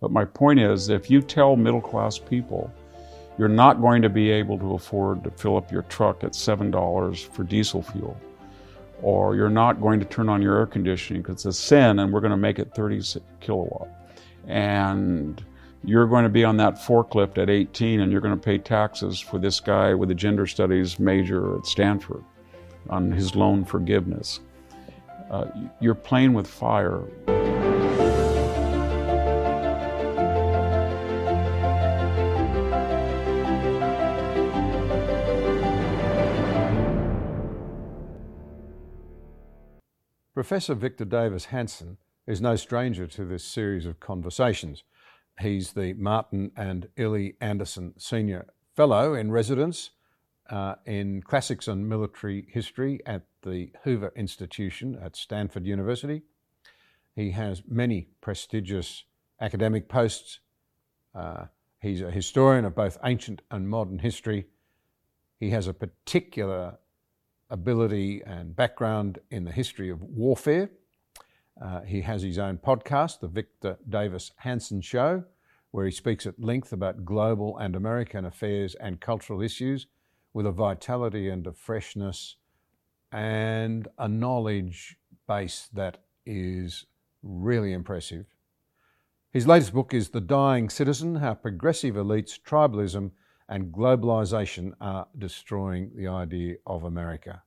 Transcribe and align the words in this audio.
But 0.00 0.10
my 0.10 0.24
point 0.24 0.60
is, 0.60 0.88
if 0.88 1.10
you 1.10 1.20
tell 1.20 1.56
middle 1.56 1.80
class 1.80 2.18
people 2.18 2.72
you're 3.40 3.48
not 3.48 3.80
going 3.80 4.02
to 4.02 4.10
be 4.10 4.30
able 4.30 4.58
to 4.58 4.74
afford 4.74 5.24
to 5.24 5.30
fill 5.30 5.56
up 5.56 5.72
your 5.72 5.80
truck 5.84 6.24
at 6.24 6.32
$7 6.32 7.26
for 7.28 7.42
diesel 7.42 7.80
fuel, 7.82 8.20
or 9.00 9.34
you're 9.34 9.48
not 9.48 9.80
going 9.80 9.98
to 9.98 10.04
turn 10.04 10.28
on 10.28 10.42
your 10.42 10.58
air 10.58 10.66
conditioning 10.66 11.22
because 11.22 11.36
it's 11.36 11.44
a 11.46 11.52
sin 11.54 12.00
and 12.00 12.12
we're 12.12 12.20
going 12.20 12.32
to 12.32 12.36
make 12.36 12.58
it 12.58 12.74
30 12.74 13.00
kilowatt, 13.40 13.88
and 14.46 15.42
you're 15.84 16.06
going 16.06 16.24
to 16.24 16.28
be 16.28 16.44
on 16.44 16.58
that 16.58 16.74
forklift 16.74 17.38
at 17.38 17.48
18 17.48 18.00
and 18.00 18.12
you're 18.12 18.20
going 18.20 18.38
to 18.38 18.44
pay 18.44 18.58
taxes 18.58 19.18
for 19.18 19.38
this 19.38 19.58
guy 19.58 19.94
with 19.94 20.10
a 20.10 20.14
gender 20.14 20.46
studies 20.46 20.98
major 20.98 21.56
at 21.56 21.64
Stanford 21.64 22.22
on 22.90 23.10
his 23.10 23.34
loan 23.34 23.64
forgiveness. 23.64 24.40
Uh, 25.30 25.46
you're 25.80 25.94
playing 25.94 26.34
with 26.34 26.46
fire. 26.46 27.04
Professor 40.40 40.74
Victor 40.74 41.04
Davis 41.04 41.44
Hanson 41.44 41.98
is 42.26 42.40
no 42.40 42.56
stranger 42.56 43.06
to 43.06 43.26
this 43.26 43.44
series 43.44 43.84
of 43.84 44.00
conversations. 44.00 44.84
He's 45.38 45.74
the 45.74 45.92
Martin 45.92 46.50
and 46.56 46.88
Illie 46.96 47.34
Anderson 47.42 47.92
Senior 47.98 48.46
Fellow 48.74 49.12
in 49.12 49.30
Residence 49.30 49.90
uh, 50.48 50.76
in 50.86 51.20
Classics 51.20 51.68
and 51.68 51.86
Military 51.86 52.46
History 52.48 53.00
at 53.04 53.26
the 53.42 53.70
Hoover 53.84 54.14
Institution 54.16 54.98
at 55.04 55.14
Stanford 55.14 55.66
University. 55.66 56.22
He 57.14 57.32
has 57.32 57.62
many 57.68 58.08
prestigious 58.22 59.04
academic 59.42 59.90
posts. 59.90 60.38
Uh, 61.14 61.48
he's 61.82 62.00
a 62.00 62.10
historian 62.10 62.64
of 62.64 62.74
both 62.74 62.96
ancient 63.04 63.42
and 63.50 63.68
modern 63.68 63.98
history. 63.98 64.46
He 65.38 65.50
has 65.50 65.66
a 65.66 65.74
particular 65.74 66.78
ability 67.50 68.22
and 68.24 68.54
background 68.56 69.18
in 69.30 69.44
the 69.44 69.52
history 69.52 69.90
of 69.90 70.02
warfare. 70.02 70.70
Uh, 71.60 71.82
he 71.82 72.00
has 72.00 72.22
his 72.22 72.38
own 72.38 72.56
podcast, 72.58 73.20
The 73.20 73.28
Victor 73.28 73.76
Davis 73.88 74.32
Hanson 74.38 74.80
Show, 74.80 75.24
where 75.72 75.84
he 75.84 75.90
speaks 75.90 76.26
at 76.26 76.40
length 76.40 76.72
about 76.72 77.04
global 77.04 77.58
and 77.58 77.76
American 77.76 78.24
affairs 78.24 78.74
and 78.76 79.00
cultural 79.00 79.42
issues 79.42 79.86
with 80.32 80.46
a 80.46 80.52
vitality 80.52 81.28
and 81.28 81.46
a 81.46 81.52
freshness 81.52 82.36
and 83.12 83.88
a 83.98 84.08
knowledge 84.08 84.96
base 85.26 85.68
that 85.72 85.98
is 86.24 86.86
really 87.22 87.72
impressive. 87.72 88.26
His 89.32 89.46
latest 89.46 89.72
book 89.72 89.94
is 89.94 90.08
The 90.08 90.20
Dying 90.20 90.70
Citizen 90.70 91.16
How 91.16 91.34
Progressive 91.34 91.94
Elites, 91.94 92.40
Tribalism, 92.40 93.10
and 93.50 93.72
Globalisation 93.72 94.72
Are 94.80 95.08
Destroying 95.18 95.90
the 95.96 96.06
Idea 96.06 96.56
of 96.66 96.84
America. 96.84 97.42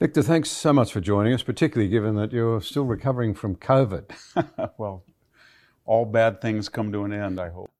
Victor, 0.00 0.22
thanks 0.22 0.48
so 0.48 0.72
much 0.72 0.92
for 0.92 1.00
joining 1.00 1.34
us, 1.34 1.42
particularly 1.42 1.90
given 1.90 2.16
that 2.16 2.32
you're 2.32 2.62
still 2.62 2.84
recovering 2.84 3.34
from 3.34 3.54
COVID. 3.56 4.10
well, 4.78 5.04
all 5.84 6.06
bad 6.06 6.40
things 6.40 6.68
come 6.68 6.90
to 6.92 7.04
an 7.04 7.12
end, 7.12 7.38
I 7.38 7.50
hope. 7.50 7.70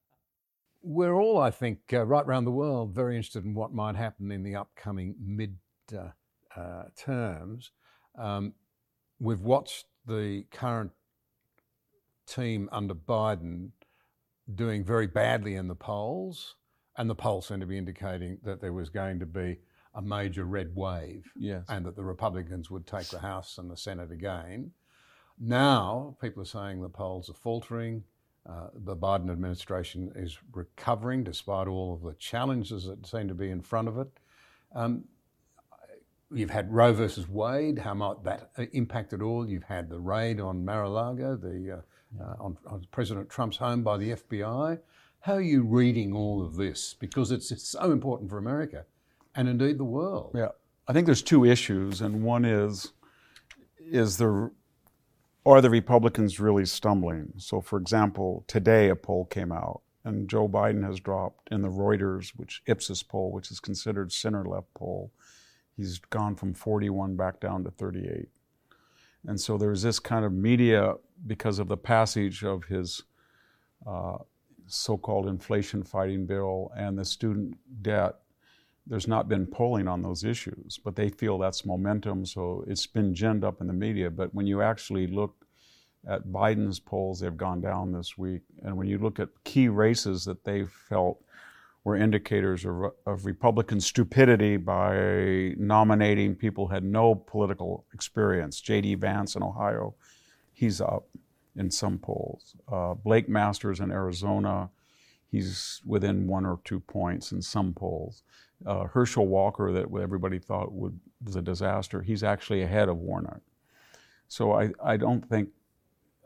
We're 0.83 1.15
all, 1.15 1.39
I 1.39 1.51
think, 1.51 1.79
uh, 1.93 2.05
right 2.05 2.25
around 2.25 2.45
the 2.45 2.51
world, 2.51 2.95
very 2.95 3.17
interested 3.17 3.45
in 3.45 3.55
what 3.55 3.73
might 3.73 3.97
happen 3.97 4.31
in 4.31 4.43
the 4.43 4.57
upcoming 4.57 5.15
mid 5.21 5.57
uh, 5.97 6.11
uh, 6.59 6.85
terms. 6.97 7.71
Um, 8.19 8.53
we've 9.19 9.41
watched 9.41 9.87
the 10.07 10.45
current 10.51 10.91
team 12.27 12.69
under 12.71 12.95
Biden 12.95 13.71
doing 14.55 14.85
very 14.85 15.07
badly 15.07 15.55
in 15.55 15.69
the 15.69 15.75
polls, 15.75 16.57
and 16.97 17.09
the 17.09 17.15
polls 17.15 17.47
seem 17.47 17.61
to 17.61 17.67
be 17.67 17.79
indicating 17.79 18.39
that 18.43 18.61
there 18.61 18.73
was 18.73 18.89
going 18.89 19.19
to 19.21 19.27
be 19.27 19.59
a 19.95 20.03
major 20.03 20.45
red 20.45 20.75
wave 20.75 21.31
yes. 21.37 21.65
and 21.69 21.85
that 21.87 21.97
the 21.97 22.05
Republicans 22.05 22.71
would 22.71 22.87
take 22.87 23.09
the 23.09 23.19
House 23.19 23.59
and 23.59 23.71
the 23.71 23.77
Senate 23.77 24.11
again. 24.11 24.73
Now, 25.39 26.17
people 26.21 26.43
are 26.43 26.47
saying 26.47 26.81
the 26.81 26.89
polls 26.89 27.31
are 27.31 27.35
faltering. 27.35 28.05
Uh, 28.49 28.69
the 28.75 28.97
Biden 28.97 29.31
administration 29.31 30.11
is 30.17 30.39
recovering 30.53 31.23
despite 31.23 31.69
all 31.69 31.95
of 31.95 32.03
the 32.03 32.15
challenges 32.15 32.87
that 32.87 33.07
seem 33.07 33.29
to 33.29 33.35
be 33.35 33.51
in 33.51 33.61
front 33.61 33.89
of 33.89 33.99
it. 33.99 34.09
Um, 34.75 35.05
you've 36.33 36.51
had 36.51 36.73
Roe 36.73 36.93
versus 36.93 37.29
Wade. 37.29 37.79
How 37.79 37.95
might 37.95 38.25
that 38.25 38.51
impact 38.73 39.13
at 39.13 39.23
all? 39.23 39.49
You've 39.49 39.65
had 39.65 39.89
the 39.89 40.01
raid 40.01 40.41
on 40.41 40.65
Mar-a-Lago, 40.65 41.37
the 41.37 41.79
uh, 41.79 41.81
uh, 42.21 42.35
on, 42.41 42.57
on, 42.67 42.87
President 42.91 43.29
Trump's 43.29 43.57
home 43.57 43.83
by 43.83 43.97
the 43.97 44.13
FBI. 44.13 44.79
How 45.21 45.35
are 45.35 45.41
you 45.41 45.63
reading 45.63 46.15
all 46.15 46.45
of 46.45 46.57
this? 46.57 46.95
Because 46.99 47.31
it's, 47.31 47.51
it's 47.51 47.69
so 47.69 47.93
important 47.93 48.31
for 48.31 48.39
America 48.39 48.85
and 49.35 49.49
indeed 49.49 49.79
the 49.79 49.85
world. 49.85 50.33
Yeah, 50.35 50.49
I 50.87 50.93
think 50.93 51.07
there's 51.07 51.23
two 51.23 51.45
issues, 51.45 52.01
and 52.01 52.23
one 52.23 52.45
is 52.45 52.93
is 53.79 54.19
the 54.19 54.51
are 55.47 55.61
the 55.61 55.71
Republicans 55.71 56.41
really 56.41 56.67
stumbling? 56.67 57.33
So, 57.39 57.61
for 57.61 57.79
example, 57.79 58.45
today 58.49 58.91
a 58.91 58.97
poll 58.97 59.25
came 59.27 59.53
out, 59.53 59.83
and 60.05 60.29
Joe 60.29 60.49
Biden 60.49 60.85
has 60.85 61.01
dropped 61.01 61.51
in 61.51 61.63
the 61.63 61.71
Reuters, 61.71 62.33
which 62.37 62.63
Ipsos 62.67 63.03
poll, 63.03 63.33
which 63.33 63.51
is 63.51 63.61
considered 63.61 64.13
center 64.13 64.45
left 64.45 64.73
poll. 64.75 65.13
He's 65.77 65.99
gone 65.99 66.35
from 66.35 66.53
41 66.53 67.17
back 67.17 67.41
down 67.41 67.65
to 67.65 67.71
38. 67.71 68.29
And 69.27 69.41
so 69.41 69.59
there's 69.59 69.83
this 69.83 69.99
kind 69.99 70.25
of 70.25 70.33
media 70.33 70.95
because 71.27 71.59
of 71.59 71.69
the 71.69 71.77
passage 71.77 72.45
of 72.45 72.65
his 72.65 73.03
uh, 73.87 74.19
so 74.67 74.97
called 74.97 75.27
inflation 75.27 75.83
fighting 75.83 76.27
bill 76.27 76.71
and 76.77 76.99
the 76.99 77.05
student 77.05 77.57
debt. 77.83 78.17
There's 78.87 79.09
not 79.09 79.29
been 79.29 79.47
polling 79.47 79.89
on 79.89 80.03
those 80.03 80.25
issues, 80.25 80.79
but 80.83 80.97
they 80.97 81.11
feel 81.11 81.37
that's 81.37 81.67
momentum, 81.67 82.25
so 82.25 82.65
it's 82.67 82.87
been 82.87 83.13
ginned 83.13 83.45
up 83.45 83.61
in 83.61 83.67
the 83.67 83.73
media. 83.73 84.11
But 84.11 84.35
when 84.35 84.47
you 84.47 84.63
actually 84.63 85.07
look 85.07 85.45
at 86.09 86.29
Biden's 86.29 86.79
polls, 86.79 87.21
they've 87.21 87.37
gone 87.37 87.61
down 87.61 87.93
this 87.93 88.17
week. 88.17 88.43
And 88.63 88.77
when 88.77 88.87
you 88.87 88.99
look 88.99 89.19
at 89.19 89.29
key 89.45 89.69
races 89.69 90.25
that 90.25 90.45
they 90.45 90.65
felt 90.65 91.23
were 91.89 91.97
indicators 91.97 92.67
of, 92.67 92.93
of 93.07 93.25
Republican 93.25 93.81
stupidity 93.81 94.59
by 94.59 95.55
nominating 95.57 96.35
people 96.35 96.69
who 96.69 96.75
had 96.75 96.85
no 96.85 97.15
political 97.15 97.87
experience, 97.95 98.61
J.D. 98.61 98.97
Vance 98.97 99.35
in 99.37 99.43
Ohio, 99.43 99.95
he's 100.53 100.83
up 100.83 101.09
in 101.57 101.71
some 101.71 101.99
polls. 101.99 102.55
Uh, 102.71 102.93
Blake 102.93 103.27
Masters 103.27 103.81
in 103.81 103.91
Arizona, 103.91 104.69
he's 105.31 105.81
within 105.87 106.27
one 106.27 106.45
or 106.45 106.61
two 106.63 106.79
points 106.79 107.33
in 107.33 107.41
some 107.41 107.73
polls. 107.73 108.23
Uh, 108.67 108.85
Herschel 108.85 109.27
Walker, 109.27 109.73
that 109.73 109.87
everybody 109.99 110.39
thought 110.39 110.71
would, 110.73 111.01
was 111.25 111.37
a 111.37 111.43
disaster, 111.43 112.03
he's 112.03 112.23
actually 112.23 112.63
ahead 112.63 112.91
of 112.91 112.99
Warnock. 112.99 113.41
So 114.29 114.53
I, 114.53 114.73
I 114.85 114.99
don't 114.99 115.27
think 115.27 115.49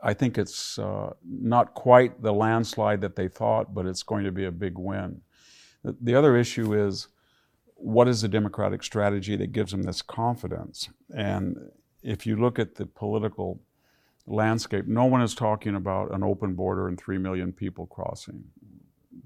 I 0.05 0.13
think 0.13 0.37
it's 0.37 0.77
uh, 0.77 1.13
not 1.25 1.73
quite 1.75 2.21
the 2.21 2.33
landslide 2.33 2.99
that 2.99 3.15
they 3.15 3.29
thought, 3.29 3.73
but 3.73 3.85
it's 3.85 4.03
going 4.03 4.25
to 4.25 4.33
be 4.33 4.43
a 4.43 4.51
big 4.51 4.77
win. 4.77 5.21
The, 5.83 5.95
the 5.99 6.15
other 6.15 6.35
issue 6.35 6.73
is 6.73 7.07
what 7.75 8.07
is 8.07 8.21
the 8.21 8.27
Democratic 8.27 8.83
strategy 8.83 9.35
that 9.35 9.51
gives 9.51 9.71
them 9.71 9.83
this 9.83 10.01
confidence? 10.01 10.89
And 11.13 11.57
if 12.01 12.25
you 12.25 12.37
look 12.37 12.59
at 12.59 12.75
the 12.75 12.85
political 12.85 13.59
landscape, 14.25 14.87
no 14.87 15.05
one 15.05 15.21
is 15.21 15.35
talking 15.35 15.75
about 15.75 16.13
an 16.13 16.23
open 16.23 16.53
border 16.53 16.87
and 16.87 16.97
3 16.97 17.17
million 17.17 17.51
people 17.51 17.85
crossing. 17.87 18.43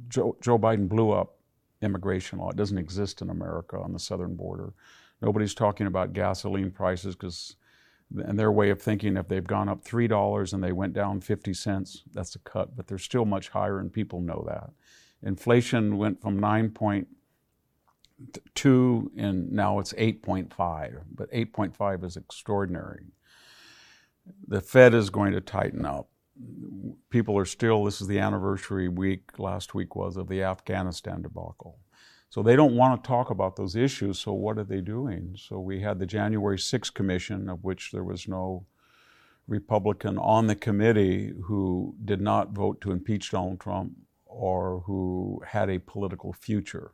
Joe, 0.07 0.35
Joe 0.41 0.57
Biden 0.57 0.89
blew 0.89 1.11
up 1.11 1.35
immigration 1.81 2.39
law. 2.39 2.49
It 2.49 2.55
doesn't 2.55 2.77
exist 2.77 3.21
in 3.21 3.29
America 3.29 3.77
on 3.77 3.93
the 3.93 3.99
southern 3.99 4.35
border. 4.35 4.73
Nobody's 5.21 5.53
talking 5.53 5.87
about 5.87 6.13
gasoline 6.13 6.71
prices 6.71 7.15
because 7.15 7.55
and 8.25 8.39
their 8.39 8.51
way 8.51 8.69
of 8.69 8.81
thinking 8.81 9.17
if 9.17 9.27
they've 9.27 9.45
gone 9.45 9.67
up 9.67 9.83
$3 9.83 10.53
and 10.53 10.63
they 10.63 10.71
went 10.71 10.93
down 10.93 11.19
50 11.19 11.53
cents 11.53 12.03
that's 12.13 12.35
a 12.35 12.39
cut 12.39 12.73
but 12.73 12.87
they're 12.87 12.97
still 12.97 13.25
much 13.25 13.49
higher 13.49 13.79
and 13.79 13.91
people 13.91 14.21
know 14.21 14.45
that 14.47 14.69
inflation 15.23 15.97
went 15.97 16.21
from 16.21 16.39
9.2 16.39 17.07
and 19.17 19.51
now 19.51 19.79
it's 19.79 19.93
8.5 19.93 21.01
but 21.13 21.31
8.5 21.31 22.03
is 22.03 22.17
extraordinary. 22.17 23.05
The 24.47 24.61
fed 24.61 24.93
is 24.93 25.09
going 25.09 25.33
to 25.33 25.41
tighten 25.41 25.85
up. 25.85 26.09
People 27.09 27.37
are 27.37 27.45
still 27.45 27.83
this 27.85 28.01
is 28.01 28.07
the 28.07 28.19
anniversary 28.19 28.87
week 28.87 29.39
last 29.39 29.73
week 29.73 29.95
was 29.95 30.17
of 30.17 30.27
the 30.27 30.43
afghanistan 30.43 31.21
debacle. 31.21 31.79
So 32.29 32.43
they 32.43 32.55
don't 32.55 32.75
want 32.75 33.01
to 33.01 33.07
talk 33.07 33.29
about 33.29 33.55
those 33.55 33.75
issues, 33.75 34.19
so 34.19 34.33
what 34.33 34.57
are 34.57 34.63
they 34.63 34.81
doing? 34.81 35.35
So 35.37 35.59
we 35.59 35.79
had 35.79 35.97
the 35.97 36.05
January 36.05 36.57
6th 36.57 36.93
commission, 36.93 37.47
of 37.49 37.63
which 37.63 37.91
there 37.91 38.03
was 38.03 38.27
no 38.27 38.65
Republican 39.47 40.17
on 40.17 40.47
the 40.47 40.55
committee 40.55 41.33
who 41.45 41.95
did 42.03 42.19
not 42.19 42.51
vote 42.51 42.81
to 42.81 42.91
impeach 42.91 43.31
Donald 43.31 43.61
Trump 43.61 43.93
or 44.37 44.83
who 44.85 45.41
had 45.45 45.69
a 45.69 45.79
political 45.79 46.31
future. 46.31 46.91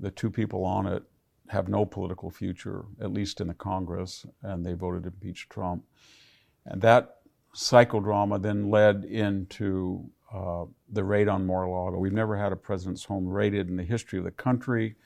The 0.00 0.10
two 0.10 0.30
people 0.30 0.64
on 0.64 0.86
it 0.86 1.02
have 1.48 1.68
no 1.68 1.86
political 1.86 2.30
future, 2.30 2.84
at 3.00 3.12
least 3.12 3.40
in 3.40 3.46
the 3.46 3.54
Congress, 3.54 4.26
and 4.42 4.66
they 4.66 4.72
voted 4.74 5.04
to 5.04 5.08
impeach 5.08 5.48
Trump. 5.48 5.84
And 6.64 6.82
that 6.82 7.18
psychodrama 7.54 8.42
then 8.42 8.70
led 8.70 9.04
into 9.04 10.10
uh, 10.34 10.64
the 10.92 11.04
raid 11.04 11.28
on 11.28 11.46
Mar-a-Lago. 11.46 11.98
We've 11.98 12.12
never 12.12 12.36
had 12.36 12.52
a 12.52 12.56
president's 12.56 13.04
home 13.04 13.26
raided 13.28 13.68
in 13.68 13.76
the 13.76 13.84
history 13.84 14.18
of 14.18 14.24
the 14.24 14.32
country, 14.32 14.96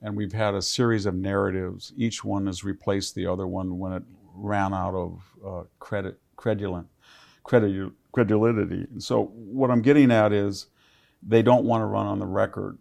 and 0.00 0.16
we've 0.16 0.32
had 0.32 0.54
a 0.54 0.62
series 0.62 1.06
of 1.06 1.14
narratives. 1.14 1.92
Each 1.96 2.24
one 2.24 2.46
has 2.46 2.62
replaced 2.62 3.14
the 3.14 3.26
other 3.26 3.46
one 3.48 3.78
when 3.78 3.92
it 3.92 4.04
ran 4.34 4.72
out 4.72 4.94
of 4.94 5.22
uh, 5.44 5.62
credit, 5.80 6.20
credulent, 6.36 6.86
credul- 7.44 7.92
credulity. 8.18 8.84
So 8.98 9.26
what 9.34 9.70
I'm 9.70 9.80
getting 9.80 10.10
at 10.10 10.32
is 10.32 10.66
they 11.22 11.40
don't 11.40 11.64
want 11.64 11.82
to 11.82 11.86
run 11.86 12.06
on 12.06 12.18
the 12.18 12.26
record. 12.26 12.76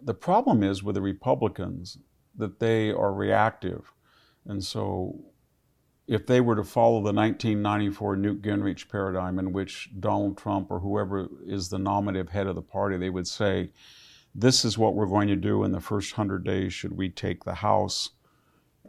The 0.00 0.14
problem 0.14 0.62
is 0.62 0.82
with 0.82 0.94
the 0.94 1.02
Republicans 1.02 1.98
that 2.34 2.60
they 2.60 2.90
are 2.90 3.12
reactive. 3.12 3.92
And 4.46 4.64
so 4.64 5.20
if 6.06 6.26
they 6.26 6.40
were 6.40 6.56
to 6.56 6.64
follow 6.64 7.02
the 7.02 7.12
1994 7.12 8.16
Newt 8.16 8.40
Gingrich 8.40 8.88
paradigm 8.88 9.38
in 9.38 9.52
which 9.52 9.90
Donald 10.00 10.38
Trump 10.38 10.70
or 10.70 10.80
whoever 10.80 11.28
is 11.46 11.68
the 11.68 11.78
nominative 11.78 12.30
head 12.30 12.46
of 12.46 12.54
the 12.54 12.62
party, 12.62 12.96
they 12.96 13.10
would 13.10 13.28
say, 13.28 13.68
this 14.34 14.64
is 14.64 14.78
what 14.78 14.94
we're 14.94 15.04
going 15.04 15.28
to 15.28 15.36
do 15.36 15.62
in 15.62 15.72
the 15.72 15.80
first 15.80 16.16
100 16.16 16.42
days 16.42 16.72
should 16.72 16.96
we 16.96 17.10
take 17.10 17.44
the 17.44 17.56
House 17.56 18.10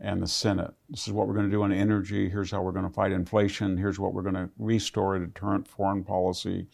and 0.02 0.22
the 0.22 0.28
Senate. 0.28 0.74
This 0.90 1.08
is 1.08 1.14
what 1.14 1.28
we're 1.28 1.36
going 1.36 1.46
to 1.46 1.52
do 1.52 1.62
on 1.64 1.72
energy. 1.72 2.28
Here's 2.28 2.52
how 2.52 2.62
we're 2.62 2.72
going 2.72 2.88
to 2.88 2.94
fight 2.94 3.12
inflation. 3.12 3.78
Here's 3.78 4.00
what 4.00 4.14
we're 4.14 4.24
going 4.24 4.36
to 4.36 4.50
restore 4.58 5.16
a 5.16 5.26
deterrent 5.26 5.68
foreign 5.68 6.04
policy. 6.04 6.68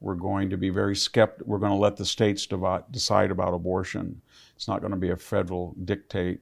We're 0.00 0.14
going 0.14 0.50
to 0.50 0.58
be 0.58 0.68
very 0.68 0.94
skeptical. 0.94 1.46
We're 1.50 1.58
going 1.58 1.72
to 1.72 1.78
let 1.78 1.96
the 1.96 2.04
states 2.04 2.46
decide 2.90 3.30
about 3.30 3.54
abortion. 3.54 4.20
It's 4.54 4.68
not 4.68 4.80
going 4.80 4.90
to 4.90 4.98
be 4.98 5.10
a 5.10 5.16
federal 5.16 5.74
dictate. 5.84 6.40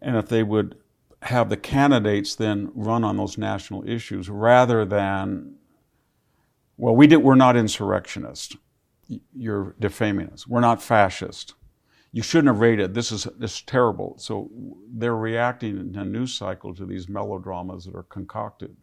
And 0.00 0.16
if 0.16 0.28
they 0.28 0.44
would 0.44 0.76
have 1.22 1.48
the 1.48 1.56
candidates 1.56 2.36
then 2.36 2.70
run 2.72 3.02
on 3.02 3.16
those 3.16 3.36
national 3.36 3.88
issues 3.88 4.30
rather 4.30 4.84
than, 4.84 5.56
well, 6.76 6.94
we 6.94 7.08
did, 7.08 7.16
we're 7.16 7.34
not 7.34 7.56
insurrectionists. 7.56 8.56
You're 9.34 9.74
defaming 9.80 10.28
us. 10.28 10.46
We're 10.46 10.60
not 10.60 10.80
fascist. 10.80 11.54
You 12.10 12.22
shouldn't 12.22 12.48
have 12.48 12.60
rated 12.60 12.94
This 12.94 13.12
is, 13.12 13.24
this 13.38 13.56
is 13.56 13.62
terrible. 13.62 14.16
So 14.18 14.50
they're 14.90 15.16
reacting 15.16 15.78
in 15.78 15.96
a 15.96 16.04
news 16.04 16.34
cycle 16.34 16.74
to 16.74 16.86
these 16.86 17.08
melodramas 17.08 17.84
that 17.84 17.94
are 17.94 18.04
concocted. 18.04 18.76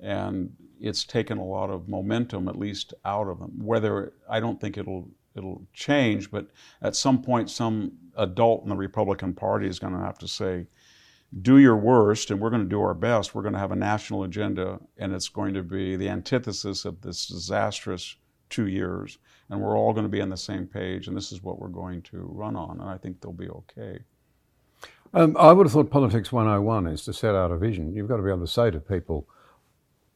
And 0.00 0.52
it's 0.80 1.04
taken 1.04 1.38
a 1.38 1.44
lot 1.44 1.70
of 1.70 1.88
momentum, 1.88 2.48
at 2.48 2.58
least, 2.58 2.94
out 3.04 3.28
of 3.28 3.38
them. 3.38 3.52
Whether 3.64 4.12
I 4.28 4.40
don't 4.40 4.60
think 4.60 4.76
it'll 4.76 5.08
it'll 5.36 5.66
change, 5.72 6.30
but 6.30 6.48
at 6.82 6.94
some 6.94 7.20
point, 7.22 7.50
some 7.50 7.92
adult 8.16 8.62
in 8.62 8.68
the 8.68 8.76
Republican 8.76 9.34
Party 9.34 9.66
is 9.66 9.78
going 9.78 9.92
to 9.92 9.98
have 9.98 10.18
to 10.18 10.28
say, 10.28 10.66
do 11.42 11.58
your 11.58 11.76
worst, 11.76 12.30
and 12.30 12.40
we're 12.40 12.50
going 12.50 12.62
to 12.62 12.68
do 12.68 12.80
our 12.80 12.94
best. 12.94 13.34
We're 13.34 13.42
going 13.42 13.54
to 13.54 13.58
have 13.58 13.72
a 13.72 13.76
national 13.76 14.22
agenda, 14.22 14.78
and 14.96 15.12
it's 15.12 15.28
going 15.28 15.54
to 15.54 15.62
be 15.62 15.96
the 15.96 16.08
antithesis 16.08 16.84
of 16.84 17.00
this 17.00 17.26
disastrous 17.26 18.16
two 18.50 18.68
years. 18.68 19.18
And 19.50 19.60
we're 19.60 19.76
all 19.76 19.92
going 19.92 20.04
to 20.04 20.10
be 20.10 20.22
on 20.22 20.30
the 20.30 20.36
same 20.36 20.66
page, 20.66 21.06
and 21.06 21.16
this 21.16 21.30
is 21.30 21.42
what 21.42 21.58
we're 21.58 21.68
going 21.68 22.02
to 22.02 22.28
run 22.32 22.56
on. 22.56 22.80
And 22.80 22.88
I 22.88 22.96
think 22.96 23.20
they'll 23.20 23.32
be 23.32 23.48
okay. 23.48 24.00
Um, 25.12 25.36
I 25.38 25.52
would 25.52 25.66
have 25.66 25.72
thought 25.72 25.90
Politics 25.90 26.32
101 26.32 26.86
is 26.88 27.04
to 27.04 27.12
set 27.12 27.34
out 27.34 27.52
a 27.52 27.56
vision. 27.56 27.94
You've 27.94 28.08
got 28.08 28.16
to 28.16 28.22
be 28.22 28.30
able 28.30 28.40
to 28.40 28.52
say 28.52 28.70
to 28.70 28.80
people, 28.80 29.28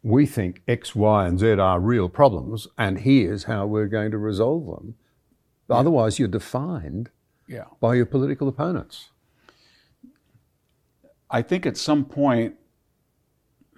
we 0.02 0.26
think 0.26 0.62
X, 0.66 0.94
Y, 0.94 1.26
and 1.26 1.38
Z 1.38 1.52
are 1.52 1.78
real 1.78 2.08
problems, 2.08 2.66
and 2.76 3.00
here's 3.00 3.44
how 3.44 3.66
we're 3.66 3.86
going 3.86 4.10
to 4.10 4.18
resolve 4.18 4.66
them. 4.66 4.94
Yeah. 5.68 5.76
Otherwise, 5.76 6.18
you're 6.18 6.28
defined 6.28 7.10
yeah. 7.46 7.64
by 7.80 7.94
your 7.94 8.06
political 8.06 8.48
opponents. 8.48 9.10
I 11.30 11.42
think 11.42 11.66
at 11.66 11.76
some 11.76 12.04
point, 12.04 12.54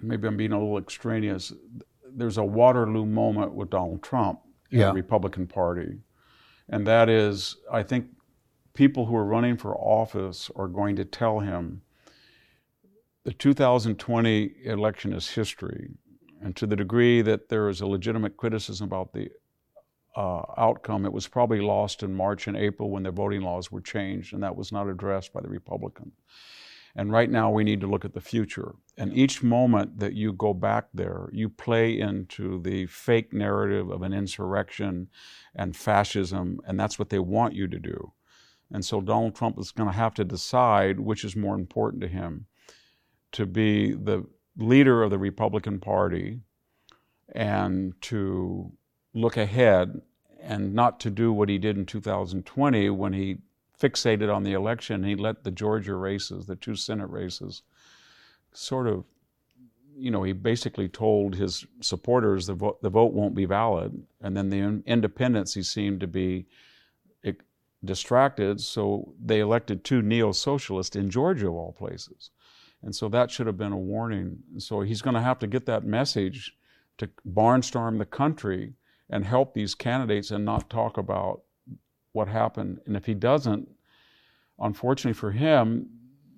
maybe 0.01 0.27
I'm 0.27 0.37
being 0.37 0.53
a 0.53 0.59
little 0.59 0.77
extraneous, 0.77 1.53
there's 2.09 2.37
a 2.37 2.43
Waterloo 2.43 3.05
moment 3.05 3.53
with 3.53 3.69
Donald 3.69 4.01
Trump 4.01 4.39
yeah. 4.71 4.87
the 4.87 4.93
Republican 4.93 5.47
Party. 5.47 5.99
And 6.69 6.87
that 6.87 7.09
is, 7.09 7.57
I 7.71 7.83
think 7.83 8.07
people 8.73 9.05
who 9.05 9.15
are 9.15 9.25
running 9.25 9.57
for 9.57 9.75
office 9.75 10.49
are 10.55 10.67
going 10.67 10.95
to 10.95 11.05
tell 11.05 11.39
him 11.39 11.81
the 13.23 13.33
2020 13.33 14.53
election 14.63 15.13
is 15.13 15.29
history. 15.29 15.91
And 16.41 16.55
to 16.55 16.65
the 16.65 16.75
degree 16.75 17.21
that 17.21 17.49
there 17.49 17.69
is 17.69 17.81
a 17.81 17.85
legitimate 17.85 18.35
criticism 18.35 18.85
about 18.85 19.13
the 19.13 19.29
uh, 20.15 20.41
outcome, 20.57 21.05
it 21.05 21.13
was 21.13 21.27
probably 21.27 21.61
lost 21.61 22.01
in 22.01 22.15
March 22.15 22.47
and 22.47 22.57
April 22.57 22.89
when 22.89 23.03
the 23.03 23.11
voting 23.11 23.41
laws 23.41 23.71
were 23.71 23.81
changed, 23.81 24.33
and 24.33 24.41
that 24.41 24.55
was 24.55 24.71
not 24.71 24.87
addressed 24.87 25.33
by 25.33 25.41
the 25.41 25.47
Republicans. 25.47 26.13
And 26.95 27.11
right 27.11 27.29
now, 27.29 27.49
we 27.49 27.63
need 27.63 27.81
to 27.81 27.87
look 27.87 28.03
at 28.03 28.13
the 28.13 28.21
future. 28.21 28.75
And 28.97 29.13
each 29.13 29.41
moment 29.41 29.99
that 29.99 30.13
you 30.13 30.33
go 30.33 30.53
back 30.53 30.87
there, 30.93 31.29
you 31.31 31.47
play 31.47 31.97
into 31.97 32.61
the 32.61 32.85
fake 32.87 33.33
narrative 33.33 33.89
of 33.89 34.01
an 34.01 34.13
insurrection 34.13 35.09
and 35.55 35.75
fascism, 35.75 36.59
and 36.67 36.79
that's 36.79 36.99
what 36.99 37.09
they 37.09 37.19
want 37.19 37.53
you 37.53 37.67
to 37.67 37.79
do. 37.79 38.11
And 38.71 38.83
so 38.85 39.01
Donald 39.01 39.35
Trump 39.35 39.57
is 39.59 39.71
going 39.71 39.89
to 39.89 39.95
have 39.95 40.13
to 40.15 40.23
decide 40.23 40.99
which 40.99 41.23
is 41.23 41.35
more 41.35 41.55
important 41.55 42.01
to 42.01 42.07
him 42.07 42.45
to 43.33 43.45
be 43.45 43.93
the 43.93 44.25
leader 44.57 45.03
of 45.03 45.09
the 45.09 45.17
Republican 45.17 45.79
Party 45.79 46.39
and 47.33 47.93
to 48.01 48.71
look 49.13 49.37
ahead 49.37 50.01
and 50.41 50.73
not 50.73 50.99
to 51.01 51.09
do 51.09 51.31
what 51.31 51.49
he 51.49 51.57
did 51.57 51.77
in 51.77 51.85
2020 51.85 52.89
when 52.89 53.13
he 53.13 53.37
fixated 53.81 54.33
on 54.33 54.43
the 54.43 54.53
election. 54.53 55.03
He 55.03 55.15
let 55.15 55.43
the 55.43 55.51
Georgia 55.51 55.95
races, 55.95 56.45
the 56.45 56.55
two 56.55 56.75
Senate 56.75 57.09
races, 57.09 57.63
sort 58.53 58.87
of, 58.87 59.05
you 59.95 60.11
know, 60.11 60.23
he 60.23 60.33
basically 60.33 60.87
told 60.87 61.35
his 61.35 61.65
supporters 61.79 62.47
the 62.47 62.53
vote, 62.53 62.81
the 62.81 62.89
vote 62.89 63.13
won't 63.13 63.35
be 63.35 63.45
valid. 63.45 64.03
And 64.21 64.37
then 64.37 64.49
the 64.49 64.83
independents, 64.85 65.53
he 65.53 65.63
seemed 65.63 65.99
to 66.01 66.07
be 66.07 66.47
eh, 67.23 67.33
distracted, 67.83 68.61
so 68.61 69.13
they 69.23 69.39
elected 69.39 69.83
two 69.83 70.01
neo 70.01 70.31
socialists 70.31 70.95
in 70.95 71.09
Georgia, 71.09 71.47
of 71.47 71.53
all 71.53 71.73
places. 71.73 72.29
And 72.83 72.95
so 72.95 73.09
that 73.09 73.29
should 73.29 73.47
have 73.47 73.57
been 73.57 73.73
a 73.73 73.77
warning. 73.77 74.39
So 74.57 74.81
he's 74.81 75.01
going 75.01 75.13
to 75.13 75.21
have 75.21 75.39
to 75.39 75.47
get 75.47 75.65
that 75.67 75.83
message 75.83 76.55
to 76.97 77.09
barnstorm 77.27 77.97
the 77.97 78.05
country 78.05 78.73
and 79.09 79.25
help 79.25 79.53
these 79.53 79.75
candidates 79.75 80.31
and 80.31 80.45
not 80.45 80.69
talk 80.69 80.97
about 80.97 81.41
what 82.13 82.27
happened. 82.27 82.79
And 82.85 82.95
if 82.95 83.05
he 83.05 83.13
doesn't, 83.13 83.69
unfortunately 84.59 85.17
for 85.17 85.31
him, 85.31 85.89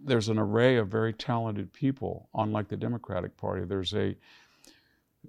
there's 0.06 0.30
an 0.30 0.38
array 0.38 0.76
of 0.78 0.90
very 0.90 1.14
talented 1.14 1.72
people, 1.74 2.30
unlike 2.36 2.68
the 2.68 2.78
Democratic 2.78 3.38
Party. 3.38 3.66
There's 3.66 3.94
a, 3.94 4.16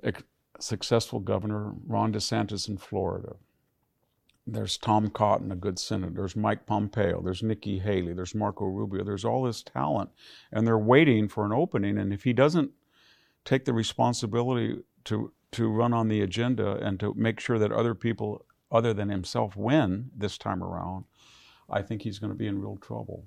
a 0.03 0.13
successful 0.59 1.21
governor, 1.21 1.73
Ron 1.87 2.13
DeSantis 2.13 2.69
in 2.69 2.79
Florida. 2.79 3.37
There's 4.47 4.77
Tom 4.77 5.09
Cotton, 5.09 5.53
a 5.53 5.57
good 5.57 5.79
senator. 5.79 6.13
There's 6.13 6.37
Mike 6.37 6.67
Pompeo. 6.67 7.23
There's 7.23 7.43
Nikki 7.43 7.79
Haley. 7.79 8.13
There's 8.13 8.35
Marco 8.35 8.67
Rubio. 8.67 9.03
There's 9.03 9.25
all 9.25 9.45
this 9.45 9.63
talent. 9.63 10.11
And 10.53 10.67
they're 10.67 10.77
waiting 10.77 11.29
for 11.29 11.47
an 11.47 11.53
opening. 11.53 11.97
And 11.97 12.13
if 12.13 12.25
he 12.25 12.35
doesn't 12.35 12.71
take 13.45 13.65
the 13.65 13.73
responsibility 13.73 14.83
to, 15.05 15.33
to 15.53 15.69
run 15.69 15.95
on 15.95 16.09
the 16.09 16.21
agenda 16.21 16.73
and 16.77 17.01
to 17.01 17.15
make 17.15 17.41
sure 17.41 17.59
that 17.59 17.73
other 17.73 17.95
people 17.95 18.45
other 18.71 18.93
than 18.93 19.09
himself 19.09 19.57
win 19.57 20.11
this 20.17 20.39
time 20.39 20.63
around, 20.63 21.05
I 21.71 21.83
think 21.83 22.03
he's 22.03 22.19
going 22.19 22.33
to 22.33 22.39
be 22.39 22.47
in 22.47 22.61
real 22.61 22.77
trouble. 22.77 23.25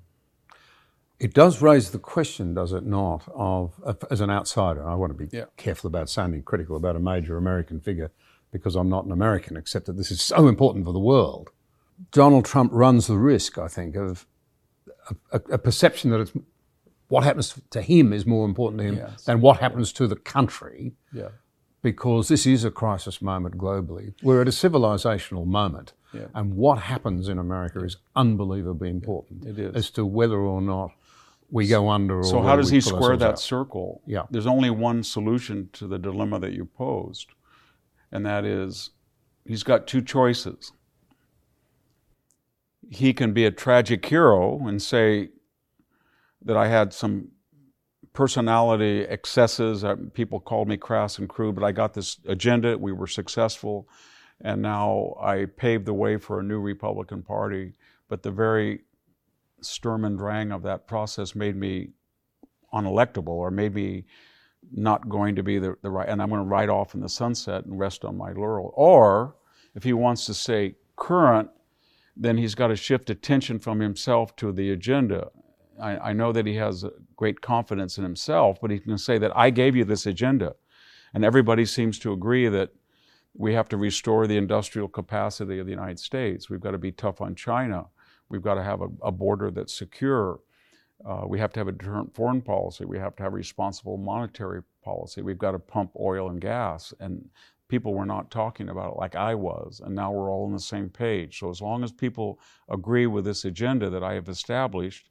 It 1.18 1.34
does 1.34 1.60
raise 1.60 1.90
the 1.90 1.98
question, 1.98 2.54
does 2.54 2.72
it 2.72 2.84
not, 2.84 3.24
of 3.34 3.74
as 4.10 4.20
an 4.20 4.30
outsider, 4.30 4.86
I 4.86 4.94
want 4.94 5.16
to 5.16 5.26
be 5.26 5.36
yeah. 5.36 5.46
careful 5.56 5.88
about 5.88 6.08
sounding 6.08 6.42
critical 6.42 6.76
about 6.76 6.94
a 6.94 7.00
major 7.00 7.36
American 7.36 7.80
figure 7.80 8.12
because 8.52 8.76
I'm 8.76 8.88
not 8.88 9.04
an 9.04 9.10
American, 9.10 9.56
except 9.56 9.86
that 9.86 9.96
this 9.96 10.10
is 10.10 10.22
so 10.22 10.46
important 10.46 10.84
for 10.84 10.92
the 10.92 11.00
world. 11.00 11.50
Donald 12.12 12.44
Trump 12.44 12.70
runs 12.72 13.08
the 13.08 13.18
risk, 13.18 13.58
I 13.58 13.66
think, 13.66 13.96
of 13.96 14.26
a, 15.32 15.40
a 15.50 15.58
perception 15.58 16.10
that 16.10 16.30
what 17.08 17.24
happens 17.24 17.60
to 17.70 17.82
him 17.82 18.12
is 18.12 18.24
more 18.24 18.44
important 18.46 18.80
to 18.80 18.86
him 18.86 18.96
yes. 18.96 19.24
than 19.24 19.40
what 19.40 19.58
happens 19.58 19.92
to 19.94 20.06
the 20.06 20.16
country. 20.16 20.94
Yeah 21.12 21.30
because 21.82 22.28
this 22.28 22.46
is 22.46 22.64
a 22.64 22.70
crisis 22.70 23.22
moment 23.22 23.56
globally. 23.56 24.14
We're 24.22 24.42
at 24.42 24.48
a 24.48 24.52
civilizational 24.52 25.46
moment. 25.46 25.92
Yeah. 26.12 26.26
And 26.34 26.54
what 26.54 26.78
happens 26.78 27.28
in 27.28 27.38
America 27.38 27.84
is 27.84 27.98
unbelievably 28.16 28.88
important 28.88 29.44
it 29.46 29.58
is. 29.58 29.74
as 29.74 29.90
to 29.90 30.06
whether 30.06 30.38
or 30.38 30.60
not 30.60 30.90
we 31.50 31.66
go 31.66 31.88
under. 31.90 32.20
Or 32.20 32.24
So 32.24 32.42
how 32.42 32.56
does 32.56 32.70
he 32.70 32.80
square 32.80 33.16
that 33.16 33.30
out. 33.32 33.40
circle? 33.40 34.00
Yeah. 34.06 34.22
There's 34.30 34.46
only 34.46 34.70
one 34.70 35.02
solution 35.02 35.68
to 35.74 35.86
the 35.86 35.98
dilemma 35.98 36.38
that 36.40 36.52
you 36.52 36.64
posed, 36.64 37.28
and 38.10 38.24
that 38.26 38.44
is 38.44 38.90
he's 39.44 39.62
got 39.62 39.86
two 39.86 40.02
choices. 40.02 40.72
He 42.90 43.12
can 43.12 43.32
be 43.32 43.44
a 43.44 43.50
tragic 43.50 44.04
hero 44.06 44.66
and 44.66 44.80
say 44.80 45.28
that 46.42 46.56
I 46.56 46.68
had 46.68 46.94
some 46.94 47.28
personality 48.18 49.02
excesses. 49.02 49.84
Uh, 49.84 49.94
people 50.12 50.40
called 50.40 50.66
me 50.66 50.76
crass 50.76 51.18
and 51.18 51.28
crude, 51.28 51.54
but 51.54 51.62
I 51.62 51.70
got 51.70 51.94
this 51.94 52.18
agenda. 52.26 52.76
We 52.76 52.90
were 52.90 53.06
successful, 53.06 53.88
and 54.40 54.60
now 54.60 55.14
I 55.22 55.44
paved 55.44 55.86
the 55.86 55.94
way 55.94 56.16
for 56.16 56.40
a 56.40 56.42
new 56.42 56.58
Republican 56.58 57.22
Party. 57.22 57.74
But 58.08 58.24
the 58.24 58.32
very 58.32 58.80
Sturm 59.60 60.04
and 60.04 60.18
Drang 60.18 60.50
of 60.50 60.64
that 60.64 60.88
process 60.88 61.36
made 61.36 61.54
me 61.54 61.90
unelectable 62.74 63.28
or 63.28 63.52
made 63.52 63.76
me 63.76 64.04
not 64.72 65.08
going 65.08 65.36
to 65.36 65.44
be 65.44 65.60
the, 65.60 65.76
the 65.82 65.90
right, 65.90 66.08
and 66.08 66.20
I'm 66.20 66.30
going 66.30 66.42
to 66.42 66.48
ride 66.48 66.70
off 66.70 66.96
in 66.96 67.00
the 67.00 67.08
sunset 67.08 67.66
and 67.66 67.78
rest 67.78 68.04
on 68.04 68.16
my 68.16 68.32
laurel. 68.32 68.72
Or 68.74 69.36
if 69.76 69.84
he 69.84 69.92
wants 69.92 70.26
to 70.26 70.34
say 70.34 70.74
current, 70.96 71.50
then 72.16 72.36
he's 72.36 72.56
got 72.56 72.66
to 72.66 72.74
shift 72.74 73.10
attention 73.10 73.60
from 73.60 73.78
himself 73.78 74.34
to 74.38 74.50
the 74.50 74.72
agenda. 74.72 75.28
I, 75.80 76.10
I 76.10 76.12
know 76.12 76.32
that 76.32 76.46
he 76.46 76.54
has 76.56 76.84
great 77.16 77.40
confidence 77.40 77.98
in 77.98 78.04
himself, 78.04 78.58
but 78.60 78.70
he 78.70 78.78
can 78.78 78.98
say 78.98 79.18
that 79.18 79.36
I 79.36 79.50
gave 79.50 79.76
you 79.76 79.84
this 79.84 80.06
agenda. 80.06 80.54
And 81.14 81.24
everybody 81.24 81.64
seems 81.64 81.98
to 82.00 82.12
agree 82.12 82.48
that 82.48 82.70
we 83.34 83.54
have 83.54 83.68
to 83.68 83.76
restore 83.76 84.26
the 84.26 84.36
industrial 84.36 84.88
capacity 84.88 85.58
of 85.58 85.66
the 85.66 85.72
United 85.72 85.98
States. 85.98 86.50
We've 86.50 86.60
got 86.60 86.72
to 86.72 86.78
be 86.78 86.92
tough 86.92 87.20
on 87.20 87.34
China. 87.34 87.86
We've 88.28 88.42
got 88.42 88.54
to 88.54 88.62
have 88.62 88.82
a, 88.82 88.88
a 89.02 89.12
border 89.12 89.50
that's 89.50 89.74
secure. 89.74 90.40
Uh, 91.06 91.22
we 91.26 91.38
have 91.38 91.52
to 91.52 91.60
have 91.60 91.68
a 91.68 91.72
deterrent 91.72 92.14
foreign 92.14 92.42
policy. 92.42 92.84
We 92.84 92.98
have 92.98 93.14
to 93.16 93.22
have 93.22 93.32
responsible 93.32 93.96
monetary 93.96 94.62
policy. 94.82 95.22
We've 95.22 95.38
got 95.38 95.52
to 95.52 95.58
pump 95.58 95.92
oil 95.98 96.30
and 96.30 96.40
gas. 96.40 96.92
And 96.98 97.28
people 97.68 97.94
were 97.94 98.06
not 98.06 98.30
talking 98.30 98.70
about 98.70 98.92
it 98.92 98.98
like 98.98 99.14
I 99.14 99.34
was. 99.34 99.80
And 99.84 99.94
now 99.94 100.10
we're 100.10 100.30
all 100.30 100.46
on 100.46 100.52
the 100.52 100.58
same 100.58 100.88
page. 100.88 101.38
So 101.38 101.50
as 101.50 101.60
long 101.60 101.84
as 101.84 101.92
people 101.92 102.40
agree 102.68 103.06
with 103.06 103.24
this 103.24 103.44
agenda 103.44 103.88
that 103.90 104.02
I 104.02 104.14
have 104.14 104.28
established, 104.28 105.10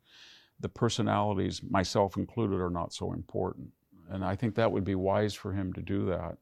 the 0.60 0.70
personalities, 0.70 1.62
myself 1.70 2.18
included, 2.18 2.60
are 2.60 2.70
not 2.70 2.94
so 2.94 3.14
important. 3.14 3.70
And 4.10 4.24
I 4.24 4.36
think 4.36 4.56
that 4.56 4.72
would 4.72 4.86
be 4.86 4.96
wise 4.96 5.34
for 5.34 5.54
him 5.54 5.74
to 5.74 5.82
do 5.82 6.06
that. 6.08 6.38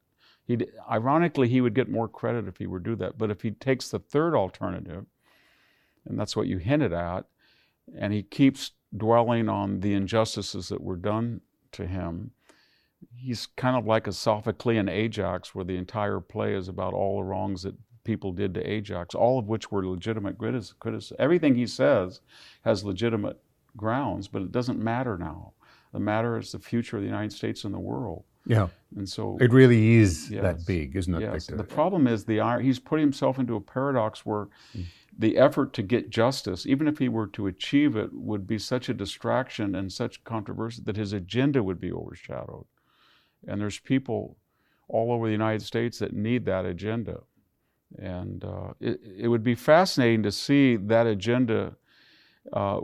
He'd, 0.45 0.67
ironically, 0.89 1.49
he 1.49 1.61
would 1.61 1.73
get 1.73 1.89
more 1.89 2.07
credit 2.07 2.47
if 2.47 2.57
he 2.57 2.67
were 2.67 2.79
to 2.79 2.91
do 2.91 2.95
that. 2.97 3.17
But 3.17 3.31
if 3.31 3.41
he 3.41 3.51
takes 3.51 3.89
the 3.89 3.99
third 3.99 4.35
alternative, 4.35 5.05
and 6.05 6.19
that's 6.19 6.35
what 6.35 6.47
you 6.47 6.59
hinted 6.59 6.93
at, 6.93 7.25
and 7.97 8.13
he 8.13 8.23
keeps 8.23 8.71
dwelling 8.95 9.49
on 9.49 9.79
the 9.79 9.93
injustices 9.93 10.69
that 10.69 10.81
were 10.81 10.95
done 10.95 11.41
to 11.71 11.87
him, 11.87 12.31
he's 13.15 13.47
kind 13.55 13.75
of 13.75 13.85
like 13.85 14.07
a 14.07 14.11
Sophoclean 14.11 14.89
Ajax, 14.89 15.53
where 15.53 15.65
the 15.65 15.77
entire 15.77 16.19
play 16.19 16.53
is 16.53 16.67
about 16.67 16.93
all 16.93 17.17
the 17.17 17.23
wrongs 17.23 17.63
that 17.63 17.75
people 18.03 18.31
did 18.31 18.53
to 18.53 18.69
Ajax, 18.69 19.15
all 19.15 19.39
of 19.39 19.47
which 19.47 19.71
were 19.71 19.85
legitimate 19.85 20.37
criticism. 20.37 21.17
Everything 21.19 21.55
he 21.55 21.65
says 21.65 22.21
has 22.63 22.83
legitimate 22.83 23.39
grounds, 23.75 24.27
but 24.27 24.41
it 24.41 24.51
doesn't 24.51 24.79
matter 24.79 25.17
now. 25.17 25.53
The 25.93 25.99
matter 25.99 26.37
is 26.37 26.51
the 26.51 26.59
future 26.59 26.97
of 26.97 27.03
the 27.03 27.07
United 27.07 27.31
States 27.31 27.63
and 27.63 27.73
the 27.73 27.79
world. 27.79 28.23
Yeah. 28.45 28.67
And 28.95 29.07
so 29.07 29.37
it 29.41 29.51
really 29.51 29.95
is 29.95 30.29
yes, 30.29 30.41
that 30.43 30.65
big, 30.65 30.95
isn't 30.95 31.13
it, 31.13 31.21
yes. 31.21 31.47
Victor? 31.47 31.57
The 31.57 31.63
problem 31.63 32.07
is 32.07 32.25
the 32.25 32.59
he's 32.61 32.79
putting 32.79 33.03
himself 33.03 33.39
into 33.39 33.55
a 33.55 33.61
paradox 33.61 34.25
where 34.25 34.47
mm. 34.77 34.85
the 35.17 35.37
effort 35.37 35.73
to 35.73 35.81
get 35.81 36.09
justice, 36.09 36.65
even 36.65 36.87
if 36.87 36.97
he 36.99 37.09
were 37.09 37.27
to 37.27 37.47
achieve 37.47 37.95
it, 37.95 38.09
would 38.13 38.45
be 38.45 38.59
such 38.59 38.89
a 38.89 38.93
distraction 38.93 39.75
and 39.75 39.91
such 39.91 40.23
controversy 40.23 40.81
that 40.85 40.95
his 40.95 41.13
agenda 41.13 41.63
would 41.63 41.79
be 41.79 41.91
overshadowed. 41.91 42.65
And 43.47 43.59
there's 43.59 43.79
people 43.79 44.37
all 44.87 45.11
over 45.11 45.25
the 45.25 45.31
United 45.31 45.63
States 45.63 45.97
that 45.99 46.13
need 46.13 46.45
that 46.45 46.65
agenda. 46.65 47.21
And 47.97 48.43
uh, 48.43 48.73
it, 48.79 48.99
it 49.17 49.27
would 49.27 49.43
be 49.43 49.55
fascinating 49.55 50.23
to 50.23 50.31
see 50.31 50.75
that 50.75 51.07
agenda 51.07 51.75
uh, 52.53 52.79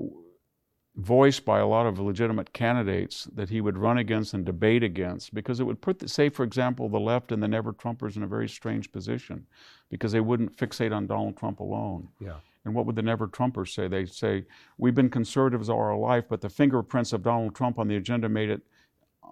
voiced 0.95 1.45
by 1.45 1.59
a 1.59 1.67
lot 1.67 1.85
of 1.85 1.99
legitimate 1.99 2.51
candidates 2.51 3.23
that 3.33 3.49
he 3.49 3.61
would 3.61 3.77
run 3.77 3.97
against 3.97 4.33
and 4.33 4.45
debate 4.45 4.83
against 4.83 5.33
because 5.33 5.59
it 5.59 5.63
would 5.63 5.79
put, 5.79 5.99
the, 5.99 6.07
say, 6.07 6.27
for 6.27 6.43
example, 6.43 6.89
the 6.89 6.99
left 6.99 7.31
and 7.31 7.41
the 7.41 7.47
never 7.47 7.71
Trumpers 7.71 8.17
in 8.17 8.23
a 8.23 8.27
very 8.27 8.49
strange 8.49 8.91
position 8.91 9.45
because 9.89 10.11
they 10.11 10.19
wouldn't 10.19 10.55
fixate 10.55 10.93
on 10.93 11.07
Donald 11.07 11.37
Trump 11.37 11.61
alone. 11.61 12.09
Yeah. 12.19 12.35
And 12.65 12.75
what 12.75 12.85
would 12.85 12.95
the 12.95 13.01
never 13.01 13.27
Trumpers 13.27 13.73
say? 13.73 13.87
They'd 13.87 14.11
say, 14.11 14.45
We've 14.77 14.93
been 14.93 15.09
conservatives 15.09 15.69
all 15.69 15.79
our 15.79 15.97
life, 15.97 16.25
but 16.29 16.41
the 16.41 16.49
fingerprints 16.49 17.13
of 17.13 17.23
Donald 17.23 17.55
Trump 17.55 17.79
on 17.79 17.87
the 17.87 17.95
agenda 17.95 18.27
made 18.27 18.49
it 18.49 18.61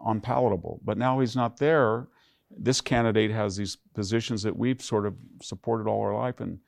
unpalatable. 0.06 0.80
But 0.84 0.98
now 0.98 1.20
he's 1.20 1.36
not 1.36 1.58
there. 1.58 2.08
This 2.50 2.82
candidate 2.82 3.32
has 3.32 3.58
these 3.58 3.78
positions 3.94 4.42
that 4.44 4.56
we've 4.56 4.82
sort 4.82 5.06
of 5.06 5.16
supported 5.42 5.88
all 5.88 6.02
our 6.02 6.16
life, 6.16 6.40
and 6.40 6.60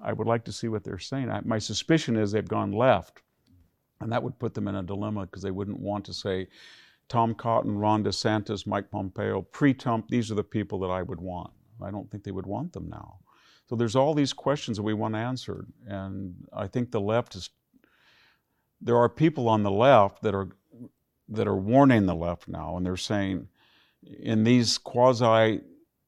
I 0.00 0.12
would 0.12 0.26
like 0.26 0.44
to 0.44 0.52
see 0.52 0.68
what 0.68 0.84
they're 0.84 0.98
saying. 0.98 1.30
I, 1.30 1.40
my 1.44 1.58
suspicion 1.58 2.16
is 2.16 2.32
they've 2.32 2.46
gone 2.46 2.72
left 2.72 3.22
and 4.00 4.12
that 4.12 4.22
would 4.22 4.38
put 4.38 4.54
them 4.54 4.68
in 4.68 4.76
a 4.76 4.82
dilemma 4.82 5.26
because 5.26 5.42
they 5.42 5.50
wouldn't 5.50 5.80
want 5.80 6.04
to 6.06 6.12
say, 6.12 6.48
Tom 7.08 7.34
Cotton, 7.34 7.76
Ron 7.76 8.04
DeSantis, 8.04 8.66
Mike 8.66 8.90
Pompeo, 8.90 9.42
pre 9.42 9.74
Trump, 9.74 10.08
these 10.08 10.30
are 10.30 10.36
the 10.36 10.44
people 10.44 10.78
that 10.80 10.90
I 10.90 11.02
would 11.02 11.20
want. 11.20 11.50
I 11.82 11.90
don't 11.90 12.10
think 12.10 12.24
they 12.24 12.30
would 12.30 12.46
want 12.46 12.72
them 12.72 12.88
now. 12.88 13.18
So 13.68 13.76
there's 13.76 13.96
all 13.96 14.14
these 14.14 14.32
questions 14.32 14.76
that 14.76 14.82
we 14.82 14.94
want 14.94 15.14
answered. 15.14 15.66
And 15.86 16.34
I 16.52 16.66
think 16.66 16.90
the 16.90 17.00
left 17.00 17.34
is, 17.34 17.50
there 18.80 18.96
are 18.96 19.08
people 19.08 19.48
on 19.48 19.62
the 19.62 19.70
left 19.70 20.22
that 20.22 20.34
are, 20.34 20.48
that 21.28 21.48
are 21.48 21.56
warning 21.56 22.06
the 22.06 22.14
left 22.14 22.48
now, 22.48 22.76
and 22.76 22.86
they're 22.86 22.96
saying, 22.96 23.48
in 24.20 24.44
these 24.44 24.78
quasi 24.78 25.60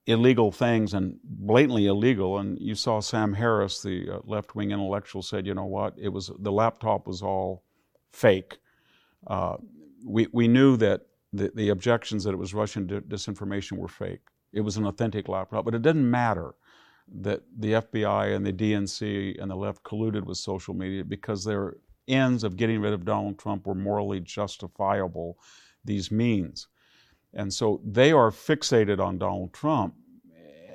illegal 0.06 0.50
things 0.50 0.94
and 0.94 1.18
blatantly 1.24 1.86
illegal. 1.86 2.38
And 2.38 2.58
you 2.60 2.74
saw 2.74 3.00
Sam 3.00 3.34
Harris, 3.34 3.82
the 3.82 4.10
uh, 4.10 4.18
left 4.24 4.54
wing 4.54 4.70
intellectual, 4.70 5.22
said, 5.22 5.46
you 5.46 5.54
know 5.54 5.66
what? 5.66 5.94
It 5.96 6.08
was 6.08 6.30
the 6.38 6.52
laptop 6.52 7.06
was 7.06 7.22
all 7.22 7.64
fake. 8.12 8.58
Uh, 9.26 9.56
we, 10.04 10.26
we 10.32 10.48
knew 10.48 10.76
that 10.76 11.02
the, 11.32 11.50
the 11.54 11.70
objections 11.70 12.24
that 12.24 12.32
it 12.32 12.38
was 12.38 12.54
Russian 12.54 12.86
disinformation 12.86 13.78
were 13.78 13.88
fake. 13.88 14.20
It 14.52 14.60
was 14.60 14.76
an 14.76 14.86
authentic 14.86 15.28
laptop, 15.28 15.64
but 15.64 15.74
it 15.74 15.82
didn't 15.82 16.10
matter 16.10 16.54
that 17.20 17.42
the 17.58 17.72
FBI 17.72 18.34
and 18.34 18.46
the 18.46 18.52
DNC 18.52 19.40
and 19.40 19.50
the 19.50 19.56
left 19.56 19.82
colluded 19.82 20.24
with 20.24 20.38
social 20.38 20.74
media 20.74 21.04
because 21.04 21.44
their 21.44 21.76
ends 22.08 22.44
of 22.44 22.56
getting 22.56 22.80
rid 22.80 22.92
of 22.92 23.04
Donald 23.04 23.38
Trump 23.38 23.66
were 23.66 23.74
morally 23.74 24.20
justifiable, 24.20 25.38
these 25.84 26.10
means. 26.10 26.68
And 27.34 27.52
so 27.52 27.80
they 27.84 28.12
are 28.12 28.30
fixated 28.30 29.00
on 29.00 29.18
Donald 29.18 29.52
Trump, 29.52 29.94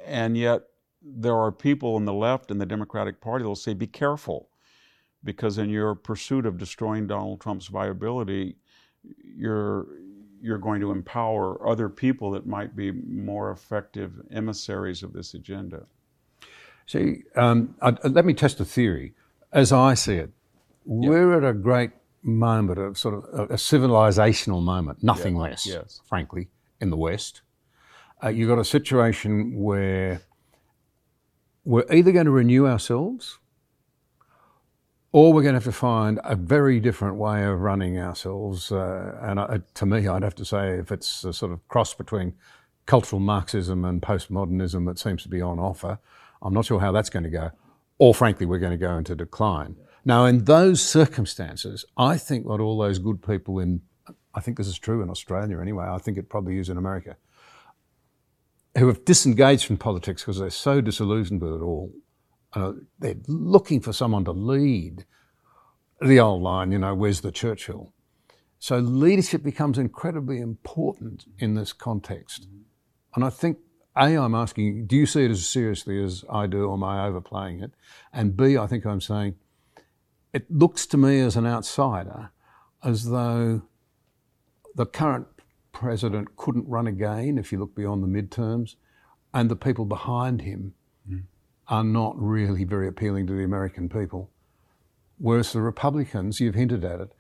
and 0.05 0.35
yet 0.35 0.63
there 1.01 1.35
are 1.35 1.51
people 1.51 1.97
in 1.97 2.05
the 2.05 2.13
left 2.13 2.49
and 2.49 2.59
the 2.59 2.65
Democratic 2.65 3.21
Party 3.21 3.43
that 3.43 3.47
will 3.47 3.55
say, 3.55 3.73
be 3.73 3.87
careful 3.87 4.49
because 5.27 5.57
in 5.57 5.69
your 5.69 5.93
pursuit 5.93 6.45
of 6.45 6.57
destroying 6.57 7.05
Donald 7.05 7.41
Trump's 7.41 7.67
viability, 7.67 8.55
you're 9.35 9.85
you're 10.41 10.57
going 10.57 10.79
to 10.79 10.91
empower 10.91 11.67
other 11.67 11.89
people 11.89 12.31
that 12.31 12.47
might 12.47 12.77
be 12.77 12.91
more 12.91 13.51
effective 13.51 14.13
emissaries 14.31 15.03
of 15.03 15.11
this 15.11 15.33
agenda. 15.33 15.85
See, 16.85 17.23
um, 17.35 17.75
I, 17.81 17.89
let 18.07 18.23
me 18.23 18.33
test 18.33 18.61
a 18.61 18.65
theory. 18.65 19.15
As 19.51 19.73
I 19.73 19.95
see 19.95 20.15
it, 20.15 20.29
we're 20.85 21.37
at 21.37 21.43
a 21.43 21.53
great 21.53 21.91
moment 22.23 22.79
of 22.79 22.97
sort 22.97 23.15
of 23.15 23.23
a, 23.33 23.53
a 23.55 23.57
civilizational 23.57 24.63
moment, 24.63 25.03
nothing 25.03 25.35
less, 25.35 25.65
yes. 25.65 25.99
frankly, 26.05 26.47
in 26.79 26.89
the 26.89 26.97
West. 26.97 27.41
Uh, 28.23 28.29
you've 28.29 28.47
got 28.47 28.59
a 28.59 28.65
situation 28.65 29.57
where 29.57 30.21
we're 31.65 31.91
either 31.91 32.13
going 32.13 32.27
to 32.27 32.31
renew 32.31 32.65
ourselves 32.65 33.39
or 35.11 35.33
we're 35.33 35.41
going 35.41 35.53
to 35.53 35.57
have 35.57 35.63
to 35.63 35.71
find 35.71 36.19
a 36.23 36.35
very 36.35 36.79
different 36.79 37.15
way 37.15 37.45
of 37.45 37.61
running 37.61 37.97
ourselves. 37.97 38.71
Uh, 38.71 39.17
and 39.21 39.39
uh, 39.39 39.59
to 39.75 39.85
me, 39.85 40.07
I'd 40.07 40.23
have 40.23 40.35
to 40.35 40.45
say 40.45 40.77
if 40.77 40.91
it's 40.91 41.23
a 41.23 41.33
sort 41.33 41.51
of 41.51 41.65
cross 41.67 41.93
between 41.93 42.33
cultural 42.85 43.19
Marxism 43.19 43.85
and 43.85 44.01
postmodernism 44.01 44.85
that 44.87 44.99
seems 44.99 45.23
to 45.23 45.29
be 45.29 45.41
on 45.41 45.59
offer, 45.59 45.99
I'm 46.41 46.53
not 46.53 46.65
sure 46.65 46.79
how 46.79 46.91
that's 46.91 47.09
going 47.09 47.23
to 47.23 47.29
go. 47.29 47.51
Or 47.99 48.13
frankly, 48.13 48.45
we're 48.45 48.59
going 48.59 48.71
to 48.71 48.77
go 48.77 48.97
into 48.97 49.15
decline. 49.15 49.75
Now, 50.05 50.25
in 50.25 50.45
those 50.45 50.81
circumstances, 50.81 51.83
I 51.97 52.17
think 52.17 52.45
what 52.45 52.59
all 52.59 52.77
those 52.77 52.99
good 52.99 53.21
people 53.21 53.59
in, 53.59 53.81
I 54.33 54.39
think 54.39 54.57
this 54.57 54.67
is 54.67 54.77
true 54.77 55.01
in 55.01 55.09
Australia 55.09 55.59
anyway, 55.59 55.85
I 55.85 55.97
think 55.97 56.17
it 56.17 56.29
probably 56.29 56.59
is 56.59 56.69
in 56.69 56.77
America, 56.77 57.17
who 58.77 58.87
have 58.87 59.03
disengaged 59.03 59.65
from 59.65 59.77
politics 59.77 60.21
because 60.21 60.39
they're 60.39 60.49
so 60.49 60.79
disillusioned 60.79 61.41
with 61.41 61.53
it 61.53 61.61
all, 61.61 61.91
uh, 62.53 62.73
they're 62.99 63.15
looking 63.27 63.81
for 63.81 63.93
someone 63.93 64.25
to 64.25 64.31
lead. 64.31 65.05
The 66.01 66.19
old 66.19 66.41
line, 66.41 66.71
you 66.71 66.79
know, 66.79 66.93
where's 66.95 67.21
the 67.21 67.31
Churchill? 67.31 67.93
So 68.59 68.77
leadership 68.77 69.43
becomes 69.43 69.77
incredibly 69.77 70.39
important 70.39 71.25
in 71.37 71.53
this 71.53 71.73
context. 71.73 72.47
And 73.15 73.23
I 73.23 73.29
think, 73.29 73.57
A, 73.95 74.15
I'm 74.15 74.35
asking, 74.35 74.87
do 74.87 74.95
you 74.95 75.05
see 75.05 75.25
it 75.25 75.31
as 75.31 75.47
seriously 75.47 76.03
as 76.03 76.23
I 76.29 76.47
do, 76.47 76.65
or 76.65 76.73
am 76.73 76.83
I 76.83 77.05
overplaying 77.05 77.61
it? 77.61 77.71
And 78.13 78.35
B, 78.35 78.57
I 78.57 78.67
think 78.67 78.85
I'm 78.85 79.01
saying, 79.01 79.35
it 80.33 80.49
looks 80.51 80.85
to 80.87 80.97
me 80.97 81.19
as 81.19 81.35
an 81.35 81.45
outsider 81.45 82.31
as 82.83 83.09
though 83.09 83.63
the 84.75 84.85
current 84.85 85.27
president 85.71 86.35
couldn't 86.35 86.67
run 86.67 86.87
again 86.87 87.37
if 87.37 87.51
you 87.51 87.59
look 87.59 87.75
beyond 87.75 88.03
the 88.03 88.07
midterms, 88.07 88.75
and 89.33 89.49
the 89.49 89.55
people 89.55 89.85
behind 89.85 90.41
him 90.41 90.73
are 91.69 91.83
not 91.83 92.15
really 92.17 92.63
very 92.63 92.87
appealing 92.87 93.27
to 93.27 93.33
the 93.33 93.43
American 93.43 93.89
people. 93.89 94.29
Whereas 95.17 95.51
the 95.51 95.61
Republicans, 95.61 96.39
you've 96.39 96.55
hinted 96.55 96.85
at 96.85 97.01
it, 97.01 97.11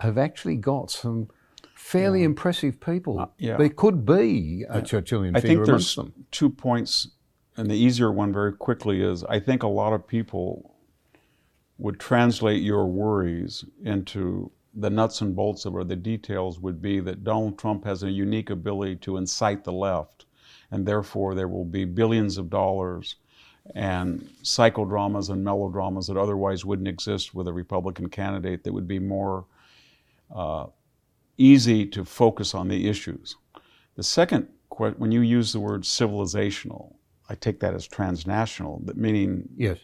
have 0.00 0.18
actually 0.18 0.56
got 0.56 0.90
some 0.90 1.28
fairly 1.74 2.20
yeah. 2.20 2.26
impressive 2.26 2.80
people. 2.80 3.20
Uh, 3.20 3.26
yeah. 3.38 3.56
There 3.56 3.68
could 3.68 4.04
be 4.06 4.64
a 4.68 4.80
Churchillian 4.80 5.36
I 5.36 5.40
figure 5.40 5.56
think 5.58 5.66
there's 5.66 5.94
them. 5.94 6.12
two 6.30 6.50
points, 6.50 7.08
and 7.56 7.70
the 7.70 7.76
easier 7.76 8.10
one 8.10 8.32
very 8.32 8.52
quickly 8.52 9.02
is 9.02 9.24
I 9.24 9.38
think 9.40 9.62
a 9.62 9.68
lot 9.68 9.92
of 9.92 10.06
people 10.06 10.74
would 11.78 12.00
translate 12.00 12.62
your 12.62 12.86
worries 12.86 13.64
into 13.84 14.50
the 14.74 14.90
nuts 14.90 15.20
and 15.20 15.36
bolts 15.36 15.64
of 15.64 15.74
or 15.74 15.84
the 15.84 15.96
details 15.96 16.58
would 16.60 16.82
be 16.82 17.00
that 17.00 17.22
Donald 17.22 17.58
Trump 17.58 17.84
has 17.84 18.02
a 18.02 18.10
unique 18.10 18.50
ability 18.50 18.96
to 18.96 19.16
incite 19.16 19.64
the 19.64 19.72
left, 19.72 20.26
and 20.70 20.86
therefore 20.86 21.34
there 21.34 21.48
will 21.48 21.64
be 21.64 21.84
billions 21.84 22.38
of 22.38 22.50
dollars 22.50 23.16
and 23.74 24.28
psychodramas 24.42 25.30
and 25.30 25.42
melodramas 25.42 26.06
that 26.06 26.16
otherwise 26.16 26.64
wouldn't 26.64 26.88
exist 26.88 27.34
with 27.34 27.48
a 27.48 27.52
Republican 27.52 28.08
candidate 28.08 28.62
that 28.64 28.72
would 28.72 28.88
be 28.88 28.98
more 28.98 29.46
uh, 30.34 30.66
easy 31.38 31.86
to 31.86 32.04
focus 32.04 32.54
on 32.54 32.68
the 32.68 32.88
issues. 32.88 33.36
The 33.96 34.02
second, 34.02 34.48
when 34.68 35.12
you 35.12 35.20
use 35.20 35.52
the 35.52 35.60
word 35.60 35.82
civilizational, 35.82 36.94
I 37.28 37.34
take 37.36 37.60
that 37.60 37.74
as 37.74 37.86
transnational, 37.86 38.82
meaning 38.94 39.48
yes. 39.56 39.78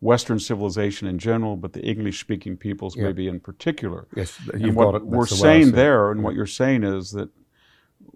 Western 0.00 0.38
civilization 0.38 1.08
in 1.08 1.18
general, 1.18 1.56
but 1.56 1.72
the 1.72 1.82
English-speaking 1.82 2.56
peoples 2.56 2.96
yeah. 2.96 3.04
maybe 3.04 3.28
in 3.28 3.40
particular. 3.40 4.06
Yes, 4.16 4.38
and 4.54 4.74
what 4.74 5.04
we're 5.04 5.26
the 5.26 5.36
saying 5.36 5.72
there, 5.72 6.12
and 6.12 6.22
what 6.22 6.34
you're 6.34 6.46
saying 6.46 6.84
is 6.84 7.10
that 7.10 7.28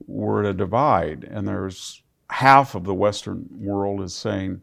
we're 0.06 0.44
at 0.44 0.50
a 0.50 0.54
divide, 0.54 1.24
and 1.24 1.46
there's 1.46 2.02
half 2.30 2.74
of 2.74 2.84
the 2.84 2.94
Western 2.94 3.46
world 3.50 4.00
is 4.00 4.14
saying 4.14 4.60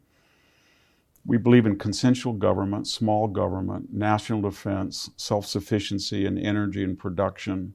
we 1.30 1.38
believe 1.38 1.68
in 1.68 1.78
consensual 1.78 2.34
government, 2.34 2.88
small 2.88 3.28
government, 3.28 3.94
national 3.94 4.42
defense, 4.42 5.12
self-sufficiency 5.16 6.26
in 6.26 6.40
energy 6.40 6.84
and 6.84 6.98
production, 6.98 7.72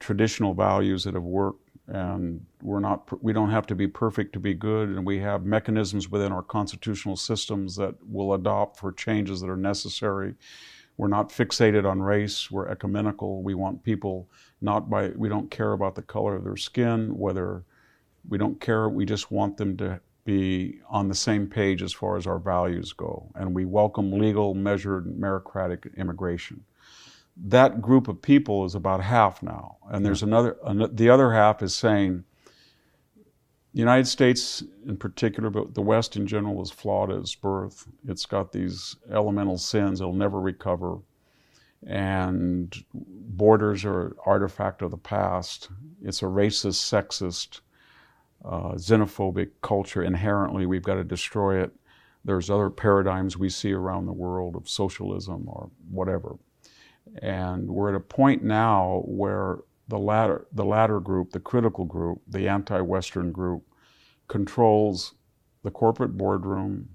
traditional 0.00 0.54
values 0.54 1.04
that 1.04 1.14
have 1.14 1.22
worked 1.22 1.60
and 1.86 2.44
we're 2.62 2.80
not 2.80 3.22
we 3.22 3.32
don't 3.32 3.50
have 3.50 3.66
to 3.66 3.76
be 3.76 3.86
perfect 3.86 4.32
to 4.32 4.40
be 4.40 4.54
good 4.54 4.88
and 4.88 5.06
we 5.06 5.20
have 5.20 5.44
mechanisms 5.44 6.10
within 6.10 6.32
our 6.32 6.42
constitutional 6.42 7.14
systems 7.14 7.76
that 7.76 7.94
will 8.10 8.34
adopt 8.34 8.76
for 8.76 8.90
changes 8.90 9.40
that 9.40 9.50
are 9.50 9.56
necessary. 9.56 10.34
We're 10.96 11.06
not 11.08 11.28
fixated 11.28 11.88
on 11.88 12.02
race 12.02 12.50
we're 12.50 12.68
ecumenical 12.68 13.42
we 13.42 13.54
want 13.54 13.84
people 13.84 14.28
not 14.60 14.90
by 14.90 15.10
we 15.10 15.28
don't 15.28 15.50
care 15.50 15.74
about 15.74 15.94
the 15.94 16.02
color 16.02 16.34
of 16.34 16.42
their 16.42 16.56
skin 16.56 17.16
whether 17.16 17.64
we 18.28 18.38
don't 18.38 18.60
care 18.60 18.88
we 18.88 19.04
just 19.04 19.30
want 19.30 19.58
them 19.58 19.76
to 19.76 20.00
be 20.24 20.78
on 20.88 21.08
the 21.08 21.14
same 21.14 21.46
page 21.46 21.82
as 21.82 21.92
far 21.92 22.16
as 22.16 22.26
our 22.26 22.38
values 22.38 22.92
go 22.92 23.30
and 23.34 23.54
we 23.54 23.64
welcome 23.64 24.12
legal 24.12 24.54
measured 24.54 25.06
meritocratic 25.06 25.94
immigration 25.96 26.64
that 27.36 27.82
group 27.82 28.08
of 28.08 28.22
people 28.22 28.64
is 28.64 28.74
about 28.74 29.02
half 29.02 29.42
now. 29.42 29.78
And 29.90 30.04
there's 30.04 30.22
another, 30.22 30.56
the 30.92 31.10
other 31.10 31.32
half 31.32 31.62
is 31.62 31.74
saying, 31.74 32.24
the 33.72 33.80
United 33.80 34.06
States 34.06 34.62
in 34.86 34.96
particular, 34.96 35.50
but 35.50 35.74
the 35.74 35.82
West 35.82 36.16
in 36.16 36.28
general, 36.28 36.62
is 36.62 36.70
flawed 36.70 37.10
at 37.10 37.18
its 37.18 37.34
birth. 37.34 37.88
It's 38.06 38.24
got 38.24 38.52
these 38.52 38.96
elemental 39.10 39.58
sins 39.58 40.00
it'll 40.00 40.12
never 40.12 40.40
recover. 40.40 40.98
And 41.84 42.72
borders 42.94 43.84
are 43.84 44.06
an 44.06 44.12
artifact 44.24 44.80
of 44.80 44.92
the 44.92 44.96
past. 44.96 45.70
It's 46.02 46.22
a 46.22 46.26
racist, 46.26 46.80
sexist, 46.88 47.60
uh, 48.44 48.72
xenophobic 48.72 49.50
culture. 49.62 50.02
Inherently, 50.02 50.66
we've 50.66 50.82
got 50.82 50.94
to 50.94 51.04
destroy 51.04 51.62
it. 51.62 51.72
There's 52.24 52.50
other 52.50 52.70
paradigms 52.70 53.36
we 53.36 53.48
see 53.48 53.72
around 53.72 54.06
the 54.06 54.12
world 54.12 54.56
of 54.56 54.68
socialism 54.68 55.44
or 55.46 55.70
whatever. 55.90 56.36
And 57.20 57.68
we're 57.68 57.90
at 57.90 57.94
a 57.94 58.00
point 58.00 58.42
now 58.42 59.02
where 59.04 59.58
the 59.88 59.98
latter, 59.98 60.46
the 60.52 60.64
latter 60.64 61.00
group, 61.00 61.32
the 61.32 61.40
critical 61.40 61.84
group, 61.84 62.22
the 62.26 62.48
anti-Western 62.48 63.30
group, 63.32 63.62
controls 64.28 65.14
the 65.62 65.70
corporate 65.70 66.16
boardroom. 66.16 66.88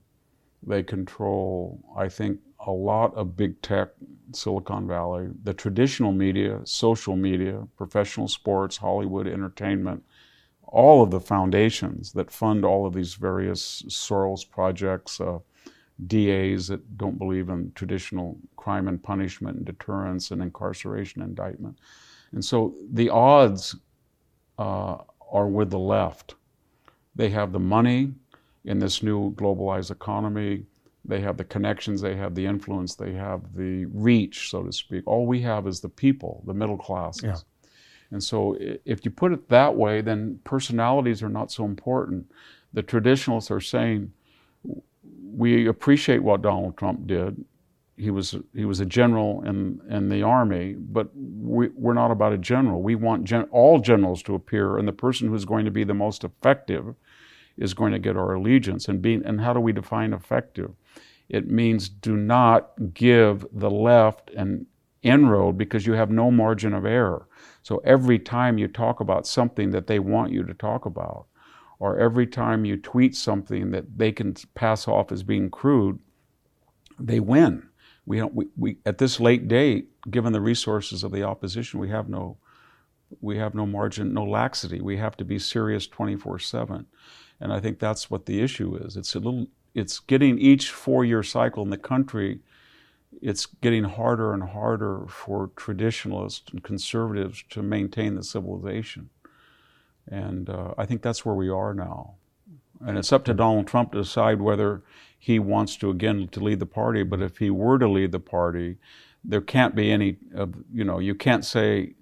They 0.63 0.83
control, 0.83 1.79
I 1.95 2.09
think, 2.09 2.39
a 2.65 2.71
lot 2.71 3.13
of 3.15 3.37
big 3.37 3.61
tech, 3.61 3.89
Silicon 4.33 4.87
Valley, 4.87 5.29
the 5.43 5.53
traditional 5.53 6.11
media, 6.11 6.59
social 6.65 7.15
media, 7.15 7.67
professional 7.77 8.27
sports, 8.27 8.77
Hollywood 8.77 9.27
entertainment, 9.27 10.03
all 10.71 11.01
of 11.01 11.11
the 11.11 11.19
foundations 11.19 12.11
that 12.13 12.31
fund 12.31 12.63
all 12.63 12.85
of 12.85 12.93
these 12.93 13.15
various 13.15 13.83
Soros 13.87 14.49
projects, 14.49 15.19
uh, 15.19 15.39
DAs 16.07 16.67
that 16.67 16.97
don't 16.97 17.17
believe 17.17 17.49
in 17.49 17.71
traditional 17.75 18.37
crime 18.55 18.87
and 18.87 19.01
punishment 19.01 19.57
and 19.57 19.65
deterrence 19.65 20.31
and 20.31 20.41
incarceration 20.41 21.21
indictment. 21.21 21.77
And 22.31 22.43
so 22.43 22.75
the 22.93 23.09
odds 23.09 23.75
uh, 24.57 24.97
are 25.31 25.47
with 25.47 25.71
the 25.71 25.79
left. 25.79 26.35
They 27.15 27.29
have 27.29 27.51
the 27.51 27.59
money 27.59 28.13
in 28.65 28.79
this 28.79 29.03
new 29.03 29.33
globalized 29.33 29.91
economy. 29.91 30.65
They 31.03 31.21
have 31.21 31.37
the 31.37 31.43
connections, 31.43 32.01
they 32.01 32.15
have 32.15 32.35
the 32.35 32.45
influence, 32.45 32.95
they 32.95 33.13
have 33.13 33.55
the 33.55 33.85
reach, 33.85 34.49
so 34.51 34.63
to 34.63 34.71
speak. 34.71 35.07
All 35.07 35.25
we 35.25 35.41
have 35.41 35.65
is 35.65 35.79
the 35.79 35.89
people, 35.89 36.43
the 36.45 36.53
middle 36.53 36.77
classes. 36.77 37.23
Yeah. 37.23 37.35
And 38.11 38.23
so 38.23 38.57
if 38.59 39.05
you 39.05 39.11
put 39.11 39.31
it 39.31 39.49
that 39.49 39.75
way, 39.75 40.01
then 40.01 40.39
personalities 40.43 41.21
are 41.21 41.29
not 41.29 41.51
so 41.51 41.65
important. 41.65 42.31
The 42.73 42.83
traditionalists 42.83 43.51
are 43.51 43.61
saying, 43.61 44.11
we 45.31 45.67
appreciate 45.67 46.23
what 46.23 46.41
Donald 46.41 46.77
Trump 46.77 47.07
did. 47.07 47.43
He 47.97 48.11
was 48.11 48.35
he 48.55 48.63
was 48.63 48.79
a 48.79 48.85
general 48.85 49.43
in 49.43 49.81
in 49.89 50.07
the 50.07 50.23
army, 50.23 50.73
but 50.73 51.09
we, 51.15 51.67
we're 51.75 51.93
not 51.93 52.11
about 52.11 52.31
a 52.31 52.37
general. 52.37 52.81
We 52.81 52.95
want 52.95 53.25
gen, 53.25 53.43
all 53.51 53.79
generals 53.79 54.23
to 54.23 54.35
appear, 54.35 54.77
and 54.77 54.87
the 54.87 54.93
person 54.93 55.27
who's 55.27 55.43
going 55.43 55.65
to 55.65 55.71
be 55.71 55.83
the 55.83 55.93
most 55.93 56.23
effective 56.23 56.95
is 57.57 57.73
going 57.73 57.91
to 57.91 57.99
get 57.99 58.15
our 58.15 58.35
allegiance. 58.35 58.87
And 58.87 59.01
being 59.01 59.23
and 59.25 59.41
how 59.41 59.53
do 59.53 59.59
we 59.59 59.73
define 59.73 60.13
effective? 60.13 60.71
It 61.27 61.49
means 61.49 61.89
do 61.89 62.15
not 62.15 62.71
give 62.93 63.45
the 63.51 63.69
left 63.69 64.31
an 64.31 64.65
inroad 65.03 65.57
because 65.57 65.85
you 65.85 65.93
have 65.93 66.09
no 66.09 66.31
margin 66.31 66.73
of 66.73 66.85
error. 66.85 67.27
So 67.69 67.83
every 67.83 68.17
time 68.17 68.57
you 68.57 68.67
talk 68.67 68.99
about 68.99 69.27
something 69.27 69.69
that 69.69 69.85
they 69.85 69.99
want 69.99 70.31
you 70.31 70.41
to 70.41 70.55
talk 70.55 70.87
about, 70.87 71.27
or 71.77 71.99
every 71.99 72.25
time 72.25 72.65
you 72.65 72.77
tweet 72.77 73.15
something 73.15 73.69
that 73.69 73.95
they 73.95 74.11
can 74.11 74.33
pass 74.55 74.87
off 74.87 75.11
as 75.11 75.21
being 75.21 75.51
crude, 75.51 75.99
they 76.99 77.19
win. 77.19 77.69
We 78.07 78.17
don't. 78.17 78.33
We, 78.33 78.47
we 78.57 78.77
at 78.87 78.97
this 78.97 79.19
late 79.19 79.47
date, 79.47 79.89
given 80.09 80.33
the 80.33 80.41
resources 80.41 81.03
of 81.03 81.11
the 81.11 81.21
opposition, 81.21 81.79
we 81.79 81.89
have 81.89 82.09
no, 82.09 82.37
we 83.21 83.37
have 83.37 83.53
no 83.53 83.67
margin, 83.67 84.15
no 84.15 84.23
laxity. 84.23 84.81
We 84.81 84.97
have 84.97 85.15
to 85.17 85.23
be 85.23 85.37
serious 85.37 85.87
24/7, 85.87 86.87
and 87.39 87.53
I 87.53 87.59
think 87.59 87.77
that's 87.77 88.09
what 88.09 88.25
the 88.25 88.41
issue 88.41 88.77
is. 88.77 88.97
It's 88.97 89.13
a 89.13 89.19
little. 89.19 89.45
It's 89.75 89.99
getting 89.99 90.39
each 90.39 90.71
four-year 90.71 91.21
cycle 91.21 91.61
in 91.61 91.69
the 91.69 91.77
country. 91.77 92.39
It's 93.21 93.45
getting 93.45 93.83
harder 93.83 94.33
and 94.33 94.43
harder 94.43 95.05
for 95.07 95.51
traditionalists 95.55 96.51
and 96.51 96.63
conservatives 96.63 97.43
to 97.49 97.61
maintain 97.61 98.15
the 98.15 98.23
civilization. 98.23 99.09
And 100.07 100.49
uh, 100.49 100.73
I 100.77 100.85
think 100.85 101.01
that's 101.01 101.25
where 101.25 101.35
we 101.35 101.49
are 101.49 101.73
now. 101.73 102.15
And 102.85 102.97
it's 102.97 103.11
up 103.11 103.25
to 103.25 103.33
Donald 103.33 103.67
Trump 103.67 103.91
to 103.91 103.99
decide 103.99 104.41
whether 104.41 104.83
he 105.17 105.37
wants 105.37 105.75
to 105.77 105.89
again 105.89 106.29
to 106.29 106.39
lead 106.39 106.59
the 106.59 106.65
party. 106.65 107.03
But 107.03 107.21
if 107.21 107.37
he 107.37 107.49
were 107.49 107.77
to 107.77 107.89
lead 107.89 108.11
the 108.13 108.19
party, 108.19 108.77
there 109.23 109.41
can't 109.41 109.75
be 109.75 109.91
any 109.91 110.17
of 110.33 110.55
you 110.73 110.85
know 110.85 110.99
you 110.99 111.13
can't 111.13 111.43
say 111.43 111.93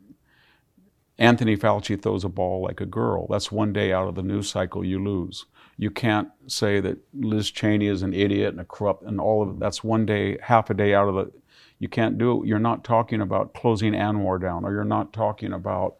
Anthony 1.18 1.58
Fauci 1.58 2.00
throws 2.00 2.24
a 2.24 2.30
ball 2.30 2.62
like 2.62 2.80
a 2.80 2.86
girl. 2.86 3.26
That's 3.28 3.52
one 3.52 3.74
day 3.74 3.92
out 3.92 4.08
of 4.08 4.16
the 4.16 4.22
news 4.22 4.50
cycle 4.50 4.86
you 4.86 5.04
lose. 5.04 5.46
You 5.78 5.92
can't 5.92 6.30
say 6.48 6.80
that 6.80 6.98
Liz 7.14 7.52
Cheney 7.52 7.88
is 7.88 8.02
an 8.02 8.14
idiot 8.14 8.50
and 8.50 8.60
a 8.60 8.66
corrupt 8.66 9.04
and 9.04 9.20
all 9.22 9.44
of. 9.44 9.60
That's 9.60 9.84
one 9.84 10.06
day, 10.06 10.38
half 10.42 10.70
a 10.70 10.74
day 10.74 10.94
out 10.94 11.08
of 11.08 11.16
the. 11.16 11.32
You 11.80 11.88
can't 11.88 12.18
do 12.18 12.42
it. 12.42 12.48
You're 12.48 12.58
not 12.58 12.84
talking 12.84 13.22
about 13.22 13.54
closing 13.54 13.94
ANWR 13.94 14.42
down, 14.42 14.66
or 14.66 14.72
you're 14.72 14.84
not 14.84 15.14
talking 15.14 15.54
about 15.54 15.98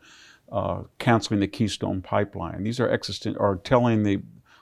uh, 0.52 0.84
canceling 0.98 1.40
the 1.40 1.48
Keystone 1.48 2.02
Pipeline. 2.02 2.64
These 2.64 2.80
are 2.80 2.90
existent, 2.90 3.38
are 3.40 3.58
telling 3.58 4.04
the 4.04 4.22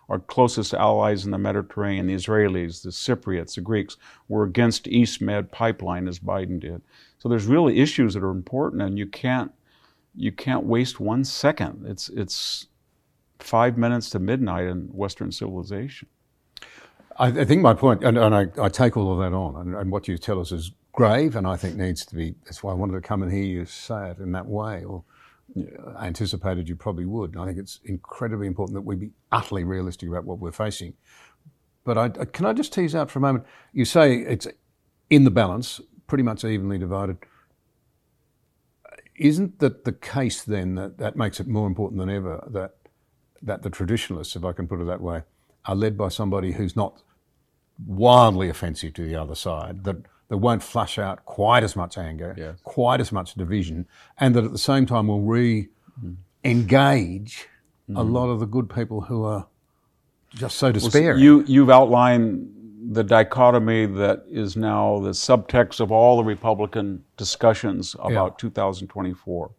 our 0.09 0.19
closest 0.19 0.73
allies 0.73 1.25
in 1.25 1.31
the 1.31 1.37
Mediterranean, 1.37 2.07
the 2.07 2.13
Israelis, 2.13 2.83
the 2.83 2.89
Cypriots, 2.89 3.55
the 3.55 3.61
Greeks, 3.61 3.97
were 4.27 4.43
against 4.43 4.87
East 4.87 5.19
Med 5.19 5.51
pipeline 5.51 6.07
as 6.07 6.19
Biden 6.19 6.59
did. 6.59 6.81
So 7.17 7.27
there's 7.27 7.47
really 7.47 7.79
issues 7.79 8.13
that 8.13 8.23
are 8.23 8.29
important, 8.29 8.81
and 8.81 8.99
you 8.99 9.07
can't 9.07 9.51
you 10.15 10.31
can't 10.31 10.65
waste 10.65 10.99
one 10.99 11.23
second. 11.23 11.85
It's 11.87 12.09
it's 12.09 12.67
five 13.45 13.77
minutes 13.77 14.09
to 14.09 14.19
midnight 14.19 14.65
in 14.65 14.87
Western 14.87 15.31
civilization. 15.31 16.07
I, 17.17 17.27
I 17.27 17.45
think 17.45 17.61
my 17.61 17.73
point, 17.73 18.03
and, 18.03 18.17
and 18.17 18.35
I, 18.35 18.47
I, 18.61 18.69
take 18.69 18.97
all 18.97 19.13
of 19.13 19.19
that 19.19 19.35
on, 19.35 19.55
and, 19.55 19.75
and, 19.75 19.91
what 19.91 20.07
you 20.07 20.17
tell 20.17 20.41
us 20.41 20.51
is 20.51 20.71
grave, 20.91 21.35
and 21.35 21.47
I 21.47 21.55
think 21.55 21.75
needs 21.75 22.05
to 22.07 22.15
be. 22.15 22.35
That's 22.43 22.63
why 22.63 22.71
I 22.71 22.75
wanted 22.75 22.93
to 22.93 23.01
come 23.01 23.21
and 23.21 23.31
hear 23.31 23.43
you 23.43 23.65
say 23.65 24.09
it 24.09 24.17
in 24.17 24.31
that 24.33 24.47
way, 24.47 24.83
or 24.83 25.03
I 25.95 26.07
anticipated 26.07 26.67
you 26.67 26.75
probably 26.75 27.05
would. 27.05 27.37
I 27.37 27.45
think 27.45 27.59
it's 27.59 27.79
incredibly 27.85 28.47
important 28.47 28.75
that 28.75 28.81
we 28.81 28.95
be 28.95 29.11
utterly 29.31 29.63
realistic 29.63 30.09
about 30.09 30.25
what 30.25 30.39
we're 30.39 30.51
facing. 30.51 30.95
But 31.83 31.97
I, 31.97 32.09
can 32.09 32.47
I 32.47 32.53
just 32.53 32.73
tease 32.73 32.95
out 32.95 33.11
for 33.11 33.19
a 33.19 33.21
moment? 33.21 33.45
You 33.71 33.85
say 33.85 34.17
it's 34.17 34.47
in 35.09 35.23
the 35.23 35.31
balance, 35.31 35.79
pretty 36.07 36.23
much 36.23 36.43
evenly 36.43 36.79
divided. 36.79 37.17
Isn't 39.15 39.59
that 39.59 39.85
the 39.85 39.93
case 39.93 40.43
then 40.43 40.75
that 40.75 40.97
that 40.97 41.15
makes 41.15 41.39
it 41.39 41.47
more 41.47 41.67
important 41.67 41.99
than 41.99 42.09
ever 42.09 42.43
that 42.51 42.75
that 43.45 43.63
the 43.63 43.69
traditionalists, 43.69 44.35
if 44.35 44.43
I 44.43 44.51
can 44.51 44.67
put 44.67 44.81
it 44.81 44.85
that 44.85 45.01
way, 45.01 45.23
are 45.65 45.75
led 45.75 45.97
by 45.97 46.09
somebody 46.09 46.53
who's 46.53 46.75
not 46.75 47.01
wildly 47.85 48.49
offensive 48.49 48.93
to 48.95 49.07
the 49.07 49.15
other 49.15 49.35
side, 49.35 49.83
that 49.83 49.97
that 50.27 50.37
won't 50.37 50.63
flush 50.63 50.97
out 50.97 51.23
quite 51.25 51.63
as 51.63 51.75
much 51.75 51.97
anger, 51.97 52.33
Yes. 52.37 52.59
quite 52.63 52.99
as 52.99 53.11
much 53.11 53.35
division, 53.35 53.87
and 54.17 54.35
that 54.35 54.43
at 54.43 54.51
the 54.51 54.57
same 54.57 54.85
time 54.85 55.07
will 55.07 55.21
re 55.21 55.69
engage 56.43 57.47
a 57.89 57.91
mm. 57.91 58.11
lot 58.11 58.29
of 58.29 58.39
the 58.39 58.45
good 58.45 58.69
people 58.69 59.01
who 59.01 59.23
are 59.23 59.47
just 60.33 60.57
so 60.57 60.71
despairing. 60.71 61.21
You, 61.21 61.43
you've 61.47 61.69
outlined 61.69 62.51
the 62.91 63.03
dichotomy 63.03 63.85
that 63.85 64.23
is 64.29 64.55
now 64.55 64.99
the 64.99 65.11
subtext 65.11 65.79
of 65.79 65.91
all 65.91 66.17
the 66.17 66.23
Republican 66.23 67.03
discussions 67.17 67.95
about 67.99 68.37
2024. 68.37 69.51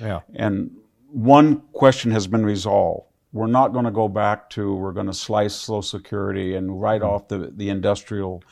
yeah. 0.00 0.20
And 0.34 0.70
one 1.10 1.60
question 1.72 2.10
has 2.10 2.26
been 2.26 2.44
resolved. 2.44 3.06
We're 3.32 3.46
not 3.46 3.72
going 3.72 3.86
to 3.86 3.90
go 3.90 4.08
back 4.08 4.50
to 4.50 4.74
we're 4.74 4.92
going 4.92 5.06
to 5.06 5.14
slice 5.14 5.54
Social 5.54 5.82
Security 5.82 6.54
and 6.54 6.80
write 6.80 7.02
off 7.02 7.28
the, 7.28 7.50
the 7.54 7.70
industrial 7.70 8.42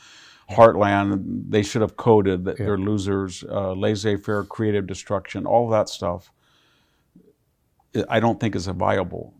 heartland. 0.49 1.49
They 1.49 1.61
should 1.61 1.81
have 1.81 1.97
coded 1.97 2.45
that 2.45 2.57
they're 2.57 2.77
losers, 2.77 3.43
uh, 3.43 3.73
laissez-faire, 3.73 4.45
creative 4.45 4.87
destruction, 4.87 5.45
all 5.45 5.69
that 5.69 5.87
stuff. 5.87 6.31
I 8.09 8.19
don't 8.19 8.39
think 8.39 8.55
is 8.55 8.67
a 8.67 8.73
viable. 8.73 9.33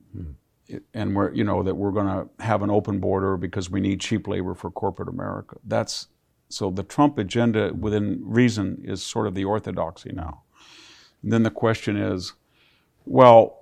And 0.93 1.15
we're 1.15 1.34
you 1.34 1.43
know 1.43 1.63
that 1.63 1.75
we're 1.75 1.91
going 1.91 2.08
to 2.08 2.43
have 2.43 2.62
an 2.62 2.69
open 2.69 2.99
border 2.99 3.36
because 3.36 3.69
we 3.69 3.82
need 3.82 3.99
cheap 3.99 4.27
labor 4.27 4.54
for 4.54 4.71
corporate 4.71 5.10
America. 5.10 5.58
That's 5.65 6.08
so 6.47 6.69
the 6.69 6.84
Trump 6.84 7.17
agenda 7.17 7.73
within 7.73 8.21
reason 8.23 8.82
is 8.86 9.04
sort 9.04 9.27
of 9.27 9.36
the 9.36 9.43
orthodoxy 9.43 10.12
now. 10.13 10.43
And 11.23 11.34
then 11.34 11.43
the 11.43 11.51
question 11.51 11.97
is, 11.97 12.34
well, 13.06 13.61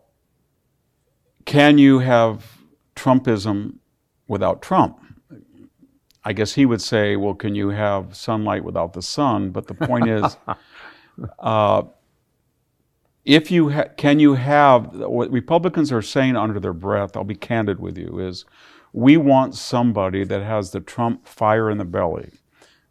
can 1.49 1.79
you 1.79 1.97
have 1.97 2.59
Trumpism 2.95 3.73
without 4.27 4.61
Trump? 4.61 4.99
I 6.23 6.31
guess 6.31 6.53
he 6.53 6.63
would 6.63 6.79
say, 6.79 7.15
well, 7.15 7.33
can 7.33 7.55
you 7.55 7.69
have 7.69 8.15
sunlight 8.15 8.63
without 8.63 8.93
the 8.93 9.01
sun? 9.01 9.49
But 9.49 9.65
the 9.65 9.73
point 9.73 10.07
is, 10.07 10.37
uh, 11.39 11.81
if 13.25 13.49
you 13.49 13.69
ha- 13.71 13.87
can 13.97 14.19
you 14.19 14.35
have 14.35 14.93
what 14.93 15.31
Republicans 15.31 15.91
are 15.91 16.03
saying 16.03 16.35
under 16.35 16.59
their 16.59 16.71
breath, 16.71 17.17
I'll 17.17 17.23
be 17.23 17.33
candid 17.33 17.79
with 17.79 17.97
you, 17.97 18.19
is 18.19 18.45
we 18.93 19.17
want 19.17 19.55
somebody 19.55 20.23
that 20.25 20.43
has 20.43 20.69
the 20.69 20.81
Trump 20.81 21.27
fire 21.27 21.71
in 21.71 21.79
the 21.79 21.85
belly, 21.85 22.29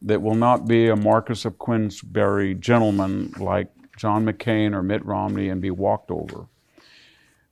that 0.03 0.21
will 0.21 0.35
not 0.35 0.67
be 0.67 0.89
a 0.89 0.97
Marquess 0.97 1.45
of 1.45 1.59
Queensberry 1.59 2.57
gentleman 2.57 3.33
like 3.39 3.71
John 3.97 4.25
McCain 4.25 4.75
or 4.75 4.83
Mitt 4.83 5.07
Romney 5.07 5.49
and 5.49 5.61
be 5.61 5.71
walked 5.71 6.11
over, 6.11 6.49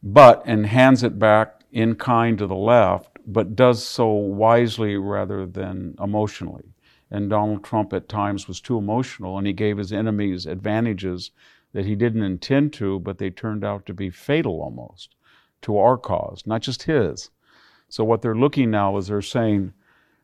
but 0.03 0.43
and 0.47 0.67
hands 0.67 1.03
it 1.03 1.19
back 1.19 1.63
in 1.73 1.95
kind 1.95 2.39
to 2.39 2.47
the 2.47 2.55
left, 2.55 3.19
but 3.27 3.57
does 3.57 3.85
so 3.85 4.09
wisely 4.09 4.97
rather 4.97 5.47
than 5.47 5.95
emotionally. 6.03 6.75
And 7.11 7.31
Donald 7.31 7.65
Trump 7.65 7.93
at 7.93 8.09
times 8.09 8.49
was 8.49 8.61
too 8.61 8.79
emotional, 8.79 9.39
and 9.39 9.47
he 9.47 9.53
gave 9.53 9.79
his 9.79 9.93
enemies 9.93 10.47
advantages 10.47 11.31
that 11.73 11.85
he 11.85 11.95
didn't 11.95 12.23
intend 12.23 12.73
to, 12.75 12.99
but 13.01 13.19
they 13.19 13.31
turned 13.31 13.65
out 13.65 13.87
to 13.87 13.95
be 13.95 14.11
fatal 14.11 14.61
almost 14.61 15.15
to 15.63 15.79
our 15.79 15.97
cause, 15.97 16.43
not 16.47 16.63
just 16.63 16.85
his. 16.85 17.31
So 17.89 18.05
what 18.05 18.23
they're 18.23 18.35
looking 18.35 18.71
now 18.71 18.97
is 18.97 19.07
they're 19.07 19.23
saying, 19.23 19.73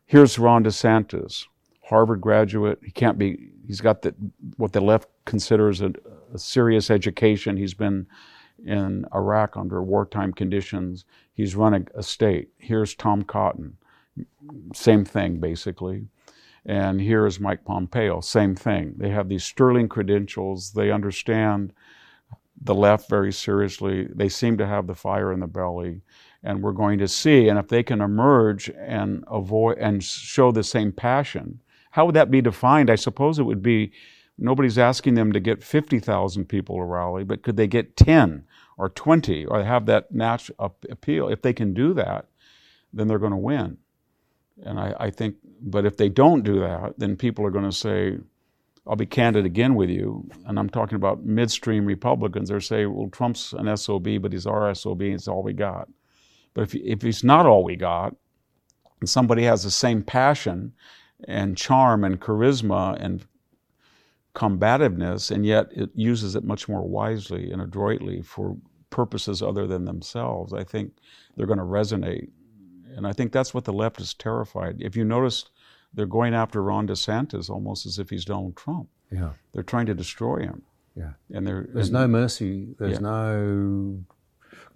here's 0.06 0.38
Ron 0.38 0.64
DeSantis, 0.64 1.46
Harvard 1.84 2.20
graduate. 2.20 2.78
He 2.82 2.90
can't 2.90 3.18
be. 3.18 3.50
He's 3.66 3.80
got 3.80 4.02
the 4.02 4.14
what 4.56 4.72
the 4.72 4.80
left 4.80 5.08
considers 5.24 5.80
a, 5.80 5.92
a 6.32 6.38
serious 6.38 6.90
education. 6.90 7.56
He's 7.56 7.74
been 7.74 8.06
in 8.66 9.04
Iraq 9.14 9.56
under 9.56 9.82
wartime 9.82 10.32
conditions. 10.32 11.04
He's 11.34 11.56
running 11.56 11.88
a, 11.94 12.02
state. 12.02 12.50
Here's 12.58 12.94
Tom 12.94 13.22
Cotton, 13.22 13.76
same 14.74 15.04
thing 15.04 15.38
basically. 15.38 16.06
And 16.64 17.00
here 17.00 17.26
is 17.26 17.40
Mike 17.40 17.64
Pompeo, 17.64 18.20
same 18.20 18.54
thing. 18.54 18.94
They 18.96 19.10
have 19.10 19.28
these 19.28 19.44
sterling 19.44 19.88
credentials. 19.88 20.72
They 20.72 20.92
understand 20.92 21.72
the 22.60 22.74
left 22.74 23.08
very 23.08 23.32
seriously. 23.32 24.06
They 24.14 24.28
seem 24.28 24.56
to 24.58 24.66
have 24.66 24.86
the 24.86 24.94
fire 24.94 25.32
in 25.32 25.40
the 25.40 25.48
belly. 25.48 26.02
And 26.44 26.62
we're 26.62 26.72
going 26.72 26.98
to 26.98 27.08
see, 27.08 27.48
and 27.48 27.58
if 27.58 27.68
they 27.68 27.82
can 27.82 28.00
emerge 28.00 28.70
and 28.70 29.24
avoid 29.28 29.78
and 29.78 30.02
show 30.02 30.52
the 30.52 30.62
same 30.62 30.92
passion, 30.92 31.60
how 31.90 32.06
would 32.06 32.14
that 32.14 32.30
be 32.30 32.40
defined? 32.40 32.90
I 32.90 32.96
suppose 32.96 33.38
it 33.38 33.44
would 33.44 33.62
be 33.62 33.92
nobody's 34.38 34.78
asking 34.78 35.14
them 35.14 35.32
to 35.32 35.40
get 35.40 35.62
50,000 35.62 36.46
people 36.46 36.76
to 36.76 36.84
rally, 36.84 37.24
but 37.24 37.42
could 37.42 37.56
they 37.56 37.66
get 37.66 37.96
10 37.96 38.44
or 38.78 38.88
20 38.88 39.46
or 39.46 39.62
have 39.62 39.86
that 39.86 40.12
natural 40.12 40.76
appeal? 40.90 41.28
If 41.28 41.42
they 41.42 41.52
can 41.52 41.74
do 41.74 41.94
that, 41.94 42.26
then 42.92 43.08
they're 43.08 43.18
going 43.18 43.32
to 43.32 43.36
win. 43.38 43.78
And 44.64 44.78
I, 44.78 44.94
I 44.98 45.10
think, 45.10 45.36
but 45.60 45.86
if 45.86 45.96
they 45.96 46.08
don't 46.08 46.42
do 46.42 46.60
that, 46.60 46.94
then 46.98 47.16
people 47.16 47.44
are 47.46 47.50
going 47.50 47.64
to 47.64 47.72
say, 47.72 48.18
I'll 48.86 48.96
be 48.96 49.06
candid 49.06 49.46
again 49.46 49.76
with 49.76 49.90
you, 49.90 50.28
and 50.46 50.58
I'm 50.58 50.68
talking 50.68 50.96
about 50.96 51.24
midstream 51.24 51.86
Republicans. 51.86 52.48
They're 52.48 52.60
saying, 52.60 52.92
well, 52.92 53.08
Trump's 53.10 53.52
an 53.52 53.74
SOB, 53.76 54.20
but 54.20 54.32
he's 54.32 54.46
our 54.46 54.74
SOB, 54.74 55.02
and 55.02 55.14
it's 55.14 55.28
all 55.28 55.42
we 55.42 55.52
got. 55.52 55.88
But 56.52 56.62
if, 56.62 56.74
if 56.74 57.02
he's 57.02 57.22
not 57.22 57.46
all 57.46 57.62
we 57.62 57.76
got, 57.76 58.16
and 59.00 59.08
somebody 59.08 59.44
has 59.44 59.62
the 59.62 59.70
same 59.70 60.02
passion 60.02 60.72
and 61.28 61.56
charm 61.56 62.02
and 62.04 62.20
charisma 62.20 62.96
and 63.00 63.24
combativeness, 64.34 65.30
and 65.30 65.44
yet 65.44 65.68
it 65.72 65.90
uses 65.94 66.34
it 66.36 66.44
much 66.44 66.68
more 66.68 66.82
wisely 66.86 67.50
and 67.52 67.60
adroitly 67.62 68.22
for 68.22 68.56
purposes 68.90 69.42
other 69.42 69.66
than 69.66 69.84
themselves, 69.84 70.52
I 70.52 70.64
think 70.64 70.92
they're 71.36 71.46
going 71.46 71.58
to 71.58 71.64
resonate. 71.64 72.28
And 72.96 73.06
I 73.06 73.12
think 73.12 73.32
that's 73.32 73.54
what 73.54 73.64
the 73.64 73.72
left 73.72 74.00
is 74.00 74.12
terrified. 74.14 74.76
If 74.80 74.96
you 74.96 75.04
notice, 75.04 75.46
they're 75.94 76.06
going 76.06 76.34
after 76.34 76.62
Ron 76.62 76.86
DeSantis 76.88 77.48
almost 77.48 77.86
as 77.86 77.98
if 77.98 78.10
he's 78.10 78.24
Donald 78.24 78.56
Trump. 78.56 78.88
Yeah. 79.10 79.30
They're 79.52 79.62
trying 79.62 79.86
to 79.86 79.94
destroy 79.94 80.40
him. 80.40 80.62
Yeah. 80.94 81.12
And 81.32 81.46
There's 81.46 81.88
and- 81.88 81.92
no 81.92 82.08
mercy. 82.08 82.74
There's 82.78 82.94
Yeah. 82.94 82.98
no 83.00 84.04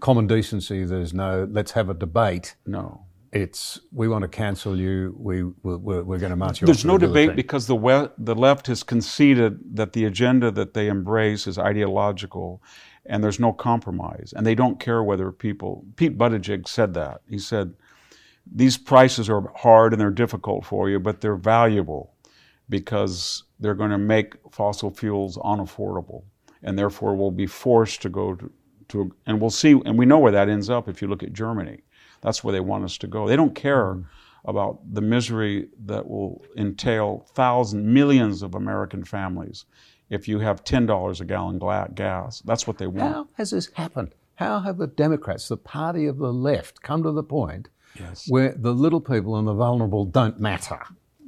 common 0.01 0.27
decency. 0.27 0.85
There's 0.85 1.13
no 1.15 1.47
let's 1.51 1.73
have 1.73 1.89
a 1.91 1.95
debate. 1.95 2.57
no. 2.67 3.06
It's 3.37 3.81
we 3.93 4.09
want 4.09 4.23
to 4.23 4.29
cancel 4.29 4.79
you. 4.81 5.15
We 5.19 5.43
we're, 5.63 6.03
we're, 6.03 6.19
going 6.19 6.31
to 6.31 6.37
march 6.37 6.63
you. 6.63 6.67
There's 6.67 6.87
no 6.87 6.97
debate 6.97 7.27
guillotine. 7.27 7.37
because 7.37 7.67
the 7.67 7.77
we- 7.77 8.09
the 8.17 8.35
left 8.35 8.67
has 8.69 8.83
conceded 8.83 9.77
that 9.77 9.93
the 9.93 10.07
agenda 10.07 10.51
that 10.53 10.73
they 10.73 10.89
embrace 10.89 11.47
is 11.47 11.59
ideological, 11.59 12.63
and 13.05 13.23
there's 13.23 13.39
no 13.39 13.53
compromise. 13.53 14.33
And 14.35 14.47
they 14.47 14.55
don't 14.55 14.81
care 14.81 15.03
whether 15.03 15.31
people. 15.33 15.85
Pete 15.97 16.17
Buttigieg 16.17 16.67
said 16.67 16.95
that. 16.95 17.21
He 17.29 17.39
said, 17.39 17.75
"These 18.51 18.79
prices 18.79 19.29
are 19.29 19.53
hard 19.55 19.93
and 19.93 20.01
they're 20.01 20.11
difficult 20.11 20.65
for 20.65 20.89
you, 20.89 20.99
but 20.99 21.21
they're 21.21 21.37
valuable 21.37 22.15
because 22.71 23.45
they're 23.61 23.75
going 23.75 23.91
to 23.91 23.99
make 23.99 24.35
fossil 24.51 24.91
fuels 24.91 25.37
unaffordable, 25.39 26.23
and 26.63 26.79
therefore 26.79 27.15
we'll 27.15 27.31
be 27.31 27.47
forced 27.47 28.01
to 28.01 28.09
go 28.09 28.35
to, 28.35 28.51
to 28.89 29.15
and 29.27 29.43
we'll 29.43 29.51
see. 29.51 29.73
And 29.85 29.99
we 29.99 30.07
know 30.07 30.19
where 30.19 30.33
that 30.33 30.49
ends 30.49 30.71
up 30.71 30.89
if 30.89 31.03
you 31.03 31.09
look 31.09 31.23
at 31.23 31.35
Germany. 31.35 31.83
That's 32.27 32.43
where 32.43 32.51
they 32.51 32.59
want 32.59 32.83
us 32.83 32.99
to 32.99 33.07
go. 33.07 33.29
They 33.29 33.37
don't 33.37 33.55
care 33.55 33.95
mm-hmm. 33.95 34.51
about 34.51 34.81
the 34.93 35.01
misery 35.01 35.69
that 35.85 36.09
will 36.09 36.45
entail 36.57 37.25
thousands, 37.35 37.87
millions 37.87 38.43
of 38.43 38.57
American 38.57 39.05
families 39.05 39.65
if 40.11 40.27
you 40.27 40.41
have 40.41 40.65
$10 40.65 41.21
a 41.21 41.25
gallon 41.25 41.95
gas. 41.95 42.41
That's 42.41 42.67
what 42.67 42.79
they 42.79 42.89
want. 42.89 43.15
How 43.15 43.29
has 43.35 43.53
this 43.53 43.71
happened? 43.75 44.13
How 44.35 44.59
have 44.59 44.77
the 44.77 44.89
Democrats, 44.89 45.47
the 45.47 45.57
party 45.57 46.07
of 46.07 46.19
the 46.19 46.33
left, 46.33 46.83
come 46.83 47.05
to 47.05 47.13
the 47.13 47.23
point 47.23 47.69
Yes. 47.95 48.27
where 48.29 48.53
the 48.59 48.75
little 48.75 49.01
people 49.01 49.37
and 49.37 49.47
the 49.47 49.55
vulnerable 49.55 50.05
don't 50.05 50.41
matter? 50.41 50.81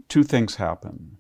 Two 0.08 0.24
things 0.24 0.56
happen. 0.56 1.16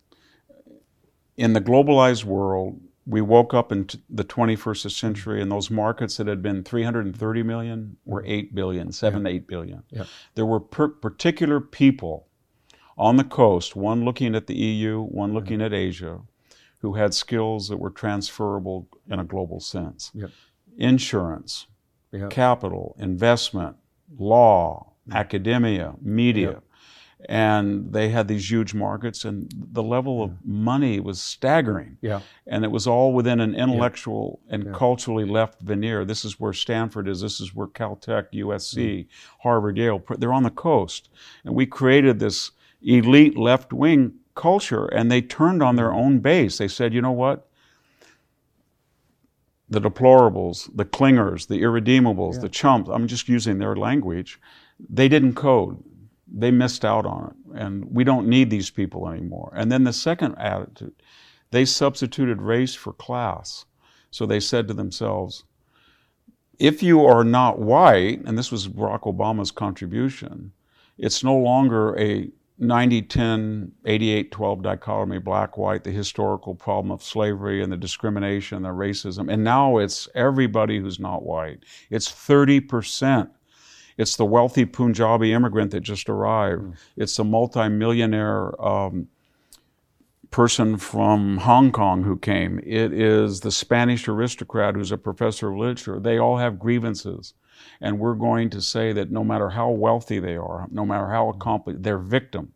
In 1.36 1.52
the 1.52 1.60
globalized 1.60 2.24
world, 2.24 2.80
we 3.08 3.22
woke 3.22 3.54
up 3.54 3.72
in 3.72 3.86
t- 3.86 3.98
the 4.10 4.22
21st 4.24 4.90
century 4.90 5.40
and 5.40 5.50
those 5.50 5.70
markets 5.70 6.18
that 6.18 6.26
had 6.26 6.42
been 6.42 6.62
330 6.62 7.42
million 7.42 7.96
were 8.04 8.22
8 8.26 8.54
billion, 8.54 8.92
7 8.92 9.26
8 9.26 9.46
billion. 9.46 9.82
Yeah. 9.90 10.04
There 10.34 10.44
were 10.44 10.60
per- 10.60 10.88
particular 10.88 11.58
people 11.60 12.26
on 12.98 13.16
the 13.16 13.24
coast, 13.24 13.74
one 13.74 14.04
looking 14.04 14.34
at 14.34 14.46
the 14.46 14.54
EU, 14.56 15.00
one 15.00 15.32
looking 15.32 15.62
at 15.62 15.72
Asia, 15.72 16.20
who 16.80 16.94
had 16.94 17.14
skills 17.14 17.68
that 17.68 17.78
were 17.78 17.90
transferable 17.90 18.88
in 19.08 19.18
a 19.18 19.24
global 19.24 19.58
sense. 19.60 20.12
Insurance, 20.76 21.66
Yeah. 22.12 22.28
capital, 22.28 22.94
investment, 22.98 23.76
law, 24.18 24.92
academia, 25.10 25.94
media. 26.02 26.62
And 27.28 27.92
they 27.92 28.10
had 28.10 28.28
these 28.28 28.48
huge 28.48 28.74
markets, 28.74 29.24
and 29.24 29.52
the 29.52 29.82
level 29.82 30.22
of 30.22 30.32
money 30.44 31.00
was 31.00 31.20
staggering. 31.20 31.98
Yeah. 32.00 32.20
And 32.46 32.64
it 32.64 32.70
was 32.70 32.86
all 32.86 33.12
within 33.12 33.40
an 33.40 33.56
intellectual 33.56 34.40
and 34.48 34.72
culturally 34.72 35.24
left 35.24 35.60
veneer. 35.60 36.04
This 36.04 36.24
is 36.24 36.38
where 36.38 36.52
Stanford 36.52 37.08
is. 37.08 37.20
This 37.20 37.40
is 37.40 37.54
where 37.54 37.66
Caltech, 37.66 38.32
USC, 38.32 38.76
mm. 38.76 39.06
Harvard, 39.40 39.76
Yale. 39.78 40.00
They're 40.16 40.32
on 40.32 40.44
the 40.44 40.50
coast. 40.50 41.10
And 41.44 41.56
we 41.56 41.66
created 41.66 42.20
this 42.20 42.52
elite 42.82 43.36
left 43.36 43.72
wing 43.72 44.14
culture, 44.38 44.86
and 44.86 45.10
they 45.10 45.20
turned 45.20 45.62
on 45.62 45.74
their 45.74 45.92
own 45.92 46.20
base. 46.20 46.58
They 46.58 46.68
said, 46.68 46.94
you 46.94 47.02
know 47.02 47.12
what? 47.12 47.48
The 49.68 49.80
deplorables, 49.80 50.70
the 50.74 50.84
clingers, 50.84 51.48
the 51.48 51.62
irredeemables, 51.62 52.40
the 52.40 52.48
chumps, 52.48 52.88
I'm 52.88 53.06
just 53.06 53.28
using 53.28 53.58
their 53.58 53.76
language, 53.76 54.40
they 54.88 55.08
didn't 55.08 55.34
code. 55.34 55.82
They 56.30 56.50
missed 56.50 56.84
out 56.84 57.06
on 57.06 57.30
it, 57.30 57.60
and 57.60 57.84
we 57.94 58.04
don't 58.04 58.28
need 58.28 58.50
these 58.50 58.70
people 58.70 59.08
anymore. 59.08 59.52
And 59.54 59.72
then 59.72 59.84
the 59.84 59.92
second 59.92 60.34
attitude, 60.36 60.94
they 61.50 61.64
substituted 61.64 62.42
race 62.42 62.74
for 62.74 62.92
class. 62.92 63.64
So 64.10 64.26
they 64.26 64.40
said 64.40 64.68
to 64.68 64.74
themselves, 64.74 65.44
if 66.58 66.82
you 66.82 67.04
are 67.04 67.24
not 67.24 67.60
white, 67.60 68.22
and 68.24 68.36
this 68.36 68.50
was 68.50 68.68
Barack 68.68 69.02
Obama's 69.02 69.50
contribution, 69.50 70.52
it's 70.98 71.22
no 71.22 71.36
longer 71.36 71.98
a 71.98 72.30
90 72.58 73.02
10, 73.02 73.72
88 73.84 74.32
12 74.32 74.62
dichotomy, 74.62 75.18
black 75.18 75.56
white, 75.56 75.84
the 75.84 75.92
historical 75.92 76.54
problem 76.56 76.90
of 76.90 77.02
slavery 77.02 77.62
and 77.62 77.72
the 77.72 77.76
discrimination, 77.76 78.62
the 78.64 78.70
racism. 78.70 79.32
And 79.32 79.44
now 79.44 79.78
it's 79.78 80.08
everybody 80.14 80.80
who's 80.80 80.98
not 80.98 81.22
white. 81.22 81.60
It's 81.90 82.10
30%. 82.10 83.30
It's 83.98 84.16
the 84.16 84.24
wealthy 84.24 84.64
Punjabi 84.64 85.32
immigrant 85.32 85.72
that 85.72 85.80
just 85.80 86.08
arrived. 86.08 86.62
Mm. 86.62 86.76
It's 86.96 87.16
the 87.16 87.24
multimillionaire 87.24 88.64
um, 88.64 89.08
person 90.30 90.76
from 90.76 91.38
Hong 91.38 91.72
Kong 91.72 92.04
who 92.04 92.16
came. 92.16 92.60
It 92.60 92.92
is 92.92 93.40
the 93.40 93.50
Spanish 93.50 94.06
aristocrat 94.06 94.76
who's 94.76 94.92
a 94.92 94.98
professor 94.98 95.50
of 95.50 95.58
literature. 95.58 95.98
They 95.98 96.18
all 96.18 96.38
have 96.38 96.58
grievances. 96.58 97.34
And 97.80 97.98
we're 97.98 98.14
going 98.14 98.50
to 98.50 98.62
say 98.62 98.92
that 98.92 99.10
no 99.10 99.24
matter 99.24 99.50
how 99.50 99.70
wealthy 99.70 100.20
they 100.20 100.36
are, 100.36 100.68
no 100.70 100.86
matter 100.86 101.08
how 101.08 101.28
accomplished, 101.30 101.82
they're 101.82 101.98
victims. 101.98 102.52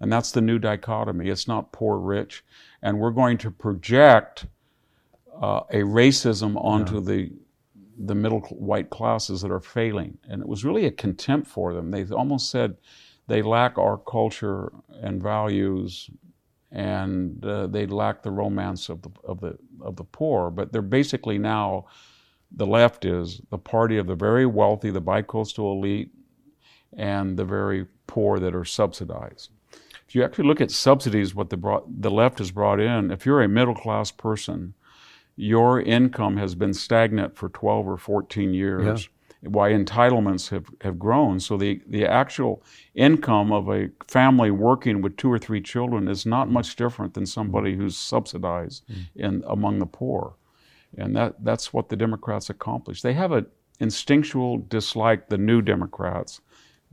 And 0.00 0.12
that's 0.12 0.32
the 0.32 0.40
new 0.40 0.58
dichotomy. 0.58 1.28
It's 1.28 1.46
not 1.46 1.70
poor, 1.70 1.96
rich. 1.96 2.44
And 2.82 2.98
we're 2.98 3.12
going 3.12 3.38
to 3.38 3.52
project 3.52 4.46
uh, 5.40 5.60
a 5.70 5.82
racism 5.82 6.56
onto 6.56 6.94
yeah. 6.94 7.00
the 7.00 7.32
the 8.04 8.14
middle 8.14 8.40
white 8.40 8.90
classes 8.90 9.42
that 9.42 9.50
are 9.50 9.60
failing. 9.60 10.18
And 10.28 10.42
it 10.42 10.48
was 10.48 10.64
really 10.64 10.86
a 10.86 10.90
contempt 10.90 11.46
for 11.46 11.72
them. 11.72 11.90
They 11.90 12.04
almost 12.06 12.50
said 12.50 12.76
they 13.28 13.42
lack 13.42 13.78
our 13.78 13.96
culture 13.96 14.72
and 15.00 15.22
values 15.22 16.10
and 16.70 17.44
uh, 17.44 17.66
they 17.66 17.86
lack 17.86 18.22
the 18.22 18.30
romance 18.30 18.88
of 18.88 19.02
the, 19.02 19.10
of, 19.24 19.40
the, 19.40 19.58
of 19.80 19.96
the 19.96 20.04
poor. 20.04 20.50
But 20.50 20.72
they're 20.72 20.82
basically 20.82 21.38
now 21.38 21.86
the 22.50 22.66
left 22.66 23.04
is 23.04 23.40
the 23.50 23.58
party 23.58 23.98
of 23.98 24.06
the 24.06 24.14
very 24.14 24.46
wealthy, 24.46 24.90
the 24.90 25.00
bicoastal 25.00 25.76
elite, 25.76 26.10
and 26.96 27.36
the 27.36 27.44
very 27.44 27.86
poor 28.06 28.38
that 28.38 28.54
are 28.54 28.64
subsidized. 28.64 29.50
If 30.06 30.14
you 30.14 30.24
actually 30.24 30.48
look 30.48 30.60
at 30.60 30.70
subsidies, 30.70 31.34
what 31.34 31.50
the, 31.50 31.56
brought, 31.56 32.02
the 32.02 32.10
left 32.10 32.38
has 32.38 32.50
brought 32.50 32.80
in, 32.80 33.10
if 33.10 33.24
you're 33.24 33.42
a 33.42 33.48
middle 33.48 33.74
class 33.74 34.10
person, 34.10 34.74
your 35.36 35.80
income 35.80 36.36
has 36.36 36.54
been 36.54 36.74
stagnant 36.74 37.36
for 37.36 37.48
12 37.48 37.88
or 37.88 37.96
14 37.96 38.54
years. 38.54 39.08
Yeah. 39.42 39.48
Why 39.50 39.72
entitlements 39.72 40.50
have, 40.50 40.66
have 40.82 41.00
grown. 41.00 41.40
So 41.40 41.56
the, 41.56 41.80
the 41.88 42.06
actual 42.06 42.62
income 42.94 43.50
of 43.50 43.68
a 43.68 43.90
family 44.06 44.52
working 44.52 45.02
with 45.02 45.16
two 45.16 45.32
or 45.32 45.38
three 45.38 45.60
children 45.60 46.06
is 46.06 46.24
not 46.24 46.48
much 46.48 46.76
different 46.76 47.14
than 47.14 47.26
somebody 47.26 47.74
who's 47.74 47.96
subsidized 47.96 48.84
mm. 48.88 49.06
in 49.16 49.42
among 49.48 49.80
the 49.80 49.86
poor. 49.86 50.36
And 50.96 51.16
that, 51.16 51.42
that's 51.42 51.72
what 51.72 51.88
the 51.88 51.96
Democrats 51.96 52.50
accomplished. 52.50 53.02
They 53.02 53.14
have 53.14 53.32
an 53.32 53.46
instinctual 53.80 54.58
dislike, 54.58 55.28
the 55.28 55.38
new 55.38 55.60
Democrats, 55.60 56.40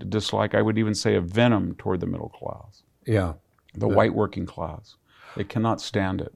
dislike, 0.07 0.55
I 0.55 0.61
would 0.63 0.79
even 0.79 0.95
say, 0.95 1.15
a 1.15 1.21
venom 1.21 1.75
toward 1.75 1.99
the 1.99 2.07
middle 2.07 2.29
class. 2.29 2.81
Yeah. 3.05 3.33
The 3.75 3.87
yeah. 3.87 3.95
white 3.95 4.13
working 4.15 4.47
class. 4.47 4.95
They 5.35 5.43
cannot 5.43 5.81
stand 5.81 6.21
it. 6.21 6.33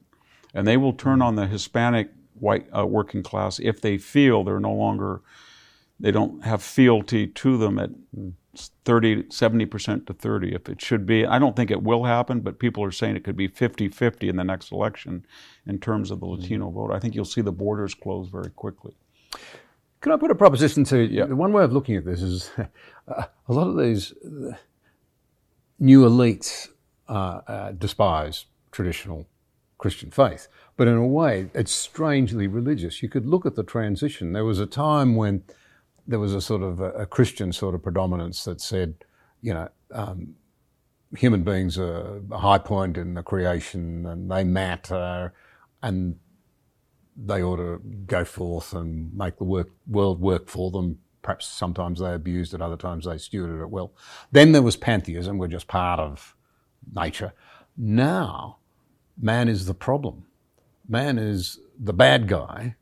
And 0.54 0.66
they 0.66 0.76
will 0.76 0.92
turn 0.92 1.20
on 1.20 1.34
the 1.34 1.46
Hispanic 1.46 2.10
white 2.34 2.66
uh, 2.76 2.86
working 2.86 3.22
class 3.22 3.58
if 3.60 3.80
they 3.80 3.98
feel 3.98 4.44
they're 4.44 4.60
no 4.60 4.72
longer, 4.72 5.20
they 6.00 6.10
don't 6.10 6.44
have 6.44 6.62
fealty 6.62 7.26
to 7.26 7.56
them 7.58 7.78
at 7.78 7.90
30, 8.84 9.24
70% 9.24 10.06
to 10.06 10.12
30 10.12 10.54
if 10.54 10.68
it 10.68 10.80
should 10.80 11.06
be. 11.06 11.26
I 11.26 11.38
don't 11.38 11.56
think 11.56 11.70
it 11.70 11.82
will 11.82 12.04
happen, 12.04 12.40
but 12.40 12.58
people 12.58 12.84
are 12.84 12.92
saying 12.92 13.16
it 13.16 13.24
could 13.24 13.36
be 13.36 13.48
50 13.48 13.88
50 13.88 14.28
in 14.28 14.36
the 14.36 14.44
next 14.44 14.72
election 14.72 15.26
in 15.66 15.78
terms 15.78 16.10
of 16.10 16.20
the 16.20 16.26
mm-hmm. 16.26 16.42
Latino 16.42 16.66
mm-hmm. 16.66 16.74
vote. 16.74 16.92
I 16.92 16.98
think 16.98 17.14
you'll 17.14 17.24
see 17.24 17.40
the 17.40 17.52
borders 17.52 17.94
close 17.94 18.28
very 18.28 18.50
quickly. 18.50 18.96
Can 20.00 20.12
I 20.12 20.16
put 20.16 20.30
a 20.30 20.34
proposition 20.34 20.84
to 20.84 20.98
you? 20.98 21.18
Yeah. 21.18 21.24
One 21.24 21.52
way 21.52 21.64
of 21.64 21.72
looking 21.72 21.96
at 21.96 22.04
this 22.04 22.22
is 22.22 22.50
uh, 22.58 23.24
a 23.48 23.52
lot 23.52 23.68
of 23.68 23.78
these 23.78 24.12
uh, 24.12 24.52
new 25.78 26.02
elites 26.02 26.68
uh, 27.08 27.40
uh, 27.46 27.72
despise 27.72 28.46
traditional 28.70 29.26
Christian 29.78 30.10
faith, 30.10 30.48
but 30.76 30.88
in 30.88 30.96
a 30.96 31.06
way, 31.06 31.50
it's 31.54 31.72
strangely 31.72 32.46
religious. 32.46 33.02
You 33.02 33.08
could 33.08 33.26
look 33.26 33.44
at 33.46 33.54
the 33.54 33.64
transition. 33.64 34.32
There 34.32 34.44
was 34.44 34.60
a 34.60 34.66
time 34.66 35.16
when 35.16 35.42
there 36.06 36.18
was 36.18 36.34
a 36.34 36.40
sort 36.40 36.62
of 36.62 36.80
a, 36.80 36.90
a 36.92 37.06
Christian 37.06 37.52
sort 37.52 37.74
of 37.74 37.82
predominance 37.82 38.44
that 38.44 38.60
said, 38.60 39.04
you 39.40 39.54
know, 39.54 39.68
um, 39.92 40.34
human 41.16 41.42
beings 41.42 41.78
are 41.78 42.20
a 42.30 42.38
high 42.38 42.58
point 42.58 42.96
in 42.96 43.14
the 43.14 43.22
creation 43.22 44.06
and 44.06 44.30
they 44.30 44.44
matter 44.44 45.32
and 45.82 46.16
they 47.16 47.42
ought 47.42 47.56
to 47.56 47.80
go 48.06 48.24
forth 48.24 48.72
and 48.72 49.14
make 49.16 49.36
the 49.36 49.44
work, 49.44 49.70
world 49.86 50.20
work 50.20 50.48
for 50.48 50.70
them. 50.70 50.98
Perhaps 51.22 51.46
sometimes 51.46 52.00
they 52.00 52.12
abused 52.12 52.52
it, 52.52 52.60
other 52.60 52.76
times 52.76 53.04
they 53.04 53.14
stewarded 53.14 53.62
it 53.62 53.70
well. 53.70 53.92
Then 54.32 54.52
there 54.52 54.62
was 54.62 54.76
pantheism, 54.76 55.38
we're 55.38 55.48
just 55.48 55.68
part 55.68 56.00
of 56.00 56.34
nature. 56.94 57.32
Now, 57.76 58.58
man 59.20 59.48
is 59.48 59.66
the 59.66 59.74
problem. 59.74 60.24
Man 60.88 61.18
is 61.18 61.58
the 61.78 61.92
bad 61.92 62.28
guy, 62.28 62.76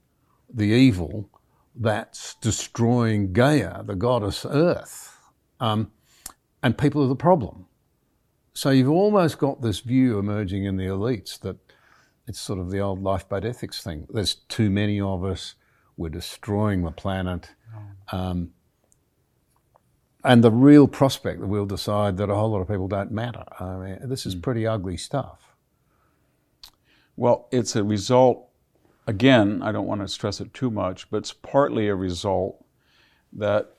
the 0.53 0.66
evil, 0.66 1.29
that's 1.75 2.35
destroying 2.35 3.33
Gaia, 3.33 3.83
the 3.83 3.95
goddess 3.95 4.45
Earth. 4.49 5.16
Um, 5.61 5.90
and 6.62 6.77
people 6.77 7.03
are 7.03 7.09
the 7.09 7.16
problem. 7.16 7.66
So 8.55 8.71
you've 8.71 8.90
almost 8.90 9.38
got 9.38 9.62
this 9.62 9.81
view 9.81 10.18
emerging 10.18 10.64
in 10.64 10.77
the 10.77 10.85
elites 10.85 11.40
that 11.40 11.57
it's 12.27 12.40
sort 12.40 12.59
of 12.59 12.71
the 12.71 12.81
old 12.81 13.03
lifeboat 13.03 13.45
ethics 13.45 13.83
thing. 13.83 14.07
There's 14.11 14.35
too 14.35 14.71
many 14.71 15.01
of 15.01 15.25
us. 15.25 15.55
We're 15.97 16.11
destroying 16.11 16.83
the 16.83 16.90
planet. 16.90 17.51
Um, 18.11 18.51
and 20.25 20.45
the 20.45 20.51
real 20.51 20.87
prospect 20.87 21.40
that 21.40 21.47
we'll 21.47 21.66
decide 21.66 22.16
that 22.18 22.31
a 22.31 22.35
whole 22.35 22.51
lot 22.51 22.61
of 22.61 22.68
people 22.68 22.88
don't 22.88 23.11
matter. 23.11 23.45
I 23.59 23.77
mean, 23.77 23.99
this 24.05 24.27
is 24.27 24.35
hmm. 24.35 24.40
pretty 24.40 24.66
ugly 24.66 24.97
stuff. 24.97 25.52
Well, 27.16 27.48
it's 27.53 27.77
a 27.77 27.85
result 27.85 28.48
again, 29.07 29.62
I 29.62 29.72
don't 29.72 29.87
want 29.87 30.01
to 30.01 30.09
stress 30.09 30.40
it 30.40 30.55
too 30.55 30.70
much, 30.70 31.11
but 31.11 31.18
it's 31.18 31.33
partly 31.33 31.88
a 31.88 31.94
result 31.94 32.64
that 33.33 33.75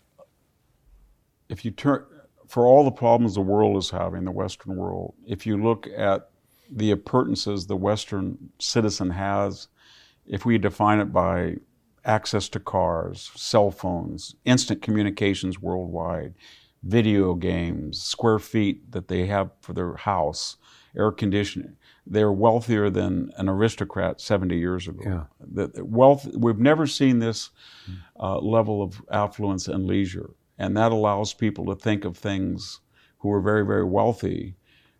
if 1.49 1.63
you 1.63 1.71
turn, 1.71 2.05
for 2.47 2.65
all 2.65 2.83
the 2.83 2.91
problems 2.91 3.35
the 3.35 3.41
world 3.41 3.77
is 3.77 3.89
having, 3.89 4.25
the 4.25 4.31
Western 4.31 4.75
world, 4.75 5.13
if 5.25 5.45
you 5.45 5.61
look 5.61 5.87
at 5.95 6.29
the 6.71 6.91
appurtenances 6.91 7.67
the 7.67 7.75
Western 7.75 8.37
citizen 8.59 9.09
has, 9.11 9.67
if 10.25 10.45
we 10.45 10.57
define 10.57 10.99
it 10.99 11.11
by 11.13 11.55
access 12.05 12.49
to 12.49 12.59
cars, 12.59 13.31
cell 13.35 13.71
phones, 13.71 14.35
instant 14.45 14.81
communications 14.81 15.59
worldwide, 15.61 16.33
video 16.83 17.33
games, 17.33 18.01
square 18.01 18.39
feet 18.39 18.91
that 18.91 19.07
they 19.07 19.25
have 19.25 19.51
for 19.61 19.73
their 19.73 19.95
house, 19.95 20.57
air 20.97 21.11
conditioning, 21.11 21.77
they're 22.05 22.31
wealthier 22.31 22.89
than 22.89 23.31
an 23.37 23.47
aristocrat 23.47 24.19
70 24.19 24.57
years 24.57 24.87
ago. 24.87 25.01
Yeah. 25.03 25.23
The, 25.39 25.83
wealth, 25.85 26.27
we've 26.35 26.59
never 26.59 26.85
seen 26.85 27.19
this 27.19 27.49
uh, 28.19 28.39
level 28.39 28.81
of 28.81 29.01
affluence 29.09 29.67
and 29.67 29.85
leisure. 29.85 30.31
And 30.57 30.75
that 30.77 30.91
allows 30.91 31.33
people 31.33 31.65
to 31.67 31.75
think 31.75 32.05
of 32.05 32.17
things 32.17 32.81
who 33.19 33.31
are 33.31 33.41
very, 33.41 33.65
very 33.65 33.85
wealthy. 33.85 34.55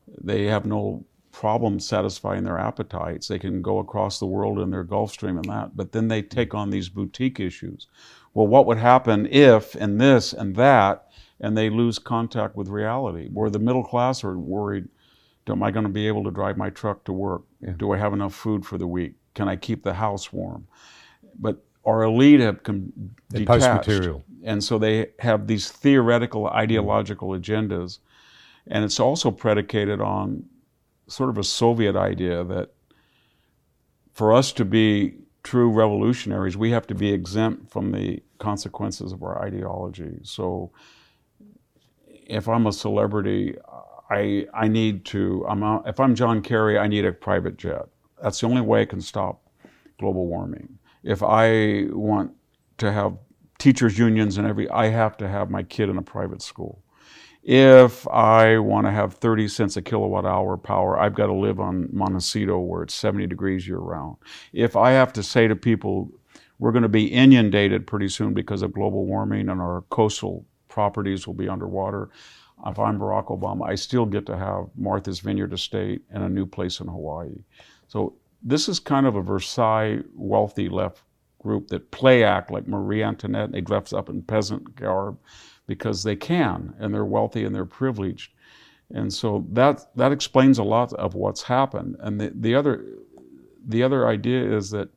They 0.07 0.45
have 0.45 0.65
no 0.65 1.05
problem 1.31 1.79
satisfying 1.79 2.43
their 2.43 2.59
appetites. 2.59 3.27
They 3.27 3.39
can 3.39 3.61
go 3.61 3.79
across 3.79 4.19
the 4.19 4.25
world 4.25 4.59
in 4.59 4.69
their 4.69 4.85
Gulfstream 4.85 5.35
and 5.35 5.45
that, 5.45 5.75
but 5.75 5.91
then 5.91 6.07
they 6.07 6.21
take 6.21 6.53
on 6.53 6.69
these 6.69 6.89
boutique 6.89 7.39
issues. 7.39 7.87
Well, 8.33 8.47
what 8.47 8.65
would 8.67 8.77
happen 8.77 9.27
if 9.27 9.75
and 9.75 9.99
this 9.99 10.31
and 10.31 10.55
that, 10.55 11.07
and 11.39 11.57
they 11.57 11.69
lose 11.69 11.99
contact 11.99 12.55
with 12.55 12.69
reality? 12.69 13.29
Where 13.33 13.49
the 13.49 13.59
middle 13.59 13.83
class 13.83 14.23
are 14.23 14.37
worried 14.37 14.87
Am 15.47 15.61
I 15.61 15.71
going 15.71 15.83
to 15.85 15.91
be 15.91 16.07
able 16.07 16.23
to 16.23 16.31
drive 16.31 16.57
my 16.57 16.69
truck 16.69 17.03
to 17.05 17.13
work? 17.13 17.43
Yeah. 17.61 17.73
Do 17.77 17.91
I 17.91 17.97
have 17.97 18.13
enough 18.13 18.33
food 18.33 18.65
for 18.65 18.77
the 18.77 18.87
week? 18.87 19.13
Can 19.35 19.47
I 19.49 19.55
keep 19.55 19.83
the 19.83 19.93
house 19.93 20.31
warm? 20.31 20.67
But 21.37 21.63
our 21.85 22.03
elite 22.03 22.39
have 22.39 22.63
com- 22.63 22.93
detached, 23.29 23.87
material. 23.87 24.23
and 24.43 24.63
so 24.63 24.77
they 24.77 25.07
have 25.19 25.47
these 25.47 25.69
theoretical, 25.69 26.47
ideological 26.47 27.29
agendas, 27.29 27.99
and 28.67 28.85
it's 28.85 28.99
also 28.99 29.31
predicated 29.31 29.99
on 29.99 30.45
sort 31.07 31.29
of 31.29 31.37
a 31.37 31.43
Soviet 31.43 31.95
idea 31.95 32.43
that 32.45 32.71
for 34.13 34.31
us 34.31 34.53
to 34.53 34.63
be 34.63 35.15
true 35.43 35.69
revolutionaries, 35.69 36.55
we 36.55 36.71
have 36.71 36.87
to 36.87 36.95
be 36.95 37.11
exempt 37.11 37.69
from 37.69 37.91
the 37.91 38.21
consequences 38.39 39.11
of 39.11 39.21
our 39.23 39.43
ideology. 39.43 40.19
So 40.23 40.71
if 42.07 42.47
I'm 42.47 42.67
a 42.67 42.71
celebrity, 42.71 43.55
I, 44.13 44.47
I 44.53 44.69
need 44.69 45.05
to, 45.07 45.45
I'm 45.49 45.63
a, 45.63 45.83
if 45.87 45.99
I'm 45.99 46.15
John 46.15 46.41
Kerry, 46.43 46.79
I 46.79 46.87
need 46.87 47.05
a 47.05 47.13
private 47.13 47.57
jet. 47.57 47.87
That's 48.23 48.41
the 48.41 48.47
only 48.47 48.61
way 48.61 48.83
I 48.83 48.85
can 48.85 49.01
stop 49.01 49.49
global 49.99 50.27
warming. 50.27 50.79
If 51.03 51.23
I 51.23 51.87
want 51.91 52.33
to 52.79 52.91
have 52.93 53.17
teachers' 53.59 53.99
unions 53.99 54.37
and 54.39 54.47
every, 54.47 54.69
I 54.69 54.87
have 54.89 55.17
to 55.17 55.29
have 55.29 55.49
my 55.51 55.63
kid 55.63 55.89
in 55.89 55.97
a 55.97 56.03
private 56.03 56.41
school. 56.43 56.83
if 57.43 58.07
I 58.09 58.59
want 58.59 58.87
to 58.87 58.91
have 58.91 59.15
30 59.15 59.49
cents 59.49 59.77
a 59.77 59.83
kilowatt 59.83 60.25
hour 60.25 60.57
power, 60.57 60.99
I've 60.99 61.15
got 61.15 61.27
to 61.27 61.33
live 61.33 61.59
on 61.59 61.89
Montecito 61.93 62.59
where 62.59 62.83
it's 62.83 62.95
70 62.95 63.27
degrees 63.27 63.67
year 63.67 63.79
round. 63.79 64.17
If 64.53 64.75
I 64.77 64.91
have 64.91 65.13
to 65.15 65.23
say 65.23 65.47
to 65.49 65.57
people, 65.57 66.11
we're 66.59 66.73
going 66.73 66.83
to 66.83 66.89
be 66.89 67.07
inundated 67.07 67.87
pretty 67.87 68.09
soon 68.09 68.33
because 68.35 68.61
of 68.63 68.73
global 68.73 69.05
warming 69.07 69.49
and 69.49 69.61
our 69.61 69.83
coastal 69.89 70.45
properties 70.69 71.27
will 71.27 71.35
be 71.35 71.49
underwater. 71.49 72.09
If 72.65 72.79
I'm 72.79 72.99
Barack 72.99 73.27
Obama, 73.27 73.67
I 73.67 73.75
still 73.75 74.05
get 74.05 74.25
to 74.27 74.37
have 74.37 74.67
Martha's 74.75 75.19
Vineyard 75.19 75.53
Estate 75.53 76.01
and 76.09 76.23
a 76.23 76.29
new 76.29 76.45
place 76.45 76.79
in 76.79 76.87
Hawaii. 76.87 77.43
So 77.87 78.15
this 78.41 78.69
is 78.69 78.79
kind 78.79 79.05
of 79.05 79.15
a 79.15 79.21
Versailles 79.21 79.99
wealthy 80.15 80.69
left 80.69 81.03
group 81.39 81.67
that 81.67 81.91
play 81.91 82.23
act 82.23 82.51
like 82.51 82.67
Marie 82.67 83.03
Antoinette. 83.03 83.45
And 83.45 83.53
They 83.53 83.61
dress 83.61 83.93
up 83.93 84.09
in 84.09 84.21
peasant 84.21 84.75
garb 84.75 85.17
because 85.67 86.03
they 86.03 86.15
can 86.15 86.73
and 86.79 86.93
they're 86.93 87.05
wealthy 87.05 87.43
and 87.43 87.53
they're 87.53 87.65
privileged. 87.65 88.31
And 88.91 89.13
so 89.13 89.45
that 89.51 89.95
that 89.95 90.11
explains 90.11 90.57
a 90.57 90.63
lot 90.63 90.93
of 90.93 91.15
what's 91.15 91.43
happened. 91.43 91.97
And 91.99 92.19
the, 92.19 92.31
the 92.33 92.55
other 92.55 92.85
the 93.65 93.83
other 93.83 94.07
idea 94.07 94.55
is 94.55 94.69
that 94.71 94.89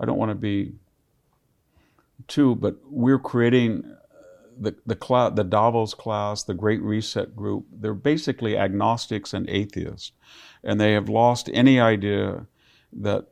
I 0.00 0.04
don't 0.04 0.18
want 0.18 0.30
to 0.30 0.34
be 0.34 0.72
too, 2.26 2.54
but 2.56 2.76
we're 2.84 3.18
creating 3.18 3.84
the 4.60 4.76
the, 4.86 5.32
the 5.34 5.44
Davos 5.44 5.94
class, 5.94 6.42
the 6.42 6.54
Great 6.54 6.82
Reset 6.82 7.34
group. 7.36 7.66
They're 7.72 7.94
basically 7.94 8.56
agnostics 8.56 9.32
and 9.32 9.48
atheists, 9.48 10.12
and 10.62 10.80
they 10.80 10.92
have 10.92 11.08
lost 11.08 11.50
any 11.52 11.80
idea 11.80 12.46
that 12.92 13.26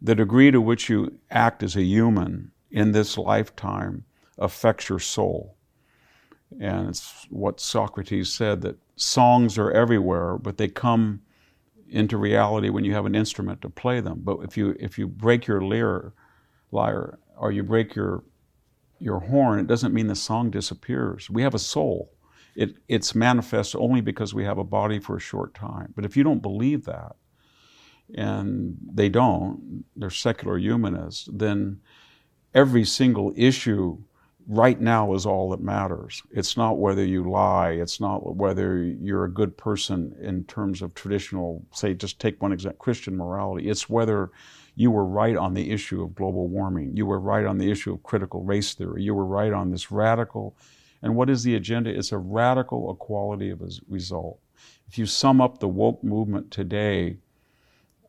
the 0.00 0.14
degree 0.14 0.50
to 0.50 0.60
which 0.60 0.88
you 0.88 1.18
act 1.30 1.62
as 1.62 1.76
a 1.76 1.82
human 1.82 2.52
in 2.70 2.92
this 2.92 3.18
lifetime 3.18 4.04
affects 4.38 4.88
your 4.88 5.00
soul. 5.00 5.56
And 6.60 6.88
it's 6.88 7.26
what 7.30 7.60
Socrates 7.60 8.32
said 8.32 8.62
that 8.62 8.78
songs 8.96 9.58
are 9.58 9.70
everywhere, 9.70 10.38
but 10.38 10.56
they 10.56 10.68
come 10.68 11.20
into 11.90 12.16
reality 12.16 12.68
when 12.68 12.84
you 12.84 12.94
have 12.94 13.06
an 13.06 13.14
instrument 13.14 13.60
to 13.62 13.70
play 13.70 14.00
them. 14.00 14.20
But 14.22 14.38
if 14.42 14.56
you 14.56 14.76
if 14.78 14.98
you 14.98 15.06
break 15.06 15.46
your 15.46 15.60
lyre, 15.60 16.12
lyre 16.70 17.18
or 17.36 17.52
you 17.52 17.62
break 17.62 17.94
your 17.94 18.24
your 18.98 19.20
horn, 19.20 19.60
it 19.60 19.66
doesn't 19.66 19.94
mean 19.94 20.06
the 20.06 20.14
song 20.14 20.50
disappears. 20.50 21.30
We 21.30 21.42
have 21.42 21.54
a 21.54 21.58
soul. 21.58 22.12
It 22.54 22.76
it's 22.88 23.14
manifest 23.14 23.76
only 23.76 24.00
because 24.00 24.34
we 24.34 24.44
have 24.44 24.58
a 24.58 24.64
body 24.64 24.98
for 24.98 25.16
a 25.16 25.20
short 25.20 25.54
time. 25.54 25.92
But 25.94 26.04
if 26.04 26.16
you 26.16 26.24
don't 26.24 26.42
believe 26.42 26.84
that, 26.84 27.16
and 28.14 28.76
they 28.92 29.08
don't, 29.08 29.84
they're 29.96 30.10
secular 30.10 30.58
humanists, 30.58 31.28
then 31.32 31.80
every 32.54 32.84
single 32.84 33.32
issue 33.36 33.98
right 34.48 34.80
now 34.80 35.12
is 35.12 35.26
all 35.26 35.50
that 35.50 35.60
matters. 35.60 36.22
It's 36.30 36.56
not 36.56 36.78
whether 36.78 37.04
you 37.04 37.30
lie, 37.30 37.72
it's 37.72 38.00
not 38.00 38.36
whether 38.36 38.82
you're 38.82 39.24
a 39.24 39.30
good 39.30 39.56
person 39.58 40.16
in 40.20 40.44
terms 40.44 40.80
of 40.80 40.94
traditional, 40.94 41.62
say, 41.72 41.92
just 41.92 42.18
take 42.18 42.40
one 42.40 42.52
example, 42.52 42.78
Christian 42.78 43.16
morality. 43.16 43.68
It's 43.68 43.90
whether 43.90 44.30
you 44.78 44.92
were 44.92 45.04
right 45.04 45.36
on 45.36 45.54
the 45.54 45.72
issue 45.72 46.04
of 46.04 46.14
global 46.14 46.46
warming, 46.46 46.96
you 46.96 47.04
were 47.04 47.18
right 47.18 47.44
on 47.44 47.58
the 47.58 47.68
issue 47.68 47.92
of 47.92 48.04
critical 48.04 48.44
race 48.44 48.74
theory, 48.74 49.02
you 49.02 49.12
were 49.12 49.26
right 49.26 49.52
on 49.52 49.72
this 49.72 49.90
radical. 49.90 50.56
And 51.02 51.16
what 51.16 51.28
is 51.28 51.42
the 51.42 51.56
agenda? 51.56 51.90
It's 51.90 52.12
a 52.12 52.18
radical 52.18 52.92
equality 52.92 53.50
of 53.50 53.60
a 53.60 53.70
result. 53.88 54.38
If 54.86 54.96
you 54.96 55.04
sum 55.04 55.40
up 55.40 55.58
the 55.58 55.66
woke 55.66 56.04
movement 56.04 56.52
today, 56.52 57.16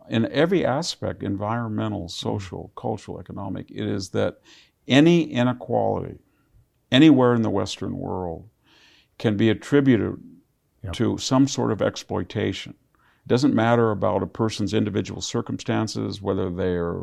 in 0.10 0.32
every 0.32 0.64
aspect 0.64 1.24
environmental, 1.24 2.02
mm-hmm. 2.02 2.30
social, 2.30 2.72
cultural, 2.76 3.20
economic 3.20 3.72
it 3.72 3.88
is 3.88 4.10
that 4.10 4.40
any 4.88 5.24
inequality 5.24 6.20
anywhere 6.92 7.34
in 7.34 7.42
the 7.42 7.50
Western 7.50 7.98
world 7.98 8.48
can 9.18 9.38
be 9.38 9.50
attributed 9.50 10.18
yep. 10.84 10.94
to 10.94 11.18
some 11.18 11.48
sort 11.48 11.72
of 11.72 11.82
exploitation. 11.82 12.76
Doesn't 13.30 13.54
matter 13.54 13.92
about 13.92 14.24
a 14.24 14.28
person's 14.28 14.74
individual 14.74 15.22
circumstances, 15.22 16.20
whether 16.20 16.50
they're 16.50 17.00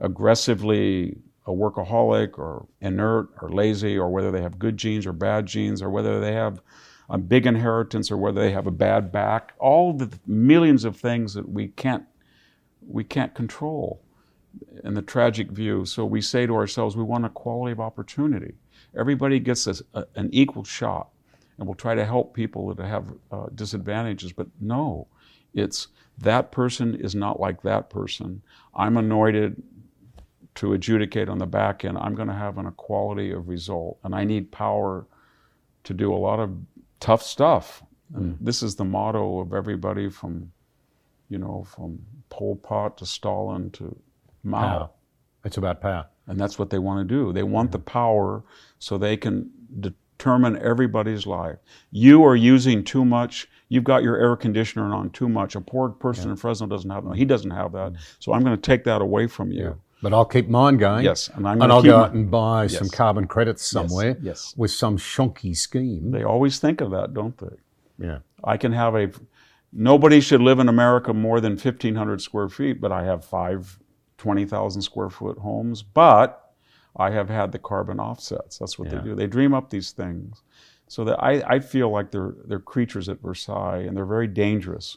aggressively 0.00 1.18
a 1.46 1.50
workaholic 1.50 2.38
or 2.38 2.66
inert 2.80 3.28
or 3.42 3.50
lazy, 3.50 3.98
or 3.98 4.08
whether 4.08 4.30
they 4.30 4.40
have 4.40 4.58
good 4.58 4.78
genes 4.78 5.06
or 5.06 5.12
bad 5.12 5.44
genes, 5.44 5.82
or 5.82 5.90
whether 5.90 6.18
they 6.18 6.32
have 6.32 6.62
a 7.10 7.18
big 7.18 7.46
inheritance 7.46 8.10
or 8.10 8.16
whether 8.16 8.40
they 8.40 8.52
have 8.52 8.66
a 8.66 8.70
bad 8.70 9.12
back. 9.12 9.52
All 9.58 9.92
the 9.92 10.10
millions 10.26 10.86
of 10.86 10.96
things 10.96 11.34
that 11.34 11.46
we 11.46 11.68
can't 11.68 12.04
we 12.88 13.04
can't 13.04 13.34
control 13.34 14.02
in 14.82 14.94
the 14.94 15.02
tragic 15.02 15.50
view. 15.50 15.84
So 15.84 16.06
we 16.06 16.22
say 16.22 16.46
to 16.46 16.54
ourselves, 16.54 16.96
we 16.96 17.04
want 17.04 17.26
equality 17.26 17.72
of 17.72 17.80
opportunity. 17.80 18.54
Everybody 18.98 19.38
gets 19.38 19.66
a, 19.66 19.74
a, 19.92 20.06
an 20.14 20.30
equal 20.32 20.64
shot, 20.64 21.10
and 21.58 21.66
we'll 21.66 21.74
try 21.74 21.94
to 21.94 22.06
help 22.06 22.32
people 22.32 22.74
that 22.74 22.86
have 22.86 23.12
uh, 23.30 23.46
disadvantages. 23.54 24.32
But 24.32 24.46
no, 24.58 25.06
it's 25.54 25.88
that 26.18 26.52
person 26.52 26.94
is 26.94 27.14
not 27.14 27.40
like 27.40 27.62
that 27.62 27.90
person. 27.90 28.42
I'm 28.74 28.96
anointed 28.96 29.62
to 30.56 30.72
adjudicate 30.72 31.28
on 31.28 31.38
the 31.38 31.46
back 31.46 31.84
end. 31.84 31.96
I'm 31.98 32.14
going 32.14 32.28
to 32.28 32.34
have 32.34 32.58
an 32.58 32.66
equality 32.66 33.30
of 33.30 33.48
result, 33.48 33.98
and 34.04 34.14
I 34.14 34.24
need 34.24 34.50
power 34.50 35.06
to 35.84 35.94
do 35.94 36.12
a 36.12 36.16
lot 36.16 36.40
of 36.40 36.50
tough 36.98 37.22
stuff. 37.22 37.82
Mm. 38.14 38.36
This 38.40 38.62
is 38.62 38.76
the 38.76 38.84
motto 38.84 39.40
of 39.40 39.54
everybody 39.54 40.10
from, 40.10 40.52
you 41.28 41.38
know, 41.38 41.64
from 41.64 42.00
Pol 42.28 42.56
Pot 42.56 42.98
to 42.98 43.06
Stalin 43.06 43.70
to 43.70 43.96
Mao. 44.42 44.60
Power. 44.60 44.90
It's 45.44 45.56
about 45.56 45.80
power. 45.80 46.06
And 46.26 46.38
that's 46.38 46.58
what 46.58 46.70
they 46.70 46.78
want 46.78 47.08
to 47.08 47.14
do. 47.14 47.32
They 47.32 47.42
want 47.42 47.72
the 47.72 47.78
power 47.78 48.44
so 48.78 48.98
they 48.98 49.16
can 49.16 49.50
determine 49.80 50.58
everybody's 50.62 51.26
life. 51.26 51.58
You 51.90 52.24
are 52.24 52.36
using 52.36 52.84
too 52.84 53.04
much. 53.04 53.48
You've 53.70 53.84
got 53.84 54.02
your 54.02 54.16
air 54.16 54.36
conditioner 54.36 54.92
on 54.92 55.10
too 55.10 55.28
much. 55.28 55.54
A 55.54 55.60
poor 55.60 55.88
person 55.88 56.26
yeah. 56.26 56.32
in 56.32 56.36
Fresno 56.36 56.66
doesn't 56.66 56.90
have 56.90 57.04
that. 57.04 57.16
He 57.16 57.24
doesn't 57.24 57.52
have 57.52 57.72
that. 57.72 57.92
Mm-hmm. 57.92 58.02
So 58.18 58.32
I'm 58.34 58.42
going 58.42 58.56
to 58.56 58.60
take 58.60 58.84
that 58.84 59.00
away 59.00 59.28
from 59.28 59.52
you. 59.52 59.62
Yeah. 59.62 59.72
But 60.02 60.12
I'll 60.12 60.24
keep 60.24 60.48
mine 60.48 60.76
going. 60.76 61.04
Yes, 61.04 61.28
and, 61.28 61.46
I'm 61.46 61.62
and 61.62 61.70
I'll 61.70 61.82
go 61.82 61.98
out 61.98 62.12
and 62.12 62.30
buy 62.30 62.64
yes. 62.64 62.78
some 62.78 62.88
carbon 62.88 63.26
credits 63.26 63.64
somewhere. 63.64 64.16
Yes. 64.20 64.24
yes. 64.24 64.54
With 64.56 64.72
some 64.72 64.98
shonky 64.98 65.56
scheme. 65.56 66.10
They 66.10 66.24
always 66.24 66.58
think 66.58 66.80
of 66.80 66.90
that, 66.90 67.14
don't 67.14 67.36
they? 67.38 67.56
Yeah. 68.06 68.18
I 68.42 68.56
can 68.56 68.72
have 68.72 68.94
a. 68.96 69.10
Nobody 69.72 70.20
should 70.20 70.40
live 70.40 70.58
in 70.58 70.68
America 70.68 71.14
more 71.14 71.40
than 71.40 71.52
1,500 71.52 72.20
square 72.20 72.48
feet, 72.48 72.80
but 72.80 72.90
I 72.90 73.04
have 73.04 73.24
five 73.24 73.78
20,000 74.18 74.82
square 74.82 75.10
foot 75.10 75.38
homes, 75.38 75.82
but 75.82 76.54
I 76.96 77.10
have 77.10 77.28
had 77.28 77.52
the 77.52 77.58
carbon 77.58 78.00
offsets. 78.00 78.58
That's 78.58 78.78
what 78.78 78.90
yeah. 78.90 78.98
they 78.98 79.04
do. 79.04 79.14
They 79.14 79.26
dream 79.26 79.54
up 79.54 79.70
these 79.70 79.92
things. 79.92 80.42
So 80.90 81.04
that 81.04 81.22
I, 81.22 81.40
I 81.46 81.60
feel 81.60 81.88
like 81.88 82.10
they're, 82.10 82.34
they're 82.46 82.58
creatures 82.58 83.08
at 83.08 83.22
Versailles 83.22 83.84
and 83.86 83.96
they're 83.96 84.04
very 84.04 84.26
dangerous. 84.26 84.96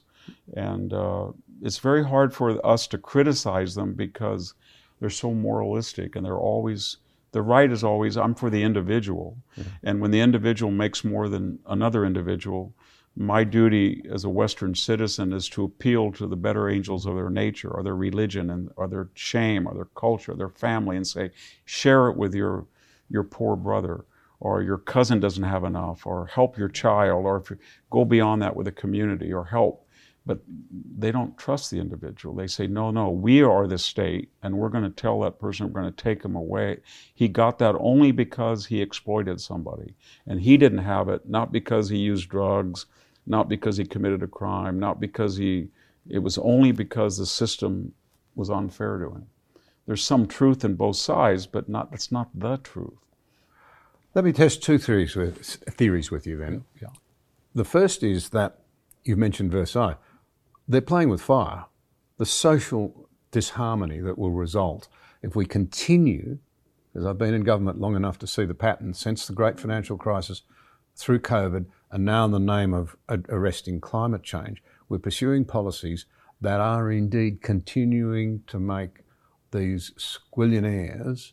And 0.56 0.91
uh, 0.91 1.34
it's 1.62 1.77
very 1.77 2.03
hard 2.03 2.34
for 2.34 2.60
us 2.65 2.88
to 2.88 2.97
criticize 2.97 3.75
them 3.75 3.93
because 3.93 4.56
they're 4.99 5.12
so 5.12 5.36
moralistic 5.36 6.15
and 6.15 6.25
they're 6.25 6.36
always, 6.36 6.97
the 7.32 7.43
right 7.43 7.71
is 7.71 7.84
always, 7.84 8.17
I'm 8.17 8.34
for 8.34 8.49
the 8.49 8.63
individual. 8.63 9.38
Yeah. 9.56 9.65
And 9.84 10.01
when 10.01 10.10
the 10.10 10.19
individual 10.19 10.71
makes 10.71 11.03
more 11.03 11.29
than 11.29 11.60
another 11.67 12.06
individual, 12.06 12.73
my 13.15 13.43
duty 13.43 14.03
as 14.12 14.23
a 14.23 14.29
Western 14.29 14.73
citizen 14.73 15.32
is 15.32 15.47
to 15.49 15.63
appeal 15.63 16.12
to 16.13 16.25
the 16.25 16.36
better 16.36 16.69
angels 16.69 17.06
of 17.06 17.13
their 17.13 17.29
nature 17.29 17.69
or 17.69 17.84
their 17.84 17.95
religion 17.95 18.49
and 18.49 18.71
or 18.77 18.88
their 18.88 19.10
shame 19.13 19.67
or 19.67 19.75
their 19.75 19.89
culture, 19.93 20.34
their 20.34 20.49
family, 20.49 20.95
and 20.95 21.06
say, 21.06 21.29
share 21.65 22.08
it 22.08 22.17
with 22.17 22.34
your 22.34 22.65
your 23.12 23.23
poor 23.23 23.56
brother 23.56 24.06
or 24.43 24.62
your 24.62 24.77
cousin 24.77 25.21
doesn't 25.21 25.43
have 25.43 25.63
enough 25.63 26.06
or 26.06 26.27
help 26.27 26.58
your 26.58 26.67
child 26.67 27.25
or 27.25 27.38
if 27.38 27.49
you 27.49 27.58
go 27.89 28.03
beyond 28.03 28.41
that 28.41 28.53
with 28.53 28.67
a 28.67 28.73
community 28.73 29.32
or 29.32 29.45
help. 29.45 29.88
But 30.25 30.39
they 30.97 31.13
don't 31.13 31.38
trust 31.38 31.71
the 31.71 31.79
individual. 31.79 32.36
They 32.36 32.47
say, 32.47 32.67
no, 32.67 32.91
no, 32.91 33.10
we 33.10 33.41
are 33.41 33.67
the 33.67 33.77
state 33.77 34.32
and 34.41 34.58
we're 34.58 34.67
going 34.67 34.84
to 34.84 34.89
tell 34.89 35.21
that 35.21 35.39
person 35.39 35.65
we're 35.65 35.82
going 35.82 35.93
to 35.93 36.03
take 36.03 36.23
him 36.23 36.36
away. 36.36 36.79
He 37.15 37.29
got 37.29 37.58
that 37.60 37.75
only 37.79 38.12
because 38.12 38.65
he 38.65 38.82
exploited 38.82 39.39
somebody. 39.39 39.95
And 40.27 40.41
he 40.41 40.58
didn't 40.58 40.79
have 40.79 41.08
it, 41.08 41.29
not 41.29 41.53
because 41.53 41.88
he 41.88 41.97
used 41.97 42.27
drugs, 42.27 42.86
not 43.25 43.47
because 43.47 43.77
he 43.77 43.86
committed 43.86 44.23
a 44.23 44.27
crime, 44.27 44.77
not 44.77 44.99
because 44.99 45.38
he, 45.38 45.69
it 46.10 46.19
was 46.19 46.38
only 46.38 46.73
because 46.73 47.17
the 47.17 47.25
system 47.25 47.93
was 48.36 48.49
unfair 48.49 48.97
to 48.97 49.06
him. 49.06 49.27
There's 49.86 50.03
some 50.03 50.27
truth 50.27 50.65
in 50.65 50.75
both 50.75 50.98
sides, 50.98 51.46
but 51.46 51.69
not, 51.69 51.91
that's 51.91 52.12
not 52.12 52.29
the 52.37 52.58
truth. 52.58 53.02
Let 54.16 54.26
me 54.26 54.32
test 54.32 54.62
two 54.62 54.78
theories 54.78 55.16
with, 55.16 55.64
theories 55.72 56.12
with 56.12 56.28
you 56.28 56.38
then. 56.38 56.66
Yeah. 56.80 56.90
The 57.56 57.66
first 57.66 58.04
is 58.04 58.30
that 58.30 58.60
you've 59.04 59.18
mentioned 59.18 59.52
Versailles. 59.52 59.96
They're 60.68 60.82
playing 60.82 61.10
with 61.10 61.22
fire. 61.22 61.66
The 62.18 62.26
social 62.26 63.10
disharmony 63.32 64.00
that 64.02 64.20
will 64.20 64.32
result 64.32 64.88
if 65.24 65.36
we 65.36 65.46
continue, 65.46 66.38
because 66.92 67.08
I've 67.08 67.18
been 67.18 67.34
in 67.34 67.44
government 67.44 67.80
long 67.80 67.96
enough 67.96 68.20
to 68.20 68.28
see 68.28 68.46
the 68.46 68.54
pattern 68.54 68.94
since 68.94 69.26
the 69.26 69.34
great 69.34 69.60
financial 69.60 69.98
crisis 69.98 70.44
through 70.96 71.20
COVID, 71.20 71.66
and 71.92 72.06
now 72.06 72.26
in 72.26 72.32
the 72.32 72.40
name 72.40 72.74
of 72.74 72.96
arresting 73.30 73.82
climate 73.82 74.22
change, 74.22 74.62
we're 74.90 75.00
pursuing 75.00 75.44
policies 75.44 76.06
that 76.40 76.60
are 76.60 76.92
indeed 76.92 77.42
continuing 77.42 78.44
to 78.46 78.60
make 78.60 79.00
these 79.52 79.92
squillionaires 79.98 81.32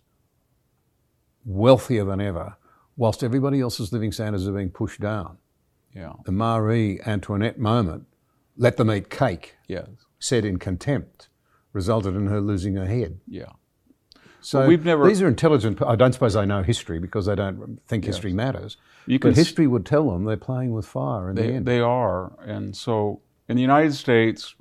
wealthier 1.44 2.04
than 2.04 2.20
ever 2.20 2.56
whilst 3.00 3.24
everybody 3.24 3.60
else's 3.62 3.94
living 3.94 4.12
standards 4.12 4.46
are 4.46 4.52
being 4.52 4.68
pushed 4.68 5.00
down, 5.00 5.38
Yeah. 5.94 6.12
the 6.26 6.32
Marie 6.32 7.00
Antoinette 7.06 7.58
moment, 7.58 8.04
let 8.58 8.76
them 8.76 8.90
eat 8.90 9.08
cake, 9.08 9.56
Yes. 9.66 9.88
said 10.18 10.44
in 10.44 10.58
contempt, 10.58 11.30
resulted 11.72 12.14
in 12.14 12.26
her 12.26 12.42
losing 12.42 12.74
her 12.76 12.84
head. 12.84 13.18
Yeah. 13.26 13.52
So 14.42 14.66
we've 14.68 14.84
never- 14.84 15.06
these 15.08 15.22
are 15.22 15.28
intelligent. 15.28 15.80
I 15.80 15.96
don't 15.96 16.12
suppose 16.12 16.34
they 16.34 16.44
know 16.44 16.62
history 16.62 16.98
because 16.98 17.24
they 17.24 17.34
don't 17.34 17.80
think 17.86 18.04
history 18.04 18.34
matters. 18.34 18.76
You 19.06 19.18
but 19.18 19.34
history 19.34 19.66
would 19.66 19.86
tell 19.86 20.10
them 20.10 20.24
they're 20.24 20.36
playing 20.36 20.72
with 20.72 20.84
fire 20.84 21.30
in 21.30 21.36
the 21.36 21.44
end. 21.44 21.66
they 21.66 21.80
are. 21.80 22.32
And 22.44 22.76
so 22.76 23.22
in 23.48 23.56
the 23.56 23.62
United 23.62 23.94
States, 23.94 24.54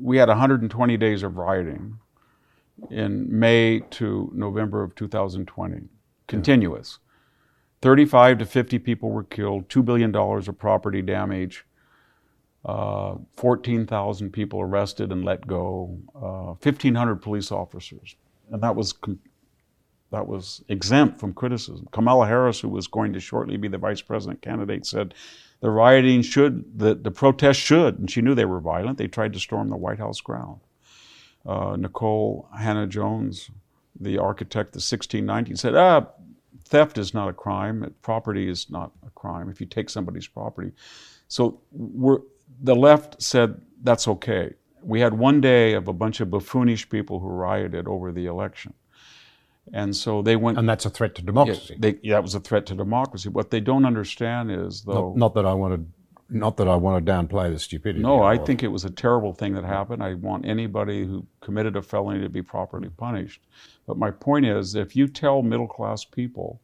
we 0.00 0.16
had 0.16 0.28
120 0.28 0.96
days 0.96 1.22
of 1.22 1.36
rioting 1.36 1.98
in 2.90 3.38
May 3.38 3.80
to 3.90 4.32
November 4.34 4.82
of 4.82 4.96
2020, 4.96 5.88
continuous. 6.26 6.98
35 7.82 8.38
to 8.38 8.46
50 8.46 8.78
people 8.78 9.10
were 9.10 9.24
killed, 9.24 9.68
$2 9.68 9.84
billion 9.84 10.14
of 10.14 10.58
property 10.58 11.02
damage, 11.02 11.66
uh, 12.64 13.16
14,000 13.36 14.30
people 14.30 14.60
arrested 14.60 15.10
and 15.10 15.24
let 15.24 15.46
go, 15.46 15.98
uh, 16.14 16.54
1,500 16.62 17.16
police 17.16 17.50
officers. 17.50 18.16
And 18.50 18.62
that 18.62 18.76
was 18.76 18.94
that 20.12 20.26
was 20.26 20.62
exempt 20.68 21.18
from 21.18 21.32
criticism. 21.32 21.88
Kamala 21.90 22.26
Harris, 22.26 22.60
who 22.60 22.68
was 22.68 22.86
going 22.86 23.14
to 23.14 23.20
shortly 23.20 23.56
be 23.56 23.66
the 23.66 23.78
vice 23.78 24.02
president 24.02 24.42
candidate, 24.42 24.84
said 24.84 25.14
the 25.60 25.70
rioting 25.70 26.20
should, 26.20 26.78
the, 26.78 26.94
the 26.94 27.10
protests 27.10 27.56
should, 27.56 27.98
and 27.98 28.10
she 28.10 28.20
knew 28.20 28.34
they 28.34 28.44
were 28.44 28.60
violent. 28.60 28.98
They 28.98 29.06
tried 29.06 29.32
to 29.32 29.40
storm 29.40 29.70
the 29.70 29.76
White 29.76 29.98
House 29.98 30.20
ground. 30.20 30.60
Uh, 31.46 31.76
Nicole 31.78 32.46
Hannah 32.56 32.86
Jones, 32.86 33.50
the 33.98 34.18
architect 34.18 34.76
of 34.76 34.82
1619, 34.82 35.56
said, 35.56 35.74
ah, 35.74 36.08
theft 36.64 36.98
is 36.98 37.14
not 37.14 37.28
a 37.28 37.32
crime. 37.32 37.94
Property 38.02 38.48
is 38.48 38.70
not 38.70 38.92
a 39.06 39.10
crime 39.10 39.48
if 39.48 39.60
you 39.60 39.66
take 39.66 39.90
somebody's 39.90 40.26
property. 40.26 40.72
So 41.28 41.60
we're, 41.72 42.20
the 42.62 42.74
left 42.74 43.22
said 43.22 43.60
that's 43.82 44.08
okay. 44.08 44.54
We 44.82 45.00
had 45.00 45.14
one 45.14 45.40
day 45.40 45.74
of 45.74 45.88
a 45.88 45.92
bunch 45.92 46.20
of 46.20 46.30
buffoonish 46.30 46.88
people 46.88 47.20
who 47.20 47.28
rioted 47.28 47.86
over 47.86 48.12
the 48.12 48.26
election. 48.26 48.74
And 49.72 49.94
so 49.94 50.22
they 50.22 50.36
went. 50.36 50.58
and 50.58 50.68
that's 50.68 50.86
a 50.86 50.90
threat 50.90 51.14
to 51.16 51.22
yeah, 51.22 51.26
democracy. 51.26 51.76
they, 51.78 51.98
yeah, 52.02 52.14
that 52.14 52.22
was 52.22 52.34
a 52.34 52.40
threat 52.40 52.66
to 52.66 52.74
democracy. 52.74 53.28
What 53.28 53.50
they 53.50 53.60
don't 53.60 53.84
understand 53.84 54.50
is, 54.50 54.82
though. 54.82 55.10
not, 55.10 55.16
not 55.16 55.34
that 55.34 55.46
I 55.46 55.54
want 55.54 55.74
to, 55.74 56.01
not 56.32 56.56
that 56.56 56.68
I 56.68 56.76
want 56.76 57.04
to 57.04 57.12
downplay 57.12 57.52
the 57.52 57.58
stupidity. 57.58 58.02
No, 58.02 58.22
I 58.22 58.38
think 58.38 58.62
it 58.62 58.68
was 58.68 58.84
a 58.84 58.90
terrible 58.90 59.32
thing 59.32 59.54
that 59.54 59.64
happened. 59.64 60.02
I 60.02 60.14
want 60.14 60.46
anybody 60.46 61.04
who 61.04 61.26
committed 61.40 61.76
a 61.76 61.82
felony 61.82 62.20
to 62.22 62.28
be 62.28 62.42
properly 62.42 62.88
punished. 62.88 63.42
But 63.86 63.98
my 63.98 64.10
point 64.10 64.46
is 64.46 64.74
if 64.74 64.96
you 64.96 65.08
tell 65.08 65.42
middle 65.42 65.68
class 65.68 66.04
people 66.04 66.60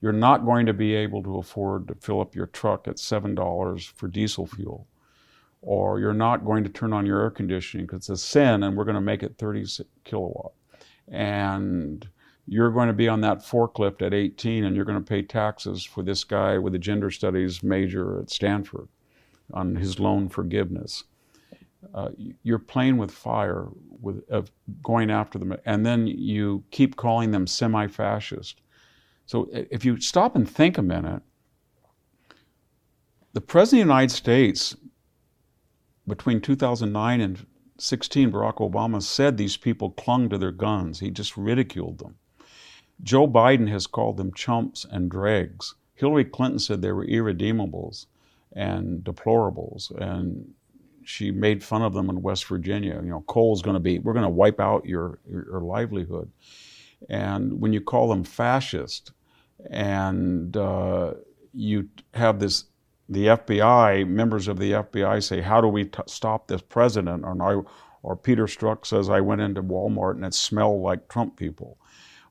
you're 0.00 0.12
not 0.12 0.46
going 0.46 0.66
to 0.66 0.72
be 0.72 0.94
able 0.94 1.22
to 1.22 1.38
afford 1.38 1.88
to 1.88 1.94
fill 1.94 2.20
up 2.20 2.34
your 2.34 2.46
truck 2.46 2.88
at 2.88 2.96
$7 2.96 3.92
for 3.92 4.08
diesel 4.08 4.46
fuel, 4.46 4.86
or 5.62 6.00
you're 6.00 6.14
not 6.14 6.44
going 6.44 6.64
to 6.64 6.70
turn 6.70 6.92
on 6.92 7.04
your 7.04 7.20
air 7.20 7.30
conditioning 7.30 7.86
because 7.86 8.08
it's 8.08 8.08
a 8.08 8.16
sin 8.16 8.62
and 8.62 8.76
we're 8.76 8.84
going 8.84 8.94
to 8.94 9.00
make 9.00 9.22
it 9.22 9.36
30 9.36 9.66
kilowatt, 10.04 10.52
and 11.08 12.08
you're 12.46 12.70
going 12.70 12.88
to 12.88 12.94
be 12.94 13.08
on 13.08 13.20
that 13.20 13.40
forklift 13.40 14.00
at 14.00 14.14
18 14.14 14.64
and 14.64 14.74
you're 14.74 14.86
going 14.86 14.98
to 14.98 15.08
pay 15.08 15.22
taxes 15.22 15.84
for 15.84 16.02
this 16.02 16.24
guy 16.24 16.56
with 16.56 16.74
a 16.74 16.78
gender 16.78 17.10
studies 17.10 17.62
major 17.62 18.18
at 18.20 18.30
Stanford 18.30 18.88
on 19.54 19.76
his 19.76 19.98
loan 19.98 20.28
forgiveness. 20.28 21.04
Uh, 21.94 22.10
you're 22.42 22.58
playing 22.58 22.98
with 22.98 23.10
fire, 23.10 23.68
with 24.00 24.28
of 24.28 24.50
going 24.82 25.10
after 25.10 25.38
them, 25.38 25.56
and 25.64 25.84
then 25.84 26.06
you 26.06 26.62
keep 26.70 26.96
calling 26.96 27.30
them 27.30 27.46
semi-fascist. 27.46 28.60
So 29.26 29.48
if 29.52 29.84
you 29.84 30.00
stop 30.00 30.36
and 30.36 30.48
think 30.48 30.76
a 30.76 30.82
minute, 30.82 31.22
the 33.32 33.40
president 33.40 33.82
of 33.82 33.86
the 33.86 33.92
United 33.92 34.14
States, 34.14 34.76
between 36.06 36.40
2009 36.40 37.20
and 37.20 37.46
16, 37.78 38.32
Barack 38.32 38.56
Obama 38.56 39.00
said 39.02 39.36
these 39.36 39.56
people 39.56 39.92
clung 39.92 40.28
to 40.28 40.36
their 40.36 40.52
guns. 40.52 41.00
He 41.00 41.10
just 41.10 41.36
ridiculed 41.36 41.98
them. 41.98 42.16
Joe 43.02 43.26
Biden 43.26 43.68
has 43.68 43.86
called 43.86 44.16
them 44.16 44.34
chumps 44.34 44.84
and 44.90 45.10
dregs. 45.10 45.76
Hillary 45.94 46.24
Clinton 46.24 46.58
said 46.58 46.82
they 46.82 46.92
were 46.92 47.06
irredeemables 47.06 48.06
and 48.54 49.02
deplorables, 49.04 49.90
and 50.00 50.52
she 51.04 51.30
made 51.30 51.62
fun 51.64 51.82
of 51.82 51.94
them 51.94 52.10
in 52.10 52.22
West 52.22 52.46
Virginia. 52.46 53.00
You 53.02 53.10
know, 53.10 53.24
coal's 53.26 53.62
going 53.62 53.74
to 53.74 53.80
be, 53.80 53.98
we're 53.98 54.12
going 54.12 54.24
to 54.24 54.28
wipe 54.28 54.60
out 54.60 54.84
your, 54.84 55.18
your, 55.28 55.44
your 55.46 55.60
livelihood. 55.60 56.30
And 57.08 57.60
when 57.60 57.72
you 57.72 57.80
call 57.80 58.08
them 58.08 58.24
fascist, 58.24 59.12
and 59.70 60.56
uh, 60.56 61.14
you 61.52 61.88
have 62.14 62.40
this, 62.40 62.64
the 63.08 63.26
FBI, 63.26 64.06
members 64.06 64.48
of 64.48 64.58
the 64.58 64.72
FBI 64.72 65.22
say, 65.22 65.40
how 65.40 65.60
do 65.60 65.68
we 65.68 65.84
t- 65.84 66.02
stop 66.06 66.46
this 66.46 66.62
president? 66.62 67.24
Or, 67.24 67.66
or 68.02 68.16
Peter 68.16 68.46
Strzok 68.46 68.86
says, 68.86 69.08
I 69.10 69.20
went 69.20 69.40
into 69.40 69.62
Walmart 69.62 70.12
and 70.12 70.24
it 70.24 70.34
smelled 70.34 70.82
like 70.82 71.08
Trump 71.08 71.36
people. 71.36 71.78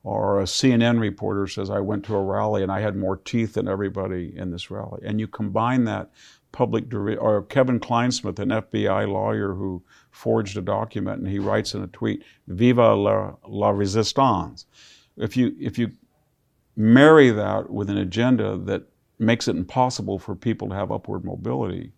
Or 0.02 0.40
a 0.40 0.44
CNN 0.44 0.98
reporter 0.98 1.46
says, 1.46 1.68
I 1.68 1.80
went 1.80 2.04
to 2.06 2.16
a 2.16 2.22
rally 2.22 2.62
and 2.62 2.72
I 2.72 2.80
had 2.80 2.96
more 2.96 3.16
teeth 3.16 3.54
than 3.54 3.68
everybody 3.68 4.32
in 4.34 4.50
this 4.50 4.70
rally. 4.70 5.02
And 5.04 5.20
you 5.20 5.28
combine 5.28 5.84
that 5.84 6.10
public, 6.52 6.88
deri- 6.88 7.16
or 7.16 7.42
Kevin 7.42 7.78
Clinesmith, 7.78 8.38
an 8.38 8.48
FBI 8.48 9.06
lawyer 9.06 9.54
who 9.54 9.82
forged 10.10 10.56
a 10.56 10.62
document, 10.62 11.20
and 11.20 11.28
he 11.28 11.38
writes 11.38 11.74
in 11.74 11.82
a 11.82 11.86
tweet, 11.86 12.24
Viva 12.48 12.94
la, 12.94 13.34
la 13.46 13.70
resistance. 13.70 14.66
If 15.16 15.36
you, 15.36 15.54
if 15.60 15.78
you 15.78 15.92
marry 16.76 17.30
that 17.30 17.70
with 17.70 17.90
an 17.90 17.98
agenda 17.98 18.56
that 18.56 18.84
makes 19.18 19.48
it 19.48 19.56
impossible 19.56 20.18
for 20.18 20.34
people 20.34 20.68
to 20.68 20.74
have 20.74 20.90
upward 20.90 21.24
mobility, 21.24 21.92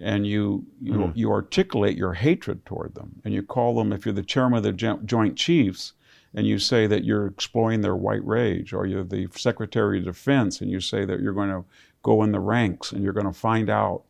and 0.00 0.26
you 0.26 0.66
you, 0.80 0.94
hmm. 0.94 1.10
you 1.14 1.30
articulate 1.30 1.96
your 1.96 2.14
hatred 2.14 2.64
toward 2.64 2.94
them, 2.94 3.20
and 3.24 3.32
you 3.34 3.42
call 3.42 3.76
them, 3.76 3.92
if 3.92 4.04
you're 4.04 4.14
the 4.14 4.22
chairman 4.22 4.58
of 4.58 4.62
the 4.64 4.72
Joint 5.04 5.36
Chiefs, 5.36 5.92
and 6.34 6.46
you 6.46 6.58
say 6.58 6.86
that 6.86 7.04
you're 7.04 7.26
exploring 7.26 7.80
their 7.80 7.96
white 7.96 8.24
rage, 8.26 8.72
or 8.72 8.86
you're 8.86 9.04
the 9.04 9.28
Secretary 9.34 9.98
of 9.98 10.04
Defense, 10.04 10.60
and 10.60 10.70
you 10.70 10.80
say 10.80 11.04
that 11.04 11.20
you're 11.20 11.32
going 11.32 11.50
to 11.50 11.64
go 12.02 12.22
in 12.22 12.32
the 12.32 12.40
ranks 12.40 12.92
and 12.92 13.02
you're 13.02 13.12
going 13.12 13.26
to 13.26 13.32
find 13.32 13.70
out 13.70 14.02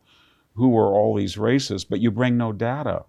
who 0.55 0.77
are 0.77 0.93
all 0.93 1.15
these 1.15 1.37
races, 1.37 1.83
but 1.83 1.99
you 1.99 2.11
bring 2.11 2.37
no 2.37 2.51
data. 2.51 3.03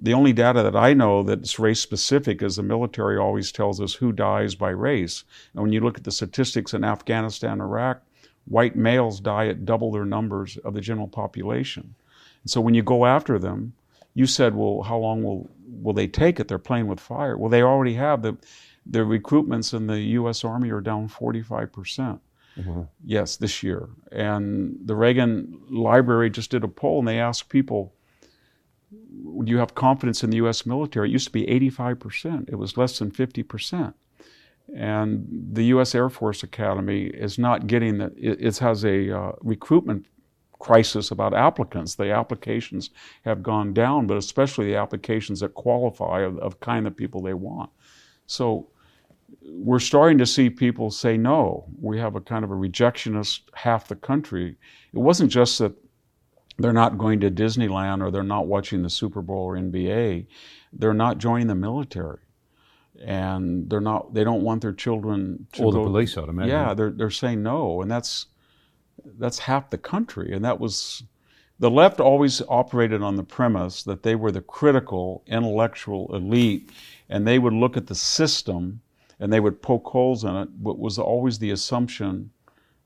The 0.00 0.14
only 0.14 0.32
data 0.32 0.62
that 0.62 0.76
I 0.76 0.94
know 0.94 1.22
that's 1.22 1.58
race 1.58 1.80
specific 1.80 2.42
is 2.42 2.56
the 2.56 2.62
military 2.62 3.18
always 3.18 3.50
tells 3.50 3.80
us 3.80 3.94
who 3.94 4.12
dies 4.12 4.54
by 4.54 4.70
race. 4.70 5.24
And 5.52 5.62
when 5.62 5.72
you 5.72 5.80
look 5.80 5.98
at 5.98 6.04
the 6.04 6.12
statistics 6.12 6.72
in 6.72 6.84
Afghanistan, 6.84 7.60
Iraq, 7.60 8.02
white 8.46 8.76
males 8.76 9.20
die 9.20 9.48
at 9.48 9.64
double 9.64 9.90
their 9.90 10.04
numbers 10.04 10.56
of 10.58 10.74
the 10.74 10.80
general 10.80 11.08
population. 11.08 11.94
And 12.42 12.50
so 12.50 12.60
when 12.60 12.74
you 12.74 12.82
go 12.82 13.06
after 13.06 13.38
them, 13.38 13.74
you 14.18 14.26
said, 14.26 14.56
well, 14.56 14.82
how 14.82 14.98
long 14.98 15.22
will, 15.22 15.48
will 15.80 15.92
they 15.92 16.08
take 16.08 16.40
it? 16.40 16.48
They're 16.48 16.58
playing 16.58 16.88
with 16.88 16.98
fire. 16.98 17.38
Well, 17.38 17.48
they 17.48 17.62
already 17.62 17.94
have. 17.94 18.20
The, 18.22 18.36
the 18.84 18.98
recruitments 19.00 19.72
in 19.72 19.86
the 19.86 20.00
U.S. 20.18 20.44
Army 20.44 20.70
are 20.70 20.80
down 20.80 21.06
45 21.06 21.72
percent. 21.72 22.20
Yes, 23.04 23.36
this 23.36 23.62
year. 23.62 23.88
And 24.10 24.76
the 24.84 24.96
Reagan 24.96 25.60
Library 25.70 26.30
just 26.30 26.50
did 26.50 26.64
a 26.64 26.68
poll 26.68 26.98
and 26.98 27.06
they 27.06 27.20
asked 27.20 27.48
people, 27.48 27.94
do 28.90 29.52
you 29.52 29.58
have 29.58 29.76
confidence 29.76 30.24
in 30.24 30.30
the 30.30 30.38
U.S. 30.38 30.66
military? 30.66 31.08
It 31.08 31.12
used 31.12 31.28
to 31.28 31.32
be 31.32 31.46
85%. 31.46 32.48
It 32.48 32.56
was 32.56 32.76
less 32.76 32.98
than 32.98 33.12
50%. 33.12 33.94
And 34.74 35.28
the 35.52 35.66
U.S. 35.66 35.94
Air 35.94 36.08
Force 36.08 36.42
Academy 36.42 37.04
is 37.04 37.38
not 37.38 37.68
getting 37.68 37.98
that. 37.98 38.12
It, 38.18 38.44
it 38.44 38.58
has 38.58 38.84
a 38.84 39.16
uh, 39.16 39.32
recruitment 39.40 40.06
crisis 40.58 41.10
about 41.10 41.34
applicants. 41.34 41.94
The 41.94 42.10
applications 42.12 42.90
have 43.24 43.42
gone 43.42 43.72
down, 43.72 44.06
but 44.06 44.16
especially 44.16 44.66
the 44.66 44.76
applications 44.76 45.40
that 45.40 45.54
qualify 45.54 46.20
of, 46.22 46.38
of 46.38 46.60
kind 46.60 46.86
of 46.86 46.96
people 46.96 47.22
they 47.22 47.34
want. 47.34 47.70
So 48.26 48.68
we're 49.42 49.78
starting 49.78 50.18
to 50.18 50.26
see 50.26 50.50
people 50.50 50.90
say 50.90 51.16
no. 51.16 51.66
We 51.80 51.98
have 51.98 52.16
a 52.16 52.20
kind 52.20 52.44
of 52.44 52.50
a 52.50 52.54
rejectionist 52.54 53.40
half 53.54 53.88
the 53.88 53.96
country. 53.96 54.56
It 54.92 54.98
wasn't 54.98 55.30
just 55.30 55.58
that 55.58 55.72
they're 56.58 56.72
not 56.72 56.98
going 56.98 57.20
to 57.20 57.30
Disneyland 57.30 58.02
or 58.02 58.10
they're 58.10 58.22
not 58.22 58.46
watching 58.46 58.82
the 58.82 58.90
Super 58.90 59.22
Bowl 59.22 59.44
or 59.44 59.54
NBA. 59.56 60.26
They're 60.72 60.94
not 60.94 61.18
joining 61.18 61.46
the 61.46 61.54
military. 61.54 62.18
And 63.04 63.70
they're 63.70 63.80
not 63.80 64.12
they 64.12 64.24
don't 64.24 64.42
want 64.42 64.60
their 64.62 64.72
children 64.72 65.46
to 65.52 65.62
Or 65.62 65.72
the 65.72 65.78
go- 65.78 65.84
police, 65.84 66.18
I'd 66.18 66.28
imagine. 66.28 66.50
Yeah, 66.50 66.74
they're 66.74 66.90
they're 66.90 67.10
saying 67.10 67.44
no. 67.44 67.80
And 67.80 67.88
that's 67.88 68.26
that's 69.18 69.38
half 69.38 69.70
the 69.70 69.78
country. 69.78 70.32
And 70.32 70.44
that 70.44 70.60
was 70.60 71.02
the 71.58 71.70
left 71.70 72.00
always 72.00 72.40
operated 72.48 73.02
on 73.02 73.16
the 73.16 73.24
premise 73.24 73.82
that 73.82 74.02
they 74.02 74.14
were 74.14 74.30
the 74.30 74.40
critical 74.40 75.22
intellectual 75.26 76.14
elite 76.14 76.70
and 77.08 77.26
they 77.26 77.38
would 77.38 77.52
look 77.52 77.76
at 77.76 77.86
the 77.86 77.94
system 77.94 78.80
and 79.20 79.32
they 79.32 79.40
would 79.40 79.62
poke 79.62 79.86
holes 79.86 80.22
in 80.22 80.36
it, 80.36 80.62
but 80.62 80.78
was 80.78 80.98
always 80.98 81.38
the 81.38 81.50
assumption 81.50 82.30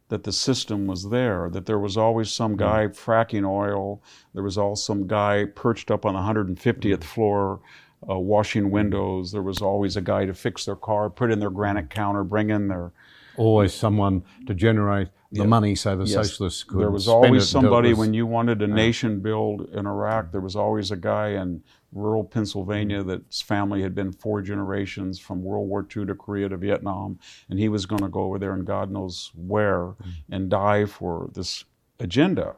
that 0.08 0.24
the 0.24 0.32
system 0.32 0.86
was 0.86 1.08
there, 1.08 1.48
that 1.50 1.66
there 1.66 1.78
was 1.78 1.96
always 1.96 2.30
some 2.30 2.52
hmm. 2.52 2.58
guy 2.58 2.86
fracking 2.86 3.48
oil, 3.48 4.02
there 4.34 4.42
was 4.42 4.58
always 4.58 4.82
some 4.82 5.06
guy 5.06 5.44
perched 5.54 5.90
up 5.90 6.04
on 6.04 6.14
the 6.14 6.20
150th 6.20 6.96
hmm. 6.96 7.00
floor 7.02 7.60
uh, 8.08 8.18
washing 8.18 8.64
hmm. 8.64 8.70
windows, 8.70 9.32
there 9.32 9.42
was 9.42 9.62
always 9.62 9.96
a 9.96 10.02
guy 10.02 10.24
to 10.24 10.34
fix 10.34 10.64
their 10.64 10.76
car, 10.76 11.10
put 11.10 11.30
in 11.30 11.40
their 11.40 11.50
granite 11.50 11.90
counter, 11.90 12.24
bring 12.24 12.50
in 12.50 12.68
their 12.68 12.92
always 13.36 13.72
someone 13.72 14.22
to 14.46 14.54
generate 14.54 15.08
the 15.32 15.46
money 15.46 15.74
so 15.74 15.96
the 15.96 16.04
Yes. 16.04 16.12
socialists 16.12 16.62
could 16.62 16.80
There 16.80 16.90
was 16.90 17.08
always 17.08 17.48
somebody 17.48 17.94
when 17.94 18.12
you 18.12 18.26
wanted 18.26 18.60
a 18.62 18.66
nation 18.66 19.20
build 19.20 19.68
in 19.72 19.86
Iraq. 19.86 20.30
There 20.30 20.40
was 20.40 20.56
always 20.56 20.90
a 20.90 20.96
guy 20.96 21.30
in 21.30 21.62
rural 21.92 22.24
Pennsylvania 22.24 23.02
mm. 23.02 23.06
that's 23.06 23.40
family 23.40 23.82
had 23.82 23.94
been 23.94 24.12
four 24.12 24.42
generations 24.42 25.18
from 25.18 25.42
World 25.42 25.68
War 25.68 25.86
II 25.94 26.06
to 26.06 26.14
Korea 26.14 26.48
to 26.48 26.56
Vietnam, 26.56 27.18
and 27.48 27.58
he 27.58 27.68
was 27.68 27.86
going 27.86 28.02
to 28.02 28.08
go 28.08 28.20
over 28.24 28.38
there 28.38 28.52
and 28.52 28.66
God 28.66 28.90
knows 28.90 29.30
where 29.34 29.80
mm. 29.80 30.12
and 30.30 30.50
die 30.50 30.84
for 30.84 31.30
this 31.34 31.64
agenda, 31.98 32.56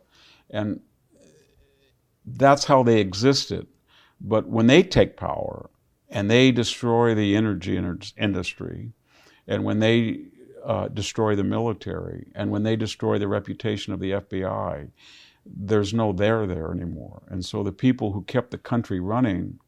and 0.51 0.81
that's 2.27 2.65
how 2.65 2.83
they 2.83 3.01
existed. 3.01 3.67
But 4.21 4.49
when 4.49 4.67
they 4.67 4.83
take 4.83 5.17
power 5.17 5.71
and 6.09 6.31
they 6.31 6.51
destroy 6.51 7.15
the 7.15 7.37
energy 7.37 7.77
industry, 8.17 8.93
and 9.47 9.65
when 9.65 9.81
they 9.81 10.27
uh, 10.65 10.89
destroy 10.89 11.37
the 11.37 11.45
military, 11.45 12.33
and 12.35 12.51
when 12.51 12.63
they 12.63 12.77
destroy 12.77 13.19
the 13.19 13.29
reputation 13.29 13.93
of 13.93 14.01
the 14.01 14.13
FBI, 14.13 14.89
there's 15.47 15.93
no 15.93 16.13
there 16.13 16.47
there 16.47 16.73
anymore. 16.73 17.23
And 17.29 17.45
so 17.45 17.63
the 17.63 17.73
people 17.73 18.13
who 18.13 18.23
kept 18.23 18.51
the 18.51 18.59
country 18.59 19.01
running 19.01 19.59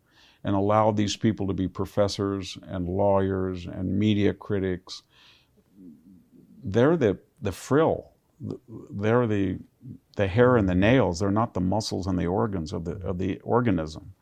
and 0.43 0.55
allowed 0.55 0.97
these 0.97 1.17
people 1.17 1.47
to 1.47 1.53
be 1.53 1.69
professors 1.69 2.57
and 2.67 2.89
lawyers 2.89 3.67
and 3.67 3.99
media 3.99 4.33
critics, 4.33 5.03
they're 6.65 6.97
the, 6.97 7.19
the 7.43 7.53
frill. 7.53 8.13
They're 8.91 9.27
the, 9.27 9.59
the 10.17 10.29
hair 10.29 10.57
and 10.57 10.69
the 10.69 10.75
nails. 10.75 11.19
They're 11.19 11.31
not 11.31 11.55
the 11.55 11.61
muscles 11.61 12.07
and 12.07 12.19
the 12.19 12.27
organs 12.27 12.73
of 12.73 12.85
the, 12.85 12.93
of 13.07 13.19
the 13.19 13.39
organism. 13.41 14.13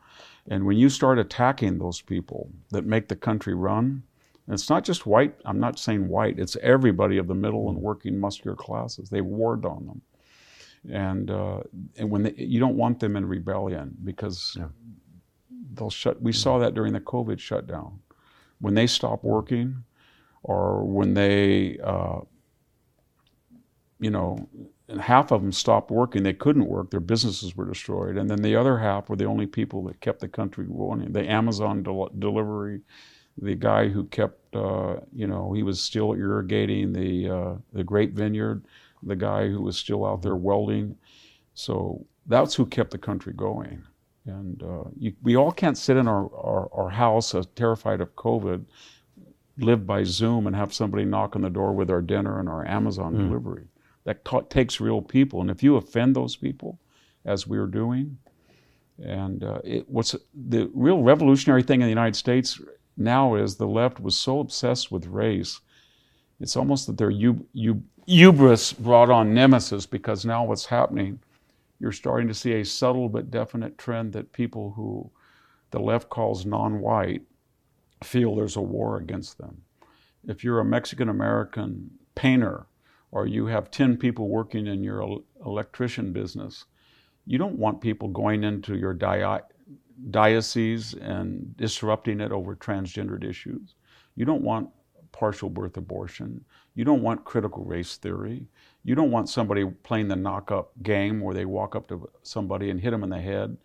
And 0.47 0.65
when 0.65 0.77
you 0.77 0.89
start 0.89 1.19
attacking 1.19 1.77
those 1.77 2.01
people 2.01 2.49
that 2.71 2.85
make 2.85 3.07
the 3.07 3.15
country 3.15 3.53
run, 3.53 4.03
and 4.47 4.53
it's 4.53 4.69
not 4.69 4.83
just 4.83 5.05
white, 5.05 5.35
I'm 5.45 5.59
not 5.59 5.79
saying 5.79 6.07
white, 6.07 6.39
it's 6.39 6.55
everybody 6.61 7.17
of 7.17 7.27
the 7.27 7.35
middle 7.35 7.69
and 7.69 7.77
working 7.77 8.19
muscular 8.19 8.55
classes. 8.55 9.09
They 9.09 9.21
warred 9.21 9.65
on 9.65 9.85
them. 9.85 10.01
And, 10.91 11.31
uh, 11.31 11.61
and 11.97 12.09
when 12.11 12.23
they, 12.23 12.33
you 12.37 12.59
don't 12.59 12.77
want 12.77 12.99
them 12.99 13.15
in 13.15 13.25
rebellion 13.25 13.95
because 14.03 14.57
they'll 15.73 15.89
shut, 15.89 16.21
we 16.21 16.31
saw 16.31 16.59
that 16.59 16.75
during 16.75 16.93
the 16.93 16.99
COVID 16.99 17.39
shutdown. 17.39 17.99
When 18.59 18.75
they 18.75 18.87
stop 18.87 19.23
working 19.23 19.83
or 20.43 20.85
when 20.85 21.15
they, 21.15 21.79
uh, 21.83 22.19
you 23.99 24.11
know, 24.11 24.47
half 24.99 25.31
of 25.31 25.41
them 25.41 25.51
stopped 25.51 25.89
working. 25.89 26.23
They 26.23 26.33
couldn't 26.33 26.67
work. 26.67 26.91
Their 26.91 26.99
businesses 26.99 27.55
were 27.55 27.65
destroyed. 27.65 28.17
And 28.17 28.29
then 28.29 28.41
the 28.41 28.55
other 28.55 28.77
half 28.77 29.09
were 29.09 29.15
the 29.15 29.25
only 29.25 29.47
people 29.47 29.83
that 29.85 30.01
kept 30.01 30.19
the 30.19 30.27
country 30.27 30.65
running. 30.69 31.11
The 31.11 31.27
Amazon 31.27 31.83
del- 31.83 32.11
delivery, 32.19 32.81
the 33.37 33.55
guy 33.55 33.89
who 33.89 34.05
kept, 34.05 34.55
uh, 34.55 34.97
you 35.13 35.27
know, 35.27 35.53
he 35.53 35.63
was 35.63 35.81
still 35.81 36.13
irrigating 36.13 36.93
the 36.93 37.29
uh, 37.29 37.53
the 37.73 37.83
grape 37.83 38.13
vineyard. 38.13 38.63
The 39.03 39.15
guy 39.15 39.47
who 39.49 39.61
was 39.61 39.77
still 39.77 40.03
out 40.03 40.23
there 40.23 40.35
welding. 40.35 40.97
So 41.53 42.03
that's 42.25 42.55
who 42.55 42.65
kept 42.65 42.89
the 42.89 42.97
country 42.97 43.33
going. 43.33 43.83
And 44.25 44.63
uh, 44.63 44.85
you, 44.97 45.13
we 45.21 45.35
all 45.35 45.51
can't 45.51 45.77
sit 45.77 45.95
in 45.95 46.07
our, 46.07 46.23
our, 46.33 46.69
our 46.73 46.89
house, 46.89 47.35
uh, 47.35 47.43
terrified 47.55 48.01
of 48.01 48.15
COVID, 48.15 48.65
live 49.59 49.85
by 49.85 50.03
Zoom 50.03 50.47
and 50.47 50.55
have 50.55 50.73
somebody 50.73 51.05
knock 51.05 51.35
on 51.35 51.43
the 51.43 51.51
door 51.51 51.73
with 51.73 51.91
our 51.91 52.01
dinner 52.01 52.39
and 52.39 52.49
our 52.49 52.65
Amazon 52.65 53.13
delivery. 53.15 53.67
That 54.05 54.25
ta- 54.25 54.41
takes 54.41 54.79
real 54.79 55.03
people. 55.03 55.39
And 55.41 55.51
if 55.51 55.61
you 55.61 55.75
offend 55.75 56.15
those 56.15 56.35
people, 56.35 56.79
as 57.25 57.45
we're 57.45 57.67
doing, 57.67 58.17
and 59.03 59.43
uh, 59.43 59.59
it, 59.63 59.87
what's 59.89 60.15
the 60.33 60.71
real 60.73 61.03
revolutionary 61.03 61.63
thing 61.63 61.81
in 61.81 61.85
the 61.85 61.89
United 61.89 62.15
States 62.15 62.59
now 62.97 63.35
is 63.35 63.55
the 63.55 63.67
left 63.67 63.99
was 63.99 64.17
so 64.17 64.39
obsessed 64.39 64.91
with 64.91 65.07
race, 65.07 65.59
it's 66.39 66.55
almost 66.55 66.87
that 66.87 66.97
their 66.97 67.09
u- 67.09 67.47
u- 67.53 67.83
hubris 68.05 68.73
brought 68.73 69.09
on 69.09 69.33
nemesis 69.33 69.85
because 69.85 70.25
now 70.25 70.45
what's 70.45 70.65
happening, 70.65 71.19
you're 71.79 71.91
starting 71.91 72.27
to 72.27 72.33
see 72.33 72.53
a 72.53 72.65
subtle 72.65 73.09
but 73.09 73.31
definite 73.31 73.77
trend 73.77 74.13
that 74.13 74.31
people 74.31 74.73
who 74.75 75.09
the 75.71 75.79
left 75.79 76.09
calls 76.09 76.45
non-white 76.45 77.21
feel 78.03 78.35
there's 78.35 78.55
a 78.55 78.61
war 78.61 78.97
against 78.97 79.37
them. 79.37 79.61
If 80.27 80.43
you're 80.43 80.59
a 80.59 80.65
Mexican 80.65 81.09
American 81.09 81.91
painter 82.15 82.67
or 83.11 83.27
you 83.27 83.45
have 83.47 83.71
10 83.71 83.97
people 83.97 84.29
working 84.29 84.67
in 84.67 84.83
your 84.83 85.01
el- 85.01 85.23
electrician 85.45 86.11
business, 86.13 86.65
you 87.25 87.37
don't 87.37 87.57
want 87.57 87.81
people 87.81 88.07
going 88.09 88.43
into 88.43 88.77
your 88.77 88.93
di- 88.93 89.41
diocese 90.11 90.93
and 90.93 91.55
disrupting 91.57 92.19
it 92.19 92.31
over 92.31 92.55
transgendered 92.55 93.23
issues. 93.23 93.75
You 94.15 94.25
don't 94.25 94.43
want 94.43 94.69
partial 95.11 95.49
birth 95.49 95.77
abortion. 95.77 96.43
You 96.73 96.83
don't 96.83 97.01
want 97.01 97.23
critical 97.23 97.63
race 97.63 97.95
theory. 97.97 98.45
You 98.83 98.95
don't 98.95 99.11
want 99.11 99.29
somebody 99.29 99.65
playing 99.83 100.09
the 100.09 100.15
knock 100.15 100.51
up 100.51 100.71
game 100.83 101.21
where 101.21 101.33
they 101.33 101.45
walk 101.45 101.75
up 101.75 101.87
to 101.87 102.09
somebody 102.21 102.69
and 102.69 102.79
hit 102.79 102.91
them 102.91 103.03
in 103.03 103.09
the 103.09 103.19
head 103.19 103.57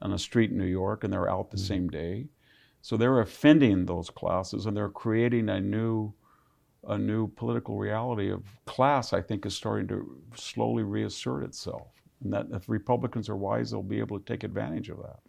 on 0.00 0.12
a 0.12 0.18
street 0.18 0.50
in 0.50 0.58
New 0.58 0.64
York 0.64 1.04
and 1.04 1.12
they're 1.12 1.28
out 1.28 1.50
the 1.50 1.56
mm-hmm. 1.56 1.66
same 1.66 1.88
day. 1.88 2.26
So 2.80 2.96
they're 2.96 3.20
offending 3.20 3.84
those 3.84 4.10
classes 4.10 4.66
and 4.66 4.76
they're 4.76 4.88
creating 4.88 5.48
a 5.48 5.60
new 5.60 6.12
a 6.88 6.98
new 6.98 7.28
political 7.28 7.78
reality 7.78 8.28
of 8.32 8.42
class, 8.66 9.12
I 9.12 9.20
think, 9.22 9.46
is 9.46 9.54
starting 9.54 9.86
to 9.86 10.20
slowly 10.34 10.82
reassert 10.82 11.44
itself. 11.44 11.86
And 12.24 12.32
that 12.32 12.46
if 12.52 12.68
Republicans 12.68 13.28
are 13.28 13.36
wise, 13.36 13.70
they'll 13.70 13.84
be 13.84 14.00
able 14.00 14.18
to 14.18 14.24
take 14.24 14.42
advantage 14.42 14.88
of 14.88 14.98
that. 14.98 15.20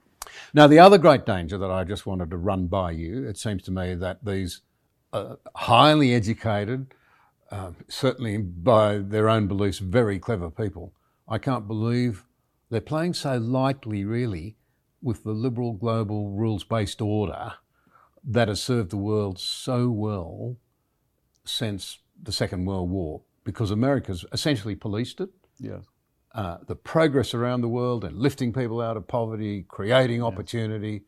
Now, 0.53 0.67
the 0.67 0.79
other 0.79 0.97
great 0.97 1.25
danger 1.25 1.57
that 1.57 1.71
I 1.71 1.84
just 1.84 2.05
wanted 2.05 2.29
to 2.31 2.38
run 2.38 2.67
by 2.67 2.91
you, 2.91 3.27
it 3.27 3.38
seems 3.38 3.63
to 3.63 3.71
me 3.71 3.95
that 3.95 4.25
these 4.25 4.61
uh, 5.11 5.36
highly 5.55 6.13
educated, 6.13 6.93
uh, 7.51 7.71
certainly 7.88 8.38
by 8.38 8.97
their 8.97 9.29
own 9.29 9.47
beliefs, 9.47 9.79
very 9.79 10.19
clever 10.19 10.49
people, 10.49 10.93
I 11.27 11.38
can't 11.38 11.67
believe 11.67 12.25
they're 12.69 12.81
playing 12.81 13.13
so 13.13 13.38
lightly, 13.38 14.03
really, 14.05 14.57
with 15.01 15.23
the 15.23 15.31
liberal 15.31 15.73
global 15.73 16.31
rules 16.31 16.63
based 16.63 17.01
order 17.01 17.53
that 18.23 18.47
has 18.47 18.61
served 18.61 18.89
the 18.89 18.97
world 18.97 19.38
so 19.38 19.89
well 19.89 20.57
since 21.45 21.99
the 22.21 22.31
Second 22.31 22.65
World 22.65 22.89
War 22.89 23.21
because 23.43 23.69
America's 23.69 24.23
essentially 24.31 24.75
policed 24.75 25.19
it 25.19 25.29
Yes. 25.59 25.86
Uh, 26.34 26.57
the 26.67 26.75
progress 26.75 27.34
around 27.34 27.61
the 27.61 27.67
world 27.67 28.03
and 28.03 28.17
lifting 28.17 28.51
people 28.51 28.81
out 28.81 28.97
of 28.97 29.07
poverty, 29.07 29.65
creating 29.67 30.23
opportunity, 30.23 31.03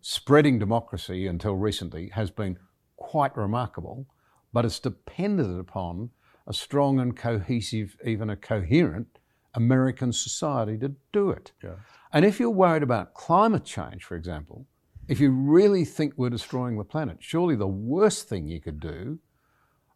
spreading 0.00 0.58
democracy 0.58 1.26
until 1.26 1.54
recently 1.54 2.08
has 2.08 2.30
been 2.30 2.58
quite 2.96 3.36
remarkable, 3.36 4.06
but 4.52 4.64
it's 4.64 4.80
depended 4.80 5.58
upon 5.58 6.10
a 6.46 6.52
strong 6.52 6.98
and 7.00 7.16
cohesive, 7.16 7.96
even 8.04 8.30
a 8.30 8.36
coherent 8.36 9.18
American 9.54 10.12
society 10.12 10.76
to 10.78 10.94
do 11.12 11.30
it. 11.30 11.52
Yeah. 11.62 11.76
And 12.12 12.24
if 12.24 12.38
you're 12.38 12.50
worried 12.50 12.82
about 12.82 13.14
climate 13.14 13.64
change, 13.64 14.04
for 14.04 14.16
example, 14.16 14.66
if 15.08 15.20
you 15.20 15.30
really 15.30 15.84
think 15.84 16.14
we're 16.16 16.30
destroying 16.30 16.76
the 16.76 16.84
planet, 16.84 17.18
surely 17.20 17.56
the 17.56 17.66
worst 17.66 18.28
thing 18.28 18.48
you 18.48 18.60
could 18.60 18.80
do 18.80 19.18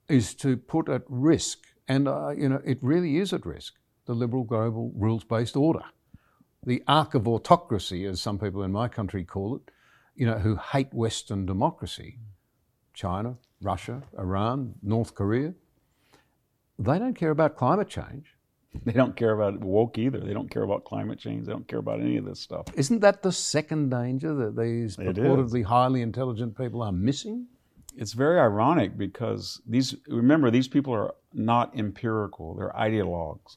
is 0.08 0.34
to 0.34 0.56
put 0.56 0.88
at 0.88 1.02
risk, 1.08 1.58
and 1.88 2.08
uh, 2.08 2.30
you 2.30 2.48
know 2.48 2.60
it 2.64 2.78
really 2.82 3.18
is 3.18 3.32
at 3.32 3.46
risk, 3.46 3.74
the 4.10 4.16
liberal 4.16 4.42
global 4.42 4.90
rules-based 4.96 5.54
order, 5.54 5.84
the 6.66 6.82
arc 6.88 7.14
of 7.14 7.28
autocracy, 7.28 8.04
as 8.04 8.20
some 8.20 8.40
people 8.40 8.64
in 8.64 8.72
my 8.72 8.88
country 8.88 9.22
call 9.22 9.54
it, 9.54 9.70
you 10.16 10.26
know, 10.26 10.38
who 10.38 10.56
hate 10.56 10.92
Western 10.92 11.46
democracy, 11.46 12.18
China, 12.92 13.36
Russia, 13.62 14.02
Iran, 14.18 14.74
North 14.82 15.14
Korea. 15.14 15.54
They 16.76 16.98
don't 16.98 17.14
care 17.14 17.30
about 17.30 17.54
climate 17.56 17.88
change. 17.88 18.34
They 18.84 18.92
don't 18.92 19.16
care 19.16 19.32
about 19.32 19.58
woke 19.60 19.98
either. 19.98 20.20
They 20.20 20.32
don't 20.32 20.48
care 20.48 20.62
about 20.62 20.84
climate 20.84 21.18
change. 21.18 21.46
They 21.46 21.52
don't 21.52 21.66
care 21.66 21.80
about 21.80 22.00
any 22.00 22.16
of 22.18 22.24
this 22.24 22.38
stuff. 22.38 22.66
Isn't 22.76 23.00
that 23.00 23.20
the 23.22 23.32
second 23.32 23.90
danger 23.90 24.32
that 24.34 24.56
these 24.56 24.96
It 24.96 25.18
is. 25.18 25.18
purportedly 25.18 25.64
highly 25.64 26.02
intelligent 26.02 26.56
people 26.56 26.80
are 26.82 26.92
missing? 26.92 27.46
It's 27.96 28.12
very 28.12 28.38
ironic 28.38 28.96
because 28.96 29.60
these 29.66 29.96
remember 30.06 30.50
these 30.50 30.68
people 30.68 30.92
are 30.94 31.14
not 31.32 31.76
empirical. 31.76 32.54
They're 32.54 32.74
ideologues. 32.88 33.56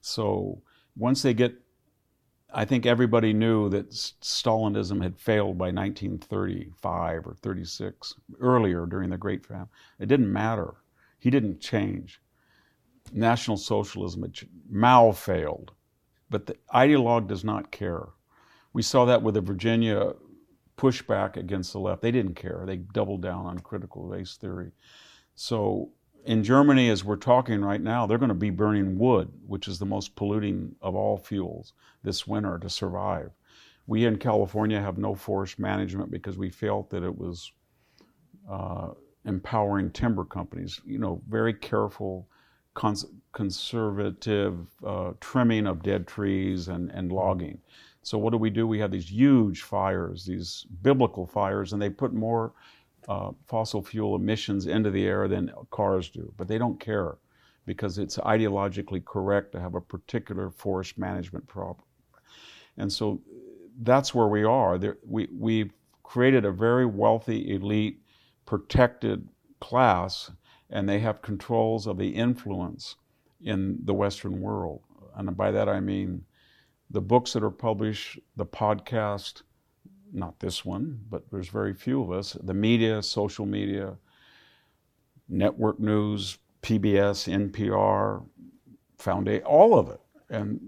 So 0.00 0.62
once 0.96 1.22
they 1.22 1.34
get 1.34 1.54
I 2.52 2.64
think 2.64 2.84
everybody 2.84 3.32
knew 3.32 3.68
that 3.70 3.90
Stalinism 3.90 5.02
had 5.02 5.18
failed 5.18 5.56
by 5.56 5.66
1935 5.66 7.26
or 7.26 7.34
36, 7.34 8.14
earlier 8.40 8.86
during 8.86 9.10
the 9.10 9.16
Great 9.16 9.46
Famine. 9.46 9.68
It 9.98 10.06
didn't 10.06 10.32
matter. 10.32 10.74
He 11.18 11.30
didn't 11.30 11.60
change. 11.60 12.20
National 13.12 13.56
Socialism, 13.56 14.22
had 14.22 14.38
Mao 14.68 15.12
failed, 15.12 15.72
but 16.28 16.46
the 16.46 16.56
ideologue 16.74 17.28
does 17.28 17.44
not 17.44 17.70
care. 17.70 18.06
We 18.72 18.82
saw 18.82 19.04
that 19.04 19.22
with 19.22 19.34
the 19.34 19.40
Virginia 19.40 20.14
pushback 20.76 21.36
against 21.36 21.72
the 21.72 21.80
left. 21.80 22.02
They 22.02 22.12
didn't 22.12 22.34
care. 22.34 22.64
They 22.66 22.76
doubled 22.76 23.22
down 23.22 23.46
on 23.46 23.58
critical 23.58 24.04
race 24.04 24.36
theory. 24.36 24.72
So 25.34 25.90
in 26.24 26.44
Germany, 26.44 26.88
as 26.90 27.04
we're 27.04 27.16
talking 27.16 27.62
right 27.62 27.80
now, 27.80 28.06
they're 28.06 28.18
going 28.18 28.28
to 28.28 28.34
be 28.34 28.50
burning 28.50 28.98
wood, 28.98 29.30
which 29.46 29.68
is 29.68 29.78
the 29.78 29.86
most 29.86 30.14
polluting 30.16 30.74
of 30.80 30.94
all 30.94 31.16
fuels 31.16 31.72
this 32.02 32.26
winter 32.26 32.58
to 32.58 32.70
survive. 32.70 33.30
We 33.86 34.04
in 34.04 34.18
California 34.18 34.80
have 34.80 34.98
no 34.98 35.14
forest 35.14 35.58
management 35.58 36.10
because 36.10 36.38
we 36.38 36.50
felt 36.50 36.90
that 36.90 37.02
it 37.02 37.16
was 37.16 37.52
uh, 38.48 38.88
empowering 39.24 39.90
timber 39.90 40.24
companies. 40.24 40.80
You 40.84 40.98
know, 40.98 41.22
very 41.28 41.54
careful, 41.54 42.28
cons- 42.74 43.06
conservative 43.32 44.66
uh, 44.86 45.12
trimming 45.20 45.66
of 45.66 45.82
dead 45.82 46.06
trees 46.06 46.68
and, 46.68 46.90
and 46.90 47.10
logging. 47.10 47.58
So 48.02 48.16
what 48.16 48.30
do 48.30 48.38
we 48.38 48.50
do? 48.50 48.66
We 48.66 48.78
have 48.78 48.90
these 48.90 49.10
huge 49.10 49.62
fires, 49.62 50.24
these 50.24 50.66
biblical 50.82 51.26
fires, 51.26 51.72
and 51.72 51.82
they 51.82 51.90
put 51.90 52.14
more 52.14 52.52
uh, 53.10 53.32
fossil 53.48 53.82
fuel 53.82 54.14
emissions 54.14 54.68
into 54.68 54.88
the 54.88 55.04
air 55.04 55.26
than 55.26 55.50
cars 55.70 56.08
do. 56.10 56.32
But 56.36 56.46
they 56.46 56.58
don't 56.58 56.78
care 56.78 57.16
because 57.66 57.98
it's 57.98 58.18
ideologically 58.18 59.04
correct 59.04 59.50
to 59.52 59.60
have 59.60 59.74
a 59.74 59.80
particular 59.80 60.48
forest 60.50 60.96
management 60.96 61.44
problem. 61.48 61.84
And 62.76 62.90
so 62.90 63.20
that's 63.82 64.14
where 64.14 64.28
we 64.28 64.44
are. 64.44 64.78
There, 64.78 64.98
we, 65.04 65.28
we've 65.36 65.72
created 66.04 66.44
a 66.44 66.52
very 66.52 66.86
wealthy, 66.86 67.52
elite, 67.52 68.00
protected 68.46 69.28
class, 69.58 70.30
and 70.70 70.88
they 70.88 71.00
have 71.00 71.20
controls 71.20 71.88
of 71.88 71.98
the 71.98 72.10
influence 72.10 72.94
in 73.42 73.80
the 73.84 73.94
Western 73.94 74.40
world. 74.40 74.82
And 75.16 75.36
by 75.36 75.50
that 75.50 75.68
I 75.68 75.80
mean 75.80 76.24
the 76.90 77.00
books 77.00 77.32
that 77.32 77.42
are 77.42 77.50
published, 77.50 78.20
the 78.36 78.46
podcast, 78.46 79.42
not 80.12 80.40
this 80.40 80.64
one, 80.64 81.00
but 81.08 81.30
there's 81.30 81.48
very 81.48 81.74
few 81.74 82.02
of 82.02 82.10
us, 82.10 82.36
the 82.42 82.54
media, 82.54 83.02
social 83.02 83.46
media, 83.46 83.96
network 85.28 85.78
news, 85.78 86.38
PBS, 86.62 87.28
NPR, 87.50 88.24
Foundation, 88.98 89.44
all 89.44 89.78
of 89.78 89.88
it. 89.88 90.00
And 90.28 90.60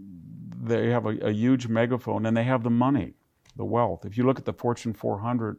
they 0.62 0.90
have 0.90 1.06
a, 1.06 1.18
a, 1.18 1.32
huge 1.32 1.68
megaphone 1.68 2.24
and 2.24 2.36
they 2.36 2.44
have 2.44 2.62
the 2.62 2.70
money, 2.70 3.14
the 3.56 3.64
wealth. 3.64 4.04
If 4.04 4.16
you 4.16 4.24
look 4.24 4.38
at 4.38 4.44
the 4.44 4.52
Fortune 4.52 4.94
400, 4.94 5.58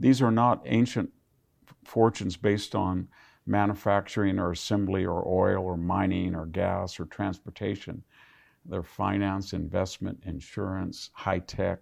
these 0.00 0.20
are 0.20 0.30
not 0.30 0.62
ancient 0.64 1.10
fortunes 1.84 2.36
based 2.36 2.74
on 2.74 3.08
manufacturing 3.46 4.38
or 4.38 4.52
assembly 4.52 5.04
or 5.04 5.26
oil 5.26 5.64
or 5.64 5.76
mining 5.76 6.34
or 6.34 6.46
gas 6.46 6.98
or 6.98 7.06
transportation. 7.06 8.02
They're 8.64 8.82
finance, 8.82 9.52
investment, 9.52 10.22
insurance, 10.26 11.10
high 11.14 11.38
tech, 11.38 11.80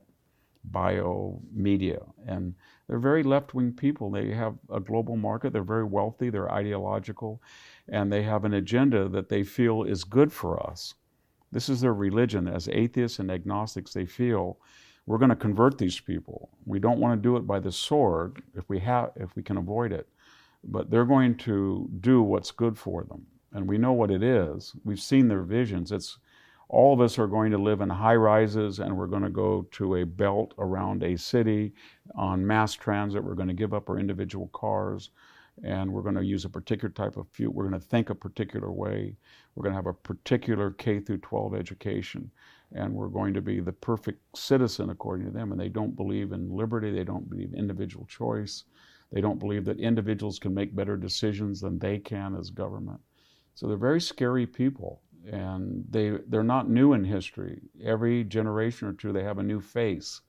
bio, 0.70 1.40
media. 1.52 2.00
And 2.26 2.54
they're 2.88 2.98
very 2.98 3.22
left 3.22 3.54
wing 3.54 3.72
people. 3.72 4.10
They 4.10 4.32
have 4.32 4.54
a 4.70 4.80
global 4.80 5.16
market, 5.16 5.52
they're 5.52 5.62
very 5.62 5.84
wealthy, 5.84 6.30
they're 6.30 6.52
ideological, 6.52 7.42
and 7.88 8.12
they 8.12 8.22
have 8.22 8.44
an 8.44 8.54
agenda 8.54 9.08
that 9.08 9.28
they 9.28 9.42
feel 9.42 9.82
is 9.82 10.04
good 10.04 10.32
for 10.32 10.64
us. 10.68 10.94
This 11.52 11.68
is 11.68 11.80
their 11.80 11.94
religion. 11.94 12.48
As 12.48 12.68
atheists 12.68 13.18
and 13.18 13.30
agnostics, 13.30 13.92
they 13.92 14.06
feel 14.06 14.58
we're 15.06 15.18
going 15.18 15.30
to 15.30 15.36
convert 15.36 15.78
these 15.78 16.00
people. 16.00 16.50
We 16.64 16.78
don't 16.78 16.98
want 16.98 17.20
to 17.20 17.28
do 17.28 17.36
it 17.36 17.46
by 17.46 17.60
the 17.60 17.72
sword 17.72 18.42
if 18.54 18.68
we 18.68 18.80
have 18.80 19.12
if 19.16 19.34
we 19.36 19.42
can 19.42 19.56
avoid 19.56 19.92
it. 19.92 20.08
But 20.64 20.90
they're 20.90 21.04
going 21.04 21.36
to 21.38 21.88
do 22.00 22.22
what's 22.22 22.50
good 22.50 22.76
for 22.76 23.04
them. 23.04 23.24
And 23.52 23.68
we 23.68 23.78
know 23.78 23.92
what 23.92 24.10
it 24.10 24.22
is. 24.22 24.74
We've 24.84 25.00
seen 25.00 25.28
their 25.28 25.42
visions. 25.42 25.92
It's 25.92 26.18
all 26.68 26.92
of 26.92 27.00
us 27.00 27.18
are 27.18 27.28
going 27.28 27.52
to 27.52 27.58
live 27.58 27.80
in 27.80 27.88
high 27.88 28.16
rises 28.16 28.80
and 28.80 28.96
we're 28.96 29.06
going 29.06 29.22
to 29.22 29.30
go 29.30 29.66
to 29.70 29.96
a 29.96 30.04
belt 30.04 30.52
around 30.58 31.02
a 31.02 31.16
city 31.16 31.72
on 32.16 32.44
mass 32.44 32.74
transit. 32.74 33.22
We're 33.22 33.34
going 33.34 33.48
to 33.48 33.54
give 33.54 33.72
up 33.72 33.88
our 33.88 33.98
individual 33.98 34.48
cars 34.48 35.10
and 35.62 35.90
we're 35.90 36.02
going 36.02 36.16
to 36.16 36.24
use 36.24 36.44
a 36.44 36.50
particular 36.50 36.92
type 36.92 37.16
of 37.16 37.28
fuel. 37.28 37.52
We're 37.52 37.68
going 37.68 37.80
to 37.80 37.86
think 37.86 38.10
a 38.10 38.14
particular 38.14 38.72
way. 38.72 39.16
We're 39.54 39.62
going 39.62 39.72
to 39.72 39.78
have 39.78 39.86
a 39.86 39.92
particular 39.92 40.72
K 40.72 40.98
through 40.98 41.18
12 41.18 41.54
education 41.54 42.30
and 42.72 42.92
we're 42.92 43.08
going 43.08 43.32
to 43.34 43.40
be 43.40 43.60
the 43.60 43.72
perfect 43.72 44.36
citizen 44.36 44.90
according 44.90 45.26
to 45.26 45.32
them. 45.32 45.52
And 45.52 45.60
they 45.60 45.68
don't 45.68 45.94
believe 45.94 46.32
in 46.32 46.50
liberty, 46.50 46.90
they 46.90 47.04
don't 47.04 47.30
believe 47.30 47.52
in 47.52 47.58
individual 47.58 48.06
choice, 48.06 48.64
they 49.12 49.20
don't 49.20 49.38
believe 49.38 49.64
that 49.66 49.78
individuals 49.78 50.40
can 50.40 50.52
make 50.52 50.74
better 50.74 50.96
decisions 50.96 51.60
than 51.60 51.78
they 51.78 52.00
can 52.00 52.34
as 52.34 52.50
government. 52.50 53.00
So 53.54 53.66
they're 53.66 53.76
very 53.76 54.00
scary 54.00 54.46
people 54.46 55.00
and 55.30 55.84
they 55.90 56.10
they're 56.28 56.42
not 56.42 56.68
new 56.68 56.92
in 56.92 57.04
history. 57.04 57.60
Every 57.82 58.24
generation 58.24 58.88
or 58.88 58.92
two, 58.92 59.12
they 59.12 59.22
have 59.22 59.38
a 59.38 59.42
new 59.42 59.60
face. 59.60 60.20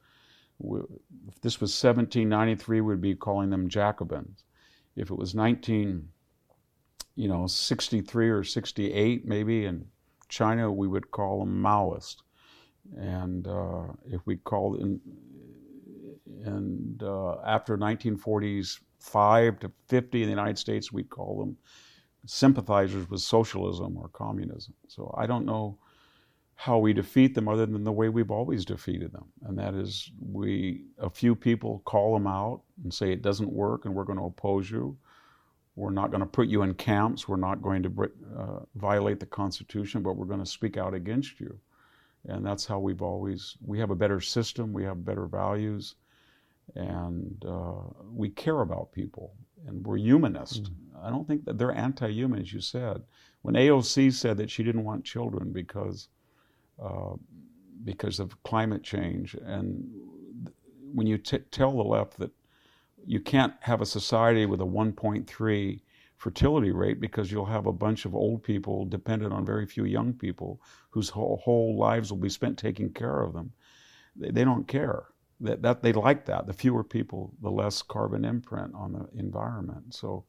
If 0.59 1.39
this 1.41 1.61
was 1.61 1.71
1793, 1.71 2.81
we'd 2.81 3.01
be 3.01 3.15
calling 3.15 3.49
them 3.49 3.69
Jacobins. 3.69 4.43
If 4.95 5.11
it 5.11 5.17
was 5.17 5.35
19, 5.35 6.09
you 7.15 7.27
know, 7.27 7.45
63 7.45 8.29
or 8.29 8.43
68, 8.43 9.27
maybe 9.27 9.65
in 9.65 9.85
China, 10.29 10.71
we 10.71 10.87
would 10.87 11.11
call 11.11 11.39
them 11.39 11.61
Maoist. 11.61 12.17
And 12.97 13.47
uh, 13.47 13.83
if 14.05 14.21
we 14.25 14.37
called 14.37 14.79
in, 14.79 14.99
and 16.43 17.03
uh, 17.03 17.35
after 17.45 17.77
1940s, 17.77 18.79
five 18.99 19.59
to 19.59 19.71
50 19.89 20.21
in 20.21 20.27
the 20.27 20.31
United 20.31 20.57
States, 20.57 20.91
we'd 20.91 21.09
call 21.09 21.39
them 21.39 21.57
sympathizers 22.27 23.09
with 23.09 23.21
socialism 23.21 23.97
or 23.97 24.09
communism. 24.09 24.73
So 24.87 25.13
I 25.17 25.25
don't 25.25 25.45
know 25.45 25.77
how 26.55 26.77
we 26.77 26.91
defeat 26.91 27.35
them 27.35 27.47
other 27.47 27.65
than 27.65 27.83
the 27.83 27.91
way 27.91 28.09
we've 28.09 28.31
always 28.31 28.65
defeated 28.65 29.13
them. 29.13 29.25
And 29.45 29.57
that 29.59 29.73
is 29.75 30.11
we 30.19 30.85
a 30.99 31.09
few 31.09 31.35
people 31.35 31.81
call 31.85 32.13
them 32.13 32.27
out 32.27 32.61
and 32.83 32.93
say 32.93 33.11
it 33.11 33.21
doesn't 33.21 33.51
work 33.51 33.85
and 33.85 33.93
we're 33.93 34.03
going 34.03 34.19
to 34.19 34.25
oppose 34.25 34.69
you. 34.69 34.97
We're 35.75 35.91
not 35.91 36.09
going 36.09 36.21
to 36.21 36.27
put 36.27 36.47
you 36.47 36.63
in 36.63 36.73
camps. 36.73 37.27
We're 37.27 37.37
not 37.37 37.61
going 37.61 37.83
to 37.83 38.11
uh, 38.35 38.59
violate 38.75 39.19
the 39.19 39.27
Constitution, 39.27 40.01
but 40.01 40.13
we're 40.13 40.25
going 40.25 40.39
to 40.39 40.45
speak 40.45 40.75
out 40.75 40.95
against 40.95 41.39
you. 41.39 41.59
And 42.27 42.45
that's 42.45 42.65
how 42.65 42.79
we've 42.79 43.03
always, 43.03 43.55
we 43.63 43.79
have 43.79 43.91
a 43.91 43.95
better 43.95 44.19
system, 44.19 44.73
we 44.73 44.83
have 44.83 45.05
better 45.05 45.27
values, 45.27 45.95
and 46.75 47.43
uh, 47.47 47.83
we 48.11 48.29
care 48.29 48.61
about 48.61 48.91
people, 48.91 49.33
and 49.67 49.85
we're 49.85 49.97
humanist. 49.97 50.63
Mm. 50.63 50.69
I 51.03 51.09
don't 51.09 51.27
think 51.27 51.45
that 51.45 51.57
they're 51.57 51.73
anti-human, 51.73 52.41
as 52.41 52.53
you 52.53 52.61
said. 52.61 53.03
When 53.41 53.55
AOC 53.55 54.13
said 54.13 54.37
that 54.37 54.49
she 54.49 54.63
didn't 54.63 54.83
want 54.83 55.05
children 55.05 55.51
because 55.51 56.09
uh, 56.81 57.15
because 57.83 58.19
of 58.19 58.41
climate 58.43 58.83
change, 58.83 59.35
and 59.35 59.87
when 60.93 61.07
you 61.07 61.17
t- 61.17 61.39
tell 61.51 61.71
the 61.71 61.83
left 61.83 62.17
that 62.17 62.31
you 63.05 63.19
can't 63.19 63.53
have 63.61 63.81
a 63.81 63.85
society 63.85 64.45
with 64.45 64.61
a 64.61 64.65
1.3 64.65 65.81
fertility 66.17 66.71
rate 66.71 66.99
because 66.99 67.31
you'll 67.31 67.45
have 67.45 67.67
a 67.67 67.71
bunch 67.71 68.05
of 68.05 68.15
old 68.15 68.43
people 68.43 68.85
dependent 68.85 69.31
on 69.31 69.45
very 69.45 69.65
few 69.65 69.85
young 69.85 70.13
people 70.13 70.59
whose 70.89 71.09
whole, 71.09 71.37
whole 71.43 71.77
lives 71.77 72.11
will 72.11 72.19
be 72.19 72.29
spent 72.29 72.57
taking 72.57 72.91
care 72.91 73.21
of 73.21 73.33
them. 73.33 73.51
They, 74.15 74.31
they 74.31 74.43
don't 74.43 74.67
care. 74.67 75.05
That, 75.39 75.61
that 75.61 75.83
they 75.83 75.93
like 75.93 76.25
that. 76.25 76.47
The 76.47 76.53
fewer 76.53 76.83
people, 76.83 77.31
the 77.41 77.51
less 77.51 77.83
carbon 77.83 78.25
imprint 78.25 78.73
on 78.73 78.93
the 78.93 79.07
environment. 79.19 79.93
So 79.93 80.25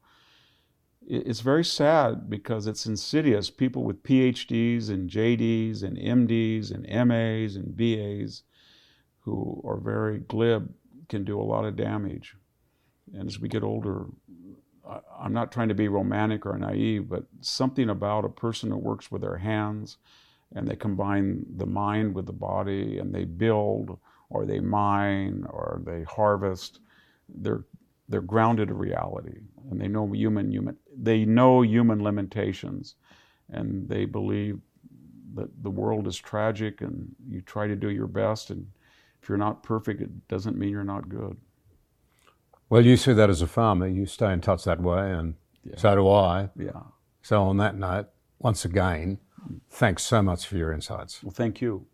it's 1.07 1.39
very 1.39 1.65
sad 1.65 2.29
because 2.29 2.67
it's 2.67 2.85
insidious. 2.85 3.49
People 3.49 3.83
with 3.83 4.03
PhDs 4.03 4.89
and 4.89 5.09
JDs 5.09 5.81
and 5.81 5.97
MDs 5.97 6.71
and 6.71 7.07
MAs 7.07 7.55
and 7.55 7.75
BAs 7.75 8.43
who 9.21 9.61
are 9.65 9.77
very 9.77 10.19
glib 10.19 10.73
can 11.07 11.23
do 11.23 11.39
a 11.39 11.43
lot 11.43 11.65
of 11.65 11.75
damage. 11.75 12.35
And 13.13 13.27
as 13.27 13.39
we 13.39 13.47
get 13.47 13.63
older, 13.63 14.05
I'm 15.19 15.33
not 15.33 15.51
trying 15.51 15.69
to 15.69 15.75
be 15.75 15.87
romantic 15.87 16.45
or 16.45 16.57
naive, 16.57 17.09
but 17.09 17.25
something 17.41 17.89
about 17.89 18.25
a 18.25 18.29
person 18.29 18.69
who 18.71 18.77
works 18.77 19.11
with 19.11 19.21
their 19.21 19.37
hands 19.37 19.97
and 20.53 20.67
they 20.67 20.75
combine 20.75 21.45
the 21.57 21.65
mind 21.65 22.15
with 22.15 22.25
the 22.25 22.33
body 22.33 22.97
and 22.97 23.13
they 23.13 23.25
build 23.25 23.97
or 24.29 24.45
they 24.45 24.59
mine 24.59 25.45
or 25.49 25.81
they 25.85 26.03
harvest, 26.03 26.79
they're 27.27 27.63
they're 28.07 28.21
grounded 28.21 28.69
in 28.69 28.77
reality 28.77 29.41
and 29.69 29.79
they 29.79 29.87
know 29.87 30.11
human 30.11 30.51
human 30.51 30.75
they 31.01 31.25
know 31.25 31.61
human 31.61 32.03
limitations 32.03 32.95
and 33.49 33.87
they 33.87 34.05
believe 34.05 34.59
that 35.35 35.63
the 35.63 35.69
world 35.69 36.07
is 36.07 36.17
tragic 36.17 36.81
and 36.81 37.15
you 37.27 37.41
try 37.41 37.67
to 37.67 37.75
do 37.75 37.89
your 37.89 38.07
best 38.07 38.49
and 38.49 38.67
if 39.21 39.29
you're 39.29 39.37
not 39.37 39.63
perfect 39.63 40.01
it 40.01 40.27
doesn't 40.27 40.57
mean 40.57 40.69
you're 40.69 40.83
not 40.83 41.07
good. 41.09 41.37
Well 42.69 42.85
you 42.85 42.97
see 42.97 43.13
that 43.13 43.29
as 43.29 43.41
a 43.41 43.47
farmer. 43.47 43.87
You 43.87 44.05
stay 44.05 44.31
in 44.33 44.41
touch 44.41 44.65
that 44.65 44.81
way 44.81 45.11
and 45.11 45.35
yeah. 45.63 45.77
so 45.77 45.95
do 45.95 46.09
i. 46.09 46.49
Yeah. 46.57 46.83
So 47.21 47.43
on 47.43 47.57
that 47.57 47.77
note 47.77 48.09
once 48.39 48.65
again 48.65 49.19
thanks 49.69 50.03
so 50.03 50.21
much 50.21 50.45
for 50.45 50.57
your 50.57 50.73
insights. 50.73 51.23
Well 51.23 51.31
thank 51.31 51.61
you 51.61 51.85